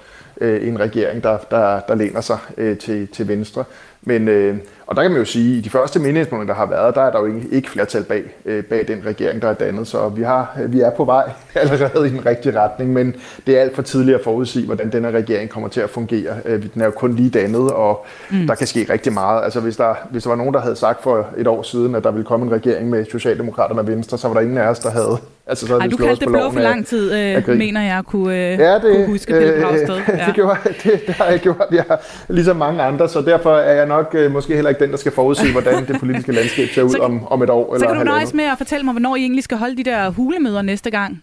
øh, 0.41 0.69
en 0.69 0.81
regering, 0.81 1.23
der, 1.23 1.39
der, 1.51 1.81
der 1.81 1.95
læner 1.95 2.21
sig 2.21 2.39
øh, 2.57 2.79
til, 2.79 3.09
til 3.09 3.29
venstre. 3.29 3.65
Men, 4.03 4.29
øh, 4.29 4.57
og 4.89 4.97
der 4.97 5.03
kan 5.03 5.11
man 5.11 5.21
jo 5.21 5.25
sige, 5.25 5.53
at 5.53 5.59
i 5.59 5.61
de 5.61 5.71
første 5.71 6.01
meningsmålinger, 6.01 6.55
der 6.55 6.61
har 6.61 6.67
været, 6.67 6.95
der 6.95 7.01
er 7.01 7.11
der 7.11 7.19
jo 7.19 7.27
ikke, 7.27 7.49
ikke 7.51 7.71
flertal 7.71 8.05
bag, 8.05 8.23
øh, 8.45 8.65
bag 8.65 8.89
den 8.89 9.03
regering, 9.07 9.43
der 9.43 9.49
er 9.49 9.55
dannet. 9.55 9.87
Så 9.87 10.09
vi, 10.09 10.23
har, 10.23 10.59
vi 10.69 10.81
er 10.81 10.91
på 10.91 11.05
vej 11.05 11.31
allerede 11.55 12.07
i 12.07 12.11
den 12.11 12.27
rigtige 12.27 12.61
retning, 12.61 12.93
men 12.93 13.17
det 13.47 13.57
er 13.57 13.61
alt 13.61 13.75
for 13.75 13.83
tidligt 13.83 14.19
at 14.19 14.25
forudsige, 14.25 14.67
hvordan 14.67 14.93
den 14.93 15.05
her 15.05 15.11
regering 15.11 15.51
kommer 15.51 15.69
til 15.69 15.81
at 15.81 15.91
fungere. 15.91 16.37
Øh, 16.45 16.63
den 16.75 16.83
er 16.83 16.85
jo 16.85 16.91
kun 16.91 17.15
lige 17.15 17.31
dannet, 17.31 17.71
og 17.71 18.07
mm. 18.31 18.47
der 18.47 18.55
kan 18.55 18.67
ske 18.67 18.87
rigtig 18.91 19.13
meget. 19.13 19.45
Altså 19.45 19.61
hvis 19.61 19.77
der, 19.77 19.95
hvis 20.11 20.23
der 20.23 20.31
var 20.31 20.37
nogen, 20.37 20.55
der 20.55 20.61
havde 20.61 20.77
sagt 20.77 21.03
for 21.03 21.27
et 21.37 21.47
år 21.47 21.63
siden, 21.63 21.95
at 21.95 22.05
der 22.05 22.11
ville 22.11 22.25
komme 22.25 22.47
en 22.47 22.53
regering 22.53 22.91
med 22.91 23.05
Socialdemokraterne 23.11 23.81
og 23.81 23.87
Venstre, 23.87 24.19
så 24.19 24.29
var 24.29 24.35
der 24.35 24.41
ingen 24.41 24.59
af 24.59 24.69
os, 24.69 24.79
der 24.79 24.91
havde 24.91 25.19
Altså, 25.49 25.67
så 25.67 25.79
Ej, 25.79 25.87
du 25.87 25.97
kaldte 25.97 26.25
det 26.25 26.33
blå 26.33 26.51
for 26.51 26.61
lang 26.61 26.87
tid, 26.87 27.13
øh, 27.15 27.59
mener 27.59 27.83
jeg, 27.83 28.03
kunne, 28.07 28.53
øh, 28.53 28.59
ja, 28.59 28.75
det, 28.75 28.83
kunne 28.83 29.07
huske 29.07 29.33
Pelle 29.33 29.55
øh, 29.55 29.61
Ja. 30.09 30.27
det, 30.27 30.35
gjorde, 30.35 30.59
det, 30.83 31.07
det 31.07 31.15
har 31.15 31.25
jeg 31.25 31.41
gjort, 31.41 31.67
jeg, 31.73 31.85
ligesom 32.29 32.57
mange 32.57 32.83
andre, 32.83 33.09
så 33.09 33.21
derfor 33.21 33.57
er 33.57 33.75
jeg 33.75 33.87
nok 33.87 34.15
øh, 34.19 34.33
måske 34.33 34.55
heller 34.55 34.69
ikke 34.69 34.78
den, 34.81 34.91
der 34.91 34.97
skal 34.97 35.13
forudse, 35.13 35.53
hvordan 35.53 35.87
det 35.87 36.01
politiske 36.01 36.33
landskab 36.33 36.69
ser 36.69 36.83
ud 36.89 36.91
så, 36.91 36.99
om, 36.99 37.27
om 37.27 37.43
et 37.43 37.51
år. 37.51 37.71
Så 37.71 37.75
eller 37.75 37.97
kan 37.97 38.07
du 38.07 38.13
nøjes 38.13 38.35
med 38.35 38.45
at 38.45 38.59
fortælle 38.59 38.85
mig, 38.85 38.93
hvornår 38.93 39.17
I 39.17 39.21
egentlig 39.21 39.45
skal 39.45 39.57
holde 39.57 39.77
de 39.77 39.85
der 39.85 40.09
hulemøder 40.09 40.63
næste 40.63 40.91
gang? 40.91 41.23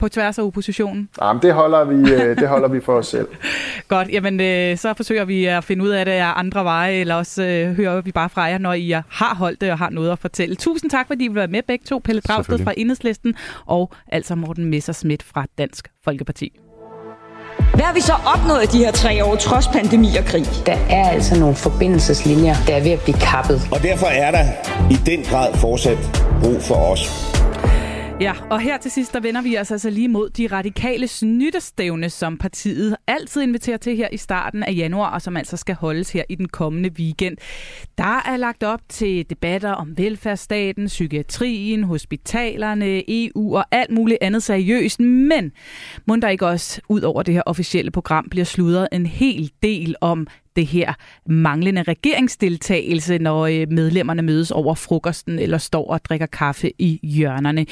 på 0.00 0.08
tværs 0.08 0.38
af 0.38 0.42
oppositionen? 0.42 1.08
Jamen, 1.22 1.42
det 1.42 1.54
holder 1.54 1.84
vi, 1.84 2.12
øh, 2.12 2.36
det 2.36 2.48
holder 2.48 2.68
vi 2.68 2.80
for 2.80 2.92
os 2.92 3.06
selv. 3.06 3.28
Godt, 3.88 4.08
jamen 4.08 4.40
øh, 4.40 4.76
så 4.76 4.94
forsøger 4.94 5.24
vi 5.24 5.44
at 5.44 5.64
finde 5.64 5.84
ud 5.84 5.88
af 5.88 6.04
det 6.04 6.12
af 6.12 6.32
andre 6.36 6.64
veje, 6.64 6.94
eller 6.94 7.14
også 7.14 7.42
øh, 7.42 7.76
hører 7.76 8.00
vi 8.00 8.12
bare 8.12 8.28
fra 8.28 8.42
jer, 8.42 8.58
når 8.58 8.72
I 8.72 8.90
har 8.90 9.34
holdt 9.34 9.60
det 9.60 9.72
og 9.72 9.78
har 9.78 9.90
noget 9.90 10.10
at 10.10 10.18
fortælle. 10.18 10.56
Tusind 10.56 10.90
tak, 10.90 11.06
fordi 11.06 11.24
I 11.24 11.28
vil 11.28 11.34
være 11.34 11.48
med 11.48 11.62
begge 11.62 11.84
to. 11.84 11.98
Pelle 11.98 12.20
Dragsted 12.20 12.58
fra 12.58 12.74
Enhedslisten 12.76 13.34
og 13.66 13.92
altså 14.08 14.34
Morten 14.34 14.64
Messersmith 14.64 15.26
fra 15.26 15.46
Dansk 15.58 15.88
Folkeparti. 16.04 16.52
Hvad 17.74 17.84
har 17.84 17.94
vi 17.94 18.00
så 18.00 18.12
opnået 18.26 18.62
i 18.62 18.78
de 18.78 18.84
her 18.84 18.92
tre 18.92 19.24
år, 19.24 19.36
trods 19.36 19.68
pandemi 19.68 20.16
og 20.16 20.24
krig? 20.24 20.46
Der 20.66 20.76
er 20.90 21.10
altså 21.10 21.38
nogle 21.38 21.54
forbindelseslinjer, 21.54 22.56
der 22.66 22.76
er 22.76 22.82
ved 22.82 22.90
at 22.90 23.00
blive 23.00 23.18
kappet. 23.18 23.68
Og 23.70 23.82
derfor 23.82 24.06
er 24.06 24.30
der 24.30 24.44
i 24.90 24.94
den 25.06 25.22
grad 25.30 25.54
fortsat 25.54 25.98
brug 26.42 26.62
for 26.62 26.74
os. 26.74 27.32
Ja, 28.20 28.34
og 28.50 28.60
her 28.60 28.78
til 28.78 28.90
sidst, 28.90 29.12
der 29.14 29.20
vender 29.20 29.42
vi 29.42 29.58
os 29.58 29.70
altså 29.70 29.90
lige 29.90 30.08
mod 30.08 30.30
de 30.30 30.46
radikale 30.46 31.08
snyttestævne, 31.08 32.10
som 32.10 32.38
partiet 32.38 32.96
altid 33.06 33.42
inviterer 33.42 33.76
til 33.76 33.96
her 33.96 34.08
i 34.12 34.16
starten 34.16 34.62
af 34.62 34.72
januar, 34.76 35.10
og 35.10 35.22
som 35.22 35.36
altså 35.36 35.56
skal 35.56 35.74
holdes 35.74 36.12
her 36.12 36.24
i 36.28 36.34
den 36.34 36.48
kommende 36.48 36.90
weekend. 36.98 37.36
Der 37.98 38.22
er 38.26 38.36
lagt 38.36 38.62
op 38.62 38.80
til 38.88 39.30
debatter 39.30 39.70
om 39.70 39.98
velfærdsstaten, 39.98 40.86
psykiatrien, 40.86 41.84
hospitalerne, 41.84 43.02
EU 43.08 43.56
og 43.56 43.64
alt 43.70 43.90
muligt 43.90 44.18
andet 44.20 44.42
seriøst, 44.42 45.00
men 45.00 45.52
må 46.06 46.16
der 46.16 46.28
ikke 46.28 46.46
også 46.46 46.80
ud 46.88 47.00
over 47.00 47.22
det 47.22 47.34
her 47.34 47.42
officielle 47.46 47.90
program 47.90 48.26
bliver 48.30 48.44
sludret 48.44 48.88
en 48.92 49.06
hel 49.06 49.50
del 49.62 49.94
om 50.00 50.26
det 50.56 50.66
her 50.66 50.94
manglende 51.26 51.82
regeringsdeltagelse, 51.82 53.18
når 53.18 53.46
øh, 53.46 53.66
medlemmerne 53.70 54.22
mødes 54.22 54.50
over 54.50 54.74
frokosten 54.74 55.38
eller 55.38 55.58
står 55.58 55.90
og 55.90 56.04
drikker 56.04 56.26
kaffe 56.26 56.72
i 56.78 57.00
hjørnerne. 57.02 57.66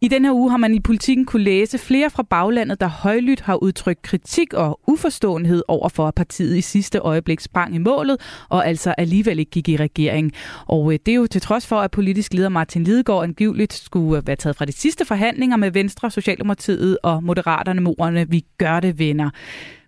I 0.00 0.08
den 0.08 0.24
her 0.24 0.32
uge 0.32 0.50
har 0.50 0.56
man 0.56 0.74
i 0.74 0.80
politikken 0.80 1.24
kunne 1.24 1.42
læse 1.42 1.78
flere 1.78 2.10
fra 2.10 2.22
baglandet, 2.22 2.80
der 2.80 2.88
højlydt 2.88 3.40
har 3.40 3.62
udtrykt 3.62 4.02
kritik 4.02 4.54
og 4.54 4.80
uforståenhed 4.86 5.62
over 5.68 5.88
for, 5.88 6.08
at 6.08 6.14
partiet 6.14 6.56
i 6.56 6.60
sidste 6.60 6.98
øjeblik 6.98 7.40
sprang 7.40 7.74
i 7.74 7.78
målet 7.78 8.20
og 8.48 8.68
altså 8.68 8.94
alligevel 8.98 9.38
ikke 9.38 9.50
gik 9.50 9.68
i 9.68 9.76
regering. 9.76 10.32
Og 10.66 10.92
øh, 10.92 10.98
det 11.06 11.12
er 11.12 11.16
jo 11.16 11.26
til 11.26 11.40
trods 11.40 11.66
for, 11.66 11.76
at 11.76 11.90
politisk 11.90 12.34
leder 12.34 12.48
Martin 12.48 12.84
Lidegaard 12.84 13.24
angiveligt 13.24 13.72
skulle 13.72 14.18
øh, 14.18 14.26
være 14.26 14.36
taget 14.36 14.56
fra 14.56 14.64
de 14.64 14.72
sidste 14.72 15.04
forhandlinger 15.04 15.56
med 15.56 15.70
Venstre, 15.70 16.10
Socialdemokratiet 16.10 16.98
og 17.02 17.24
Moderaterne 17.24 17.80
morerne. 17.80 18.30
Vi 18.30 18.44
gør 18.58 18.80
det, 18.80 18.98
venner. 18.98 19.30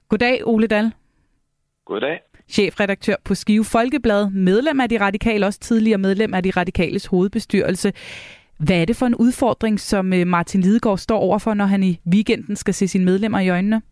Goddag, 0.09 0.41
Ole 0.45 0.67
Dahl. 0.67 0.93
Goddag. 1.89 2.21
Chefredaktør 2.49 3.17
på 3.29 3.35
Skive 3.35 3.65
Folkeblad, 3.65 4.31
medlem 4.31 4.81
af 4.81 4.89
De 4.89 5.01
Radikale, 5.07 5.47
også 5.47 5.61
tidligere 5.61 5.99
medlem 5.99 6.35
af 6.35 6.43
De 6.43 6.51
Radikales 6.61 7.07
hovedbestyrelse. 7.07 7.93
Hvad 8.65 8.81
er 8.81 8.85
det 8.85 8.97
for 8.97 9.07
en 9.07 9.15
udfordring, 9.15 9.81
som 9.81 10.13
øh, 10.13 10.27
Martin 10.27 10.61
Lidegaard 10.61 10.99
står 10.99 11.19
overfor, 11.19 11.55
når 11.55 11.65
han 11.65 11.83
i 11.83 11.93
weekenden 12.15 12.57
skal 12.57 12.75
se 12.75 12.89
sine 12.89 13.05
medlemmer 13.05 13.41
i 13.41 13.49
øjnene? 13.49 13.83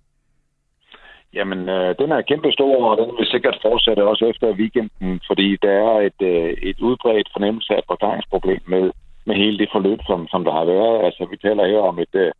Jamen, 1.34 1.68
øh, 1.68 1.94
den 1.98 2.12
er 2.12 2.28
kæmpe 2.30 2.52
stor, 2.52 2.90
og 2.90 2.96
den 3.00 3.08
vil 3.18 3.26
sikkert 3.26 3.58
fortsætte 3.62 4.08
også 4.10 4.24
efter 4.26 4.58
weekenden, 4.60 5.20
fordi 5.26 5.56
der 5.62 5.74
er 5.88 5.96
et, 6.08 6.20
øh, 6.32 6.50
et 6.70 6.78
udbredt 6.80 7.28
fornemmelse 7.32 7.72
af 7.74 7.78
et 7.78 8.68
med, 8.68 8.90
med 9.26 9.34
hele 9.36 9.58
det 9.58 9.68
forløb, 9.72 10.00
som, 10.06 10.28
som 10.28 10.44
der 10.44 10.52
har 10.52 10.64
været. 10.64 11.04
Altså, 11.06 11.26
vi 11.30 11.36
taler 11.36 11.66
her 11.72 11.78
om 11.90 11.98
et, 11.98 12.14
øh, 12.14 12.32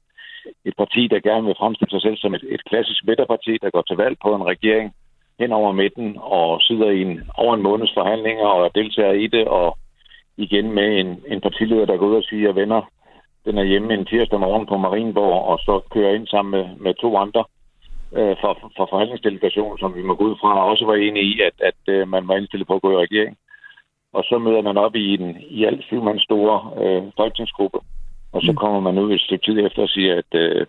et 0.64 0.74
parti, 0.78 1.02
der 1.12 1.26
gerne 1.28 1.46
vil 1.46 1.60
fremstille 1.60 1.90
sig 1.90 2.02
selv 2.02 2.16
som 2.16 2.34
et, 2.34 2.44
et 2.48 2.64
klassisk 2.70 3.00
midterparti, 3.06 3.58
der 3.62 3.70
går 3.70 3.82
til 3.86 3.96
valg 3.96 4.16
på 4.22 4.34
en 4.34 4.44
regering 4.52 4.94
hen 5.40 5.52
over 5.52 5.72
midten 5.72 6.16
og 6.20 6.60
sidder 6.60 6.90
i 6.90 7.02
en, 7.02 7.30
over 7.34 7.54
en 7.54 7.62
måneds 7.62 7.94
forhandlinger 7.94 8.46
og 8.46 8.74
deltager 8.74 9.12
i 9.12 9.26
det, 9.26 9.48
og 9.48 9.78
igen 10.36 10.72
med 10.72 11.00
en, 11.00 11.22
en 11.26 11.40
partileder, 11.40 11.86
der 11.86 11.96
går 11.96 12.06
ud 12.06 12.16
og 12.16 12.22
siger, 12.22 12.48
at 12.48 12.56
venner, 12.56 12.82
den 13.44 13.58
er 13.58 13.64
hjemme 13.64 13.94
en 13.94 14.06
tirsdag 14.06 14.40
morgen 14.40 14.66
på 14.66 14.76
Marienborg, 14.76 15.44
og 15.44 15.58
så 15.58 15.80
kører 15.90 16.14
ind 16.14 16.26
sammen 16.26 16.50
med, 16.50 16.76
med 16.76 16.94
to 16.94 17.16
andre 17.16 17.44
øh, 18.12 18.36
for, 18.40 18.72
for 18.76 18.86
forhandlingsdelegationen, 18.90 19.78
som 19.78 19.94
vi 19.94 20.02
må 20.02 20.14
gå 20.14 20.24
ud 20.24 20.36
fra, 20.40 20.70
også 20.70 20.84
var 20.86 20.94
enige 20.94 21.24
i, 21.24 21.40
at, 21.40 21.56
at 21.60 21.94
øh, 21.94 22.08
man 22.08 22.28
var 22.28 22.36
indstillet 22.36 22.66
på 22.68 22.74
at 22.74 22.82
gå 22.82 22.90
i 22.92 23.02
regering. 23.04 23.36
Og 24.12 24.24
så 24.24 24.38
møder 24.38 24.62
man 24.62 24.76
op 24.76 24.94
i 24.94 25.14
en 25.14 25.36
i 25.40 25.64
alt 25.64 25.84
syv 25.84 26.02
mands 26.02 26.22
store 26.22 26.56
øh, 26.82 27.02
folketingsgruppe, 27.16 27.78
og 28.32 28.42
så 28.42 28.50
mm. 28.52 28.56
kommer 28.56 28.80
man 28.80 28.98
ud 28.98 29.12
et 29.12 29.20
stykke 29.20 29.44
tid 29.44 29.66
efter 29.66 29.82
og 29.82 29.88
siger, 29.88 30.14
at, 30.22 30.40
øh, 30.40 30.66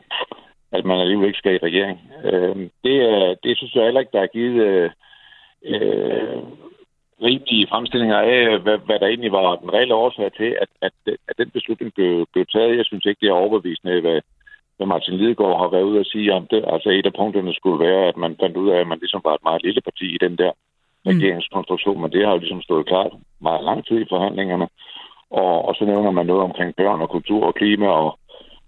at 0.71 0.85
man 0.85 0.99
alligevel 0.99 1.27
ikke 1.27 1.37
skal 1.39 1.55
i 1.55 1.65
regering. 1.67 1.99
Øh, 2.23 2.55
det, 2.83 2.95
det 3.43 3.57
synes 3.57 3.75
jeg 3.75 3.83
heller 3.83 3.99
ikke, 3.99 4.15
der 4.17 4.21
er 4.21 4.35
givet 4.37 4.61
øh, 4.67 4.89
øh, 5.65 6.37
rimelige 7.21 7.67
fremstillinger 7.69 8.17
af, 8.17 8.59
hvad, 8.59 8.77
hvad 8.85 8.99
der 8.99 9.07
egentlig 9.07 9.31
var 9.31 9.55
den 9.55 9.73
reelle 9.73 9.95
årsag 9.95 10.33
til, 10.33 10.57
at, 10.61 10.69
at, 10.81 10.93
at 11.29 11.37
den 11.37 11.49
beslutning 11.49 11.93
blev, 11.93 12.25
blev 12.33 12.45
taget. 12.45 12.77
Jeg 12.77 12.85
synes 12.85 13.05
ikke, 13.05 13.19
det 13.21 13.29
er 13.29 13.41
overbevisende, 13.43 14.01
hvad, 14.01 14.21
hvad 14.77 14.87
Martin 14.87 15.17
Lidegaard 15.17 15.59
har 15.59 15.67
været 15.67 15.89
ude 15.89 15.99
at 15.99 16.11
sige 16.13 16.33
om 16.33 16.47
det. 16.51 16.65
Altså 16.73 16.89
et 16.89 17.05
af 17.05 17.13
punkterne 17.13 17.53
skulle 17.53 17.79
være, 17.85 18.07
at 18.07 18.17
man 18.17 18.37
fandt 18.41 18.57
ud 18.57 18.69
af, 18.69 18.79
at 18.79 18.87
man 18.87 18.99
ligesom 18.99 19.21
var 19.23 19.33
et 19.33 19.43
meget 19.43 19.63
lille 19.63 19.81
parti 19.81 20.05
i 20.15 20.17
den 20.25 20.37
der 20.37 20.51
mm. 20.51 21.11
regeringskonstruktion, 21.11 22.01
men 22.01 22.11
det 22.11 22.25
har 22.25 22.31
jo 22.31 22.37
ligesom 22.37 22.61
stået 22.61 22.87
klart 22.87 23.11
meget 23.41 23.63
lang 23.63 23.85
tid 23.85 23.97
i 24.01 24.09
forhandlingerne. 24.09 24.67
Og, 25.29 25.65
og 25.67 25.75
så 25.75 25.85
nævner 25.85 26.11
man 26.11 26.25
noget 26.25 26.43
omkring 26.43 26.75
børn 26.75 27.01
og 27.01 27.09
kultur 27.09 27.45
og 27.45 27.55
klima, 27.55 27.87
og, 27.87 28.19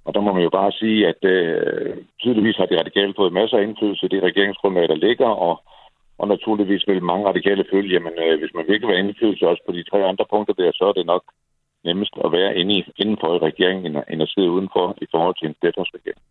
og 0.10 0.16
der 0.16 0.22
må 0.26 0.32
man 0.34 0.44
jo 0.48 0.52
bare 0.60 0.72
sige, 0.82 1.00
at 1.12 1.22
øh, 1.34 1.94
tydeligvis 2.22 2.58
har 2.60 2.68
de 2.70 2.80
radikale 2.82 3.14
fået 3.20 3.38
masser 3.40 3.58
af 3.58 3.64
indflydelse 3.64 4.06
i 4.06 4.14
det 4.14 4.24
regeringsgrundlag, 4.24 4.88
der 4.90 5.04
ligger, 5.08 5.30
og, 5.48 5.56
og 6.22 6.28
naturligvis 6.28 6.84
vil 6.88 7.10
mange 7.12 7.28
radikale 7.32 7.64
følge, 7.72 7.94
jamen 7.96 8.16
øh, 8.26 8.40
hvis 8.40 8.54
man 8.58 8.66
virkelig 8.68 8.88
vil 8.88 8.96
have 8.96 9.08
indflydelse 9.08 9.48
også 9.52 9.64
på 9.66 9.72
de 9.78 9.84
tre 9.90 10.00
andre 10.12 10.26
punkter 10.34 10.54
der, 10.54 10.72
så 10.74 10.84
er 10.90 10.96
det 10.98 11.06
nok 11.06 11.24
nemmest 11.90 12.14
at 12.26 12.32
være 12.32 12.56
inde 12.60 12.74
i, 12.78 12.82
indenfor 13.02 13.30
i 13.36 13.46
regeringen, 13.50 13.96
end 14.12 14.22
at 14.22 14.30
sidde 14.30 14.52
udenfor 14.52 14.98
i 15.02 15.08
forhold 15.12 15.36
til 15.38 15.48
en 15.48 15.56
flertalsregering. 15.60 16.22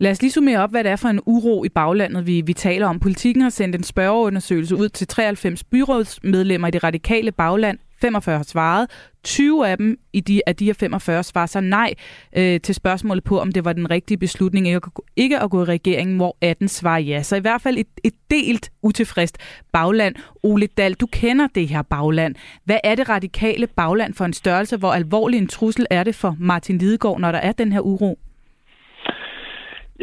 Lad 0.00 0.10
os 0.10 0.22
lige 0.22 0.30
summere 0.30 0.62
op, 0.64 0.70
hvad 0.70 0.84
det 0.84 0.92
er 0.92 1.00
for 1.02 1.08
en 1.08 1.22
uro 1.26 1.64
i 1.64 1.68
baglandet, 1.68 2.26
vi, 2.26 2.42
vi 2.46 2.52
taler 2.52 2.86
om. 2.88 3.00
Politikken 3.00 3.42
har 3.42 3.50
sendt 3.50 3.74
en 3.76 3.82
spørgeundersøgelse 3.82 4.76
ud 4.76 4.88
til 4.88 5.06
93 5.06 5.64
byrådsmedlemmer 5.64 6.68
i 6.68 6.70
det 6.70 6.84
radikale 6.84 7.32
bagland. 7.32 7.78
45 8.04 8.36
har 8.36 8.44
svaret. 8.44 8.90
20 9.24 9.68
af 9.68 9.76
dem 9.76 9.98
i 10.12 10.20
de, 10.20 10.40
af 10.46 10.56
de 10.56 10.64
her 10.64 10.72
45 10.72 11.22
svarer 11.22 11.46
så 11.46 11.60
nej 11.60 11.94
øh, 12.36 12.60
til 12.60 12.74
spørgsmålet 12.74 13.24
på, 13.24 13.40
om 13.40 13.52
det 13.52 13.64
var 13.64 13.72
den 13.72 13.90
rigtige 13.90 14.18
beslutning 14.18 14.66
ikke, 14.66 14.80
ikke 15.16 15.40
at 15.40 15.50
gå 15.50 15.62
i 15.62 15.64
regeringen, 15.64 16.16
hvor 16.16 16.36
18 16.40 16.68
svarer 16.68 16.98
ja. 16.98 17.22
Så 17.22 17.36
i 17.36 17.40
hvert 17.40 17.62
fald 17.62 17.78
et, 17.78 17.86
et 18.04 18.14
delt 18.30 18.70
utilfredst 18.82 19.38
bagland. 19.72 20.14
Ole 20.42 20.66
Dahl, 20.66 20.94
du 20.94 21.06
kender 21.06 21.46
det 21.54 21.68
her 21.68 21.82
bagland. 21.82 22.34
Hvad 22.64 22.78
er 22.84 22.94
det 22.94 23.08
radikale 23.08 23.66
bagland 23.66 24.14
for 24.14 24.24
en 24.24 24.32
størrelse? 24.32 24.76
Hvor 24.76 24.92
alvorlig 24.92 25.38
en 25.38 25.48
trussel 25.48 25.86
er 25.90 26.04
det 26.04 26.14
for 26.14 26.36
Martin 26.38 26.78
Lidegaard, 26.78 27.20
når 27.20 27.32
der 27.32 27.38
er 27.38 27.52
den 27.52 27.72
her 27.72 27.80
uro? 27.80 28.18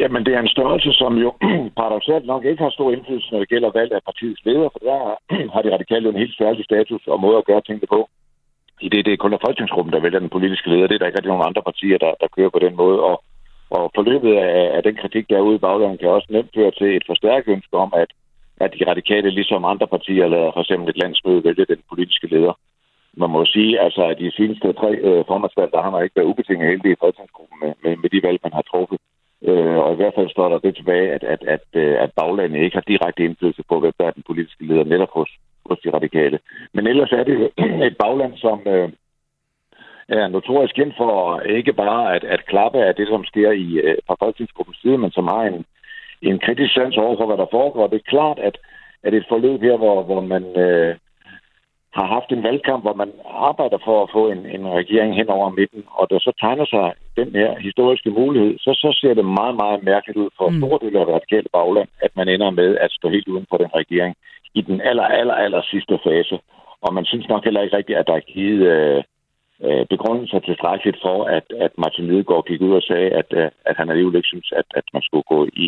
Jamen, 0.02 0.24
det 0.26 0.34
er 0.34 0.40
en 0.40 0.54
størrelse, 0.56 0.92
som 0.92 1.12
jo 1.24 1.30
paradoxalt 1.78 2.26
nok 2.26 2.44
ikke 2.44 2.62
har 2.62 2.70
stor 2.70 2.92
indflydelse, 2.92 3.32
når 3.32 3.38
det 3.38 3.48
gælder 3.48 3.70
valg 3.78 3.92
af 3.92 4.02
partiets 4.08 4.44
leder, 4.44 4.68
for 4.72 4.80
der 4.88 4.98
har 5.54 5.62
de 5.62 5.74
radikale 5.74 6.08
en 6.08 6.22
helt 6.22 6.36
særlig 6.36 6.64
status 6.64 7.02
og 7.06 7.20
måde 7.20 7.38
at 7.38 7.48
gøre 7.50 7.60
tingene 7.60 7.86
på. 7.94 8.00
I 8.80 8.88
det, 8.88 9.04
det 9.06 9.12
er 9.12 9.22
kun 9.22 9.38
folketingsgruppen, 9.46 9.92
der 9.92 10.00
vælger 10.00 10.18
den 10.18 10.34
politiske 10.36 10.70
leder. 10.70 10.86
Det 10.86 10.94
er 10.94 10.98
der 10.98 11.06
ikke 11.06 11.18
rigtig 11.18 11.32
nogen 11.32 11.48
andre 11.48 11.62
partier, 11.62 11.98
der, 11.98 12.12
der 12.20 12.34
kører 12.36 12.50
på 12.54 12.58
den 12.58 12.74
måde. 12.76 12.98
Og, 13.10 13.16
og 13.70 13.90
forløbet 13.94 14.32
af, 14.34 14.76
af 14.76 14.82
den 14.82 14.96
kritik, 15.02 15.24
der 15.30 15.36
er 15.36 15.46
ude 15.48 15.56
i 15.56 15.64
baglandet, 15.66 16.00
kan 16.00 16.08
også 16.08 16.28
nemt 16.30 16.52
føre 16.56 16.72
til 16.78 16.88
et 16.96 17.04
forstærket 17.06 17.52
ønske 17.52 17.76
om, 17.84 17.92
at, 18.02 18.10
at 18.64 18.70
de 18.76 18.90
radikale, 18.90 19.30
ligesom 19.30 19.64
andre 19.64 19.86
partier, 19.86 20.28
lader 20.28 20.50
for 20.52 20.60
eksempel 20.60 20.88
et 20.88 21.02
landsmøde 21.02 21.44
vælge 21.44 21.70
den 21.72 21.80
politiske 21.90 22.26
leder. 22.34 22.54
Man 23.16 23.30
må 23.30 23.44
sige, 23.44 23.80
altså, 23.80 24.02
at 24.10 24.18
de 24.18 24.36
seneste 24.38 24.72
tre 24.72 24.90
øh, 25.08 25.24
formandsvalg, 25.30 25.72
der 25.72 25.82
har 25.82 25.90
man 25.90 26.02
ikke 26.02 26.16
været 26.16 26.30
ubetinget 26.32 26.68
heldig 26.70 26.92
i 26.92 27.00
folketingsgruppen 27.02 27.56
med, 27.62 27.72
med, 27.82 27.96
med 28.02 28.10
de 28.10 28.22
valg, 28.26 28.38
man 28.42 28.52
har 28.52 28.62
truffet. 28.62 28.98
Øh, 29.48 29.76
og 29.84 29.92
i 29.92 29.96
hvert 29.96 30.14
fald 30.14 30.30
står 30.30 30.48
der 30.48 30.58
det 30.58 30.76
tilbage, 30.76 31.12
at, 31.12 31.24
at, 31.24 31.42
at, 31.54 31.66
øh, 31.74 32.02
at 32.02 32.10
baglandet 32.12 32.62
ikke 32.62 32.76
har 32.76 32.90
direkte 32.92 33.24
indflydelse 33.24 33.62
på, 33.68 33.80
hvem 33.80 33.92
der 33.98 34.06
er 34.06 34.10
den 34.10 34.24
politiske 34.26 34.66
leder, 34.66 34.84
netop 34.84 35.10
hos, 35.10 35.30
hos 35.66 35.78
de 35.84 35.90
radikale. 35.90 36.38
Men 36.74 36.86
ellers 36.86 37.12
er 37.12 37.24
det 37.24 37.50
et 37.88 37.96
bagland, 37.96 38.36
som 38.36 38.60
øh, 38.66 38.88
er 40.08 40.28
notorisk 40.28 40.74
kendt 40.74 40.94
for 40.96 41.40
ikke 41.40 41.72
bare 41.72 42.14
at, 42.14 42.24
at 42.24 42.46
klappe 42.46 42.84
af 42.84 42.94
det, 42.94 43.08
som 43.08 43.24
sker 43.24 43.50
i 43.50 43.68
øh, 43.84 43.96
fra 44.06 44.16
folketingsgruppens 44.18 44.78
side, 44.82 44.98
men 44.98 45.10
som 45.10 45.26
har 45.26 45.42
en, 45.42 45.64
en 46.22 46.38
kritisk 46.38 46.74
sans 46.74 46.96
over 46.96 47.16
for, 47.16 47.26
hvad 47.26 47.36
der 47.36 47.46
foregår. 47.50 47.86
Det 47.86 47.96
er 47.96 48.10
klart, 48.14 48.38
at, 48.38 48.58
at 49.02 49.14
et 49.14 49.26
forløb 49.28 49.60
her, 49.62 49.76
hvor, 49.76 50.02
hvor 50.02 50.20
man 50.20 50.44
øh, 50.64 50.96
har 51.94 52.06
haft 52.06 52.32
en 52.32 52.42
valgkamp, 52.42 52.82
hvor 52.84 52.94
man 52.94 53.12
arbejder 53.24 53.78
for 53.84 54.02
at 54.02 54.10
få 54.12 54.30
en, 54.30 54.46
en 54.46 54.68
regering 54.68 55.16
hen 55.16 55.28
over 55.28 55.48
midten, 55.48 55.84
og 55.90 56.10
der 56.10 56.18
så 56.18 56.32
tegner 56.40 56.64
sig 56.64 56.92
den 57.16 57.30
her 57.40 57.58
historiske 57.58 58.10
mulighed, 58.10 58.58
så, 58.58 58.70
så 58.82 58.98
ser 59.00 59.14
det 59.14 59.24
meget, 59.24 59.56
meget 59.56 59.82
mærkeligt 59.82 60.18
ud 60.18 60.30
for 60.38 60.48
mm. 60.48 60.58
store 60.60 60.78
dele 60.82 61.00
af 61.00 61.06
det 61.06 61.14
radikale 61.14 61.48
bagland, 61.52 61.88
at 62.02 62.12
man 62.16 62.28
ender 62.28 62.50
med 62.50 62.70
at 62.84 62.90
stå 62.92 63.08
helt 63.08 63.28
uden 63.28 63.46
for 63.50 63.56
den 63.56 63.70
regering 63.74 64.14
i 64.54 64.60
den 64.60 64.80
aller, 64.80 65.02
aller, 65.02 65.34
aller 65.34 65.62
sidste 65.62 65.98
fase. 66.04 66.38
Og 66.80 66.94
man 66.94 67.04
synes 67.04 67.28
nok 67.28 67.44
heller 67.44 67.62
ikke 67.62 67.76
rigtigt, 67.76 67.98
at 67.98 68.06
der 68.06 68.14
er 68.14 68.30
givet 68.34 68.62
øh, 68.74 69.02
øh, 69.66 69.86
begrundelser 69.86 70.38
tilstrækkeligt 70.38 70.98
for, 71.02 71.24
at, 71.24 71.46
at 71.60 71.72
Martin 71.78 72.06
Lidegaard 72.06 72.46
gik 72.46 72.60
ud 72.60 72.74
og 72.74 72.82
sagde, 72.82 73.10
at, 73.10 73.30
øh, 73.40 73.50
at 73.66 73.76
han 73.76 73.90
alligevel 73.90 74.16
ikke 74.16 74.32
synes, 74.32 74.52
at, 74.56 74.64
at 74.74 74.84
man 74.92 75.02
skulle 75.02 75.26
gå 75.34 75.46
i, 75.52 75.66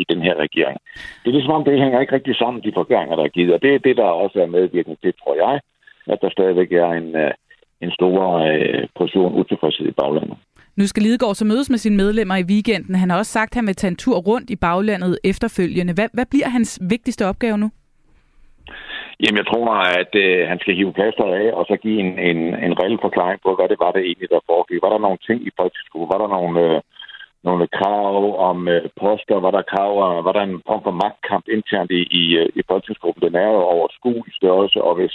i 0.00 0.04
den 0.08 0.22
her 0.22 0.34
regering. 0.34 0.78
Det 1.22 1.28
er 1.28 1.36
ligesom 1.36 1.56
om, 1.56 1.64
det 1.64 1.82
hænger 1.82 2.00
ikke 2.00 2.14
rigtig 2.14 2.36
sammen, 2.36 2.62
de 2.62 2.72
forklaringer, 2.74 3.16
der 3.16 3.24
er 3.24 3.36
givet. 3.36 3.54
Og 3.54 3.62
det 3.62 3.74
er 3.74 3.78
det, 3.78 3.96
der 3.96 4.04
også 4.24 4.38
er 4.42 4.46
medvirkende 4.46 4.96
til, 5.02 5.14
tror 5.22 5.34
jeg, 5.34 5.60
at 6.06 6.18
der 6.22 6.30
stadigvæk 6.30 6.72
er 6.72 6.90
en, 6.90 7.16
øh, 7.16 7.32
en 7.80 7.90
stor 7.90 8.38
øh, 8.38 8.88
portion 8.98 9.38
utilfredshed 9.40 9.86
i 9.88 9.98
baglandet. 10.00 10.38
Nu 10.78 10.86
skal 10.86 11.02
Lidegaard 11.02 11.34
så 11.34 11.44
mødes 11.44 11.70
med 11.70 11.78
sine 11.78 11.96
medlemmer 11.96 12.36
i 12.36 12.48
weekenden. 12.52 12.94
Han 12.94 13.10
har 13.10 13.18
også 13.18 13.32
sagt, 13.32 13.50
at 13.52 13.58
han 13.58 13.66
vil 13.66 13.76
tage 13.76 13.90
en 13.90 13.96
tur 13.96 14.16
rundt 14.30 14.50
i 14.50 14.56
baglandet 14.56 15.18
efterfølgende. 15.24 15.92
Hvad, 15.94 16.08
hvad 16.12 16.26
bliver 16.32 16.48
hans 16.48 16.70
vigtigste 16.94 17.26
opgave 17.26 17.58
nu? 17.58 17.68
Jamen, 19.22 19.38
jeg 19.40 19.46
tror, 19.52 19.68
at 20.00 20.12
øh, 20.24 20.48
han 20.50 20.58
skal 20.62 20.74
hive 20.74 20.92
plaster 20.98 21.26
af, 21.42 21.48
og 21.58 21.64
så 21.68 21.74
give 21.84 21.98
en, 22.04 22.12
en, 22.30 22.40
en 22.66 22.74
reel 22.80 22.98
forklaring 23.06 23.40
på, 23.42 23.50
hvad 23.56 23.68
det 23.68 23.78
var, 23.84 23.90
det 23.92 24.02
egentlig, 24.02 24.30
der 24.30 24.48
foregik. 24.50 24.82
Var 24.82 24.92
der 24.92 25.04
nogle 25.06 25.20
ting 25.28 25.38
i 25.48 25.50
folkeskolen? 25.60 26.12
Var 26.12 26.18
der 26.22 26.30
nogle, 26.36 26.54
øh, 26.66 26.80
nogle 27.48 27.66
krav 27.78 28.38
om 28.50 28.68
øh, 28.68 28.88
poster? 29.00 29.44
Var 29.46 29.52
der 29.56 29.70
krav 29.72 29.92
øh, 30.06 30.24
var 30.26 30.32
der 30.32 30.42
en 30.44 30.62
form 30.68 30.82
for 30.86 30.94
magtkamp 31.02 31.44
internt 31.56 31.90
i, 32.00 32.02
i, 32.20 32.24
øh, 32.40 32.48
i 32.60 32.62
folkeskolen? 32.70 33.22
Den 33.26 33.34
er 33.42 33.48
jo 33.54 33.60
over 33.74 33.86
skuelig 33.98 34.34
størrelse, 34.40 34.78
og 34.88 34.94
hvis, 34.98 35.14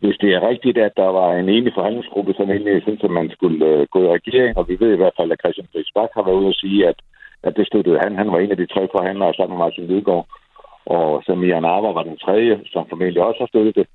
hvis 0.00 0.16
det 0.22 0.30
er 0.34 0.48
rigtigt, 0.48 0.78
at 0.78 0.92
der 0.96 1.10
var 1.20 1.30
en 1.32 1.48
enig 1.48 1.72
forhandlingsgruppe, 1.74 2.32
som 2.34 2.50
egentlig 2.50 2.82
synes, 2.82 3.04
at 3.04 3.10
man 3.10 3.30
skulle 3.30 3.66
øh, 3.66 3.86
gå 3.94 4.00
i 4.04 4.14
regering, 4.18 4.58
og 4.58 4.68
vi 4.68 4.76
ved 4.80 4.92
i 4.92 4.96
hvert 4.96 5.16
fald, 5.18 5.32
at 5.32 5.40
Christian 5.42 5.68
Friis 5.72 5.92
Bak 5.94 6.10
har 6.14 6.22
været 6.22 6.40
ude 6.40 6.48
at 6.48 6.60
sige, 6.62 6.88
at, 6.88 6.98
at 7.42 7.56
det 7.56 7.66
støttede 7.66 7.98
han. 8.04 8.16
Han 8.16 8.32
var 8.32 8.38
en 8.38 8.50
af 8.50 8.56
de 8.56 8.66
tre 8.66 8.88
forhandlere 8.96 9.34
sammen 9.34 9.58
med 9.58 9.64
Martin 9.64 9.86
Lidegaard 9.86 10.26
og 10.86 11.22
Samir 11.26 11.60
Narva 11.60 11.90
var 11.92 12.02
den 12.02 12.16
tredje, 12.16 12.60
som 12.72 12.86
formentlig 12.88 13.22
også 13.22 13.40
har 13.40 13.46
støttet 13.46 13.74
det, 13.74 13.86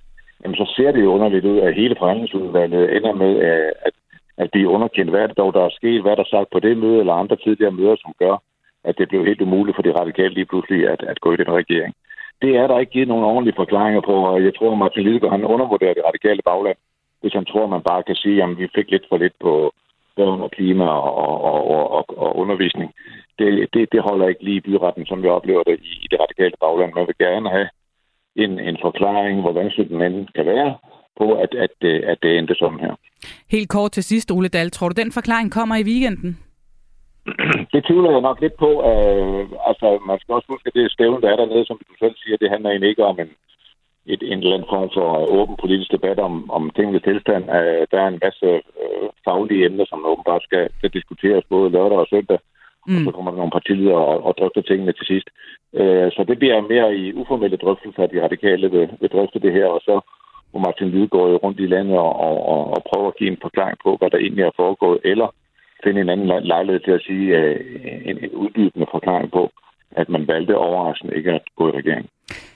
jamen 0.43 0.55
så 0.55 0.73
ser 0.75 0.91
det 0.91 1.01
jo 1.03 1.13
underligt 1.13 1.45
ud, 1.45 1.59
at 1.59 1.75
hele 1.75 1.95
forhandlingsudvalget 1.99 2.95
ender 2.97 3.13
med 3.13 3.33
øh, 3.47 3.71
at, 3.87 3.93
at 4.37 4.51
blive 4.51 4.69
underkendt. 4.69 5.09
Hvad 5.11 5.21
er 5.21 5.27
det 5.27 5.37
dog, 5.37 5.53
der 5.53 5.63
er 5.65 5.77
sket? 5.79 6.01
Hvad 6.01 6.11
er 6.11 6.15
der 6.15 6.33
sagt 6.33 6.49
på 6.51 6.59
det 6.59 6.77
møde 6.77 6.99
eller 6.99 7.13
andre 7.13 7.35
tidligere 7.35 7.71
møder, 7.71 7.95
som 7.95 8.13
gør, 8.19 8.35
at 8.83 8.97
det 8.97 9.09
blev 9.09 9.25
helt 9.25 9.41
umuligt 9.41 9.75
for 9.75 9.81
de 9.81 9.99
radikale 9.99 10.33
lige 10.33 10.45
pludselig 10.51 10.89
at, 10.89 11.01
at 11.03 11.21
gå 11.21 11.33
i 11.33 11.37
den 11.37 11.51
regering? 11.51 11.93
Det 12.41 12.51
er 12.55 12.67
der 12.67 12.79
ikke 12.79 12.91
givet 12.91 13.07
nogen 13.07 13.23
ordentlige 13.23 13.59
forklaringer 13.61 14.01
på, 14.01 14.15
og 14.31 14.43
jeg 14.43 14.53
tror, 14.55 14.71
at 14.71 14.77
Martin 14.77 15.03
Lidegaard 15.03 15.31
han 15.31 15.45
undervurderer 15.53 15.93
det 15.93 16.07
radikale 16.09 16.41
bagland, 16.49 16.77
hvis 17.21 17.33
han 17.33 17.45
tror, 17.45 17.67
man 17.67 17.81
bare 17.89 18.03
kan 18.03 18.15
sige, 18.15 18.43
at 18.43 18.57
vi 18.57 18.67
fik 18.75 18.91
lidt 18.91 19.05
for 19.09 19.17
lidt 19.17 19.33
på 19.41 19.73
børn 20.15 20.41
og 20.41 20.51
klima 20.51 20.85
og, 20.85 21.13
og, 21.25 21.63
og, 21.75 21.91
og, 21.97 22.05
og 22.17 22.37
undervisning 22.37 22.89
det, 23.39 23.49
det, 23.73 23.83
det 23.93 24.01
holder 24.09 24.27
ikke 24.27 24.43
lige 24.43 24.57
i 24.61 24.65
byretten, 24.67 25.05
som 25.05 25.23
vi 25.23 25.27
oplever 25.27 25.63
det 25.63 25.77
i, 25.89 25.91
i 26.05 26.07
det 26.11 26.19
radikale 26.23 26.55
bagland. 26.63 26.91
Man 26.93 27.07
vil 27.07 27.17
gerne 27.25 27.49
have 27.49 27.69
en, 28.43 28.51
en 28.69 28.77
forklaring, 28.85 29.41
hvor 29.41 29.53
vanskeligt 29.61 30.01
anden 30.07 30.27
kan 30.35 30.45
være 30.45 30.71
på, 31.19 31.25
at, 31.43 31.51
at, 31.65 31.73
at 32.11 32.17
det 32.23 32.37
endte 32.37 32.55
sådan 32.55 32.79
her. 32.79 32.93
Helt 33.55 33.69
kort 33.69 33.91
til 33.91 34.03
sidst, 34.03 34.31
Ole 34.31 34.47
Dahl. 34.47 34.71
Tror 34.71 34.89
du, 34.89 35.01
den 35.01 35.11
forklaring 35.11 35.51
kommer 35.51 35.75
i 35.75 35.83
weekenden? 35.83 36.37
Det 37.74 37.82
tvivler 37.88 38.11
jeg 38.11 38.22
nok 38.22 38.41
lidt 38.41 38.57
på. 38.65 38.72
Uh, 38.91 39.43
altså, 39.70 39.88
man 40.09 40.20
skal 40.20 40.36
også 40.36 40.47
huske, 40.49 40.67
at 40.67 40.74
det 40.74 40.91
stævne, 40.91 41.22
der 41.22 41.30
er 41.32 41.36
dernede, 41.36 41.65
som 41.65 41.80
du 41.89 41.93
selv 41.99 42.15
siger, 42.17 42.38
det 42.38 42.49
handler 42.49 42.70
egentlig 42.70 42.89
ikke 42.89 43.05
om 43.05 43.20
en, 43.20 43.32
et, 44.05 44.22
en 44.32 44.39
eller 44.39 44.55
anden 44.55 44.72
form 44.74 44.89
for 44.97 45.07
åben 45.39 45.55
politisk 45.63 45.91
debat 45.91 46.20
om, 46.20 46.51
om 46.51 46.72
tingens 46.76 47.03
tilstand. 47.03 47.43
Uh, 47.57 47.82
der 47.91 47.99
er 48.01 48.07
en 48.07 48.22
masse 48.26 48.47
uh, 48.84 49.07
faglige 49.26 49.65
emner, 49.65 49.86
som 49.89 50.05
åbenbart 50.11 50.43
skal, 50.43 50.70
skal 50.78 50.89
diskuteres 50.97 51.43
både 51.49 51.70
lørdag 51.70 51.97
og 51.97 52.07
søndag. 52.09 52.39
Mm. 52.88 52.95
Og 52.95 53.01
så 53.03 53.11
kommer 53.11 53.32
der 53.32 53.38
nogle 53.38 53.57
partiledere 53.57 54.03
og, 54.11 54.17
og 54.28 54.32
drøfter 54.38 54.61
tingene 54.61 54.91
til 54.91 55.05
sidst. 55.11 55.28
Øh, 55.80 56.11
så 56.15 56.22
det 56.30 56.39
bliver 56.39 56.70
mere 56.74 56.95
i 56.95 57.13
uformelle 57.13 57.57
drøftelser, 57.57 58.03
at 58.03 58.11
de 58.13 58.24
radikale 58.24 58.72
vil, 58.72 58.89
vil 58.99 59.09
drøfte 59.09 59.39
det 59.39 59.53
her, 59.53 59.67
og 59.67 59.82
så 59.88 59.95
må 60.53 60.59
Martin 60.59 60.89
Lidegaard 60.89 61.43
rundt 61.43 61.59
i 61.59 61.67
landet 61.74 61.97
og, 61.97 62.13
og, 62.26 62.36
og, 62.53 62.61
og 62.74 62.80
prøve 62.89 63.07
at 63.07 63.17
give 63.17 63.32
en 63.32 63.43
forklaring 63.45 63.78
på, 63.84 63.95
hvad 63.97 64.09
der 64.09 64.17
egentlig 64.17 64.43
er 64.43 64.59
foregået, 64.61 64.99
eller 65.03 65.28
finde 65.84 66.01
en 66.01 66.09
anden 66.09 66.27
lejlighed 66.53 66.80
til 66.80 66.91
at 66.91 67.01
sige 67.07 67.38
øh, 67.38 67.59
en, 68.09 68.17
en 68.23 68.32
uddybende 68.43 68.88
forklaring 68.91 69.32
på, 69.32 69.51
at 69.91 70.09
man 70.09 70.27
valgte 70.27 70.57
overraskende 70.57 71.15
ikke 71.15 71.32
at 71.32 71.41
gå 71.57 71.67
i 71.67 71.77
regering. 71.80 72.09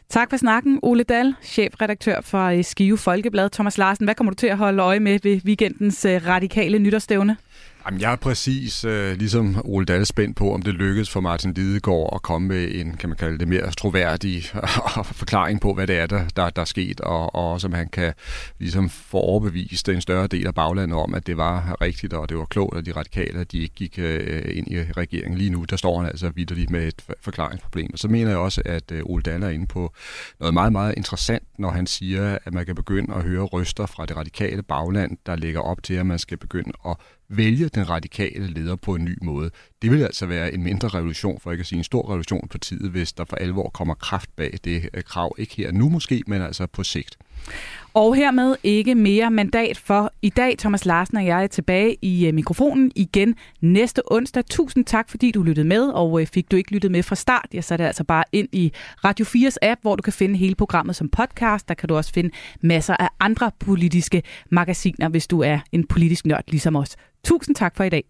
Tak 0.09 0.29
for 0.29 0.37
snakken, 0.37 0.79
Ole 0.83 1.03
Dahl, 1.03 1.35
chefredaktør 1.41 2.21
for 2.31 2.45
øh, 2.57 2.63
Skive 2.63 2.97
Folkeblad. 2.97 3.49
Thomas 3.49 3.77
Larsen, 3.77 4.05
hvad 4.05 4.15
kommer 4.15 4.31
du 4.31 4.35
til 4.35 4.47
at 4.47 4.57
holde 4.57 4.83
øje 4.83 4.99
med 4.99 5.19
ved 5.23 5.41
weekendens 5.45 6.05
øh, 6.05 6.21
radikale 6.27 6.79
nytårsstævne? 6.79 7.37
Jamen, 7.85 8.01
jeg 8.01 8.11
er 8.11 8.15
præcis 8.15 8.85
øh, 8.85 9.17
ligesom 9.17 9.61
Ole 9.65 9.85
Dahl 9.85 10.05
spændt 10.05 10.37
på, 10.37 10.53
om 10.53 10.61
det 10.61 10.73
lykkes 10.73 11.09
for 11.09 11.19
Martin 11.19 11.53
Lidegaard 11.53 12.09
at 12.15 12.21
komme 12.21 12.47
med 12.47 12.71
en, 12.71 12.97
kan 12.97 13.09
man 13.09 13.17
kalde 13.17 13.37
det, 13.37 13.47
mere 13.47 13.71
troværdig 13.71 14.43
forklaring 15.21 15.61
på, 15.61 15.73
hvad 15.73 15.87
det 15.87 15.97
er, 15.97 16.05
der, 16.05 16.27
der, 16.35 16.49
der 16.49 16.61
er 16.61 16.65
sket, 16.65 17.01
og, 17.01 17.35
og 17.35 17.61
som 17.61 17.73
han 17.73 17.87
kan 17.87 18.13
ligesom 18.59 18.89
få 18.89 19.17
overbevist 19.17 19.89
en 19.89 20.01
større 20.01 20.27
del 20.27 20.47
af 20.47 20.55
baglandet 20.55 20.99
om, 20.99 21.15
at 21.15 21.27
det 21.27 21.37
var 21.37 21.77
rigtigt, 21.81 22.13
og 22.13 22.29
det 22.29 22.37
var 22.37 22.45
klogt, 22.45 22.77
at 22.77 22.85
de 22.85 22.91
radikale, 22.91 23.39
at 23.39 23.51
de 23.51 23.61
ikke 23.61 23.75
gik 23.75 23.99
øh, 23.99 24.57
ind 24.57 24.71
i 24.71 24.83
regeringen. 24.83 25.37
Lige 25.37 25.49
nu, 25.49 25.63
der 25.63 25.75
står 25.75 25.99
han 25.99 26.09
altså 26.09 26.31
vidderligt 26.35 26.69
med 26.69 26.87
et 26.87 27.05
forklaringsproblem. 27.21 27.89
Og 27.93 27.99
så 27.99 28.07
mener 28.07 28.29
jeg 28.29 28.39
også, 28.39 28.61
at 28.65 28.91
øh, 28.91 29.01
Ole 29.05 29.21
Dahl 29.21 29.43
er 29.43 29.49
inde 29.49 29.67
på 29.67 29.93
noget 30.39 30.53
meget, 30.53 30.71
meget 30.71 30.93
interessant, 30.97 31.43
når 31.59 31.69
han 31.69 31.87
siger, 31.87 32.37
at 32.45 32.53
man 32.53 32.65
kan 32.65 32.75
begynde 32.75 33.15
at 33.15 33.23
høre 33.23 33.43
røster 33.43 33.85
fra 33.85 34.05
det 34.05 34.17
radikale 34.17 34.63
bagland, 34.63 35.17
der 35.25 35.35
lægger 35.35 35.59
op 35.59 35.83
til, 35.83 35.93
at 35.93 36.05
man 36.05 36.19
skal 36.19 36.37
begynde 36.37 36.71
at 36.85 36.95
vælge 37.37 37.69
den 37.69 37.89
radikale 37.89 38.47
leder 38.47 38.75
på 38.75 38.95
en 38.95 39.05
ny 39.05 39.17
måde. 39.21 39.51
Det 39.81 39.91
vil 39.91 40.03
altså 40.03 40.25
være 40.25 40.53
en 40.53 40.63
mindre 40.63 40.87
revolution, 40.87 41.39
for 41.39 41.51
ikke 41.51 41.61
at 41.61 41.67
sige 41.67 41.77
en 41.77 41.83
stor 41.83 42.09
revolution 42.09 42.47
på 42.47 42.57
tiden, 42.57 42.91
hvis 42.91 43.13
der 43.13 43.25
for 43.25 43.35
alvor 43.35 43.69
kommer 43.69 43.93
kraft 43.93 44.29
bag 44.35 44.57
det 44.63 44.89
øh, 44.93 45.03
krav. 45.03 45.35
Ikke 45.37 45.55
her 45.55 45.71
nu 45.71 45.89
måske, 45.89 46.23
men 46.27 46.41
altså 46.41 46.67
på 46.67 46.83
sigt. 46.83 47.17
Og 47.95 48.15
hermed 48.15 48.55
ikke 48.63 48.95
mere 48.95 49.31
mandat 49.31 49.77
for 49.77 50.13
i 50.21 50.29
dag. 50.29 50.57
Thomas 50.57 50.85
Larsen 50.85 51.17
og 51.17 51.25
jeg 51.25 51.43
er 51.43 51.47
tilbage 51.47 51.97
i 52.01 52.27
øh, 52.27 52.33
mikrofonen 52.33 52.91
igen 52.95 53.35
næste 53.61 54.01
onsdag. 54.11 54.45
Tusind 54.45 54.85
tak, 54.85 55.09
fordi 55.09 55.31
du 55.31 55.43
lyttede 55.43 55.67
med, 55.67 55.87
og 55.87 56.21
øh, 56.21 56.27
fik 56.27 56.51
du 56.51 56.55
ikke 56.55 56.71
lyttet 56.71 56.91
med 56.91 57.03
fra 57.03 57.15
start, 57.15 57.47
ja, 57.53 57.61
så 57.61 57.73
er 57.73 57.77
det 57.77 57.83
altså 57.83 58.03
bare 58.03 58.23
ind 58.31 58.47
i 58.51 58.71
Radio 59.03 59.25
4's 59.25 59.55
app, 59.61 59.81
hvor 59.81 59.95
du 59.95 60.01
kan 60.01 60.13
finde 60.13 60.37
hele 60.37 60.55
programmet 60.55 60.95
som 60.95 61.09
podcast. 61.09 61.67
Der 61.67 61.73
kan 61.73 61.89
du 61.89 61.95
også 61.95 62.13
finde 62.13 62.29
masser 62.61 62.95
af 62.99 63.09
andre 63.19 63.51
politiske 63.59 64.23
magasiner, 64.49 65.09
hvis 65.09 65.27
du 65.27 65.41
er 65.41 65.59
en 65.71 65.87
politisk 65.87 66.25
nørd 66.25 66.43
ligesom 66.47 66.75
os. 66.75 66.95
Tusind 67.23 67.55
tak 67.55 67.77
for 67.77 67.83
i 67.83 67.89
dag. 67.89 68.03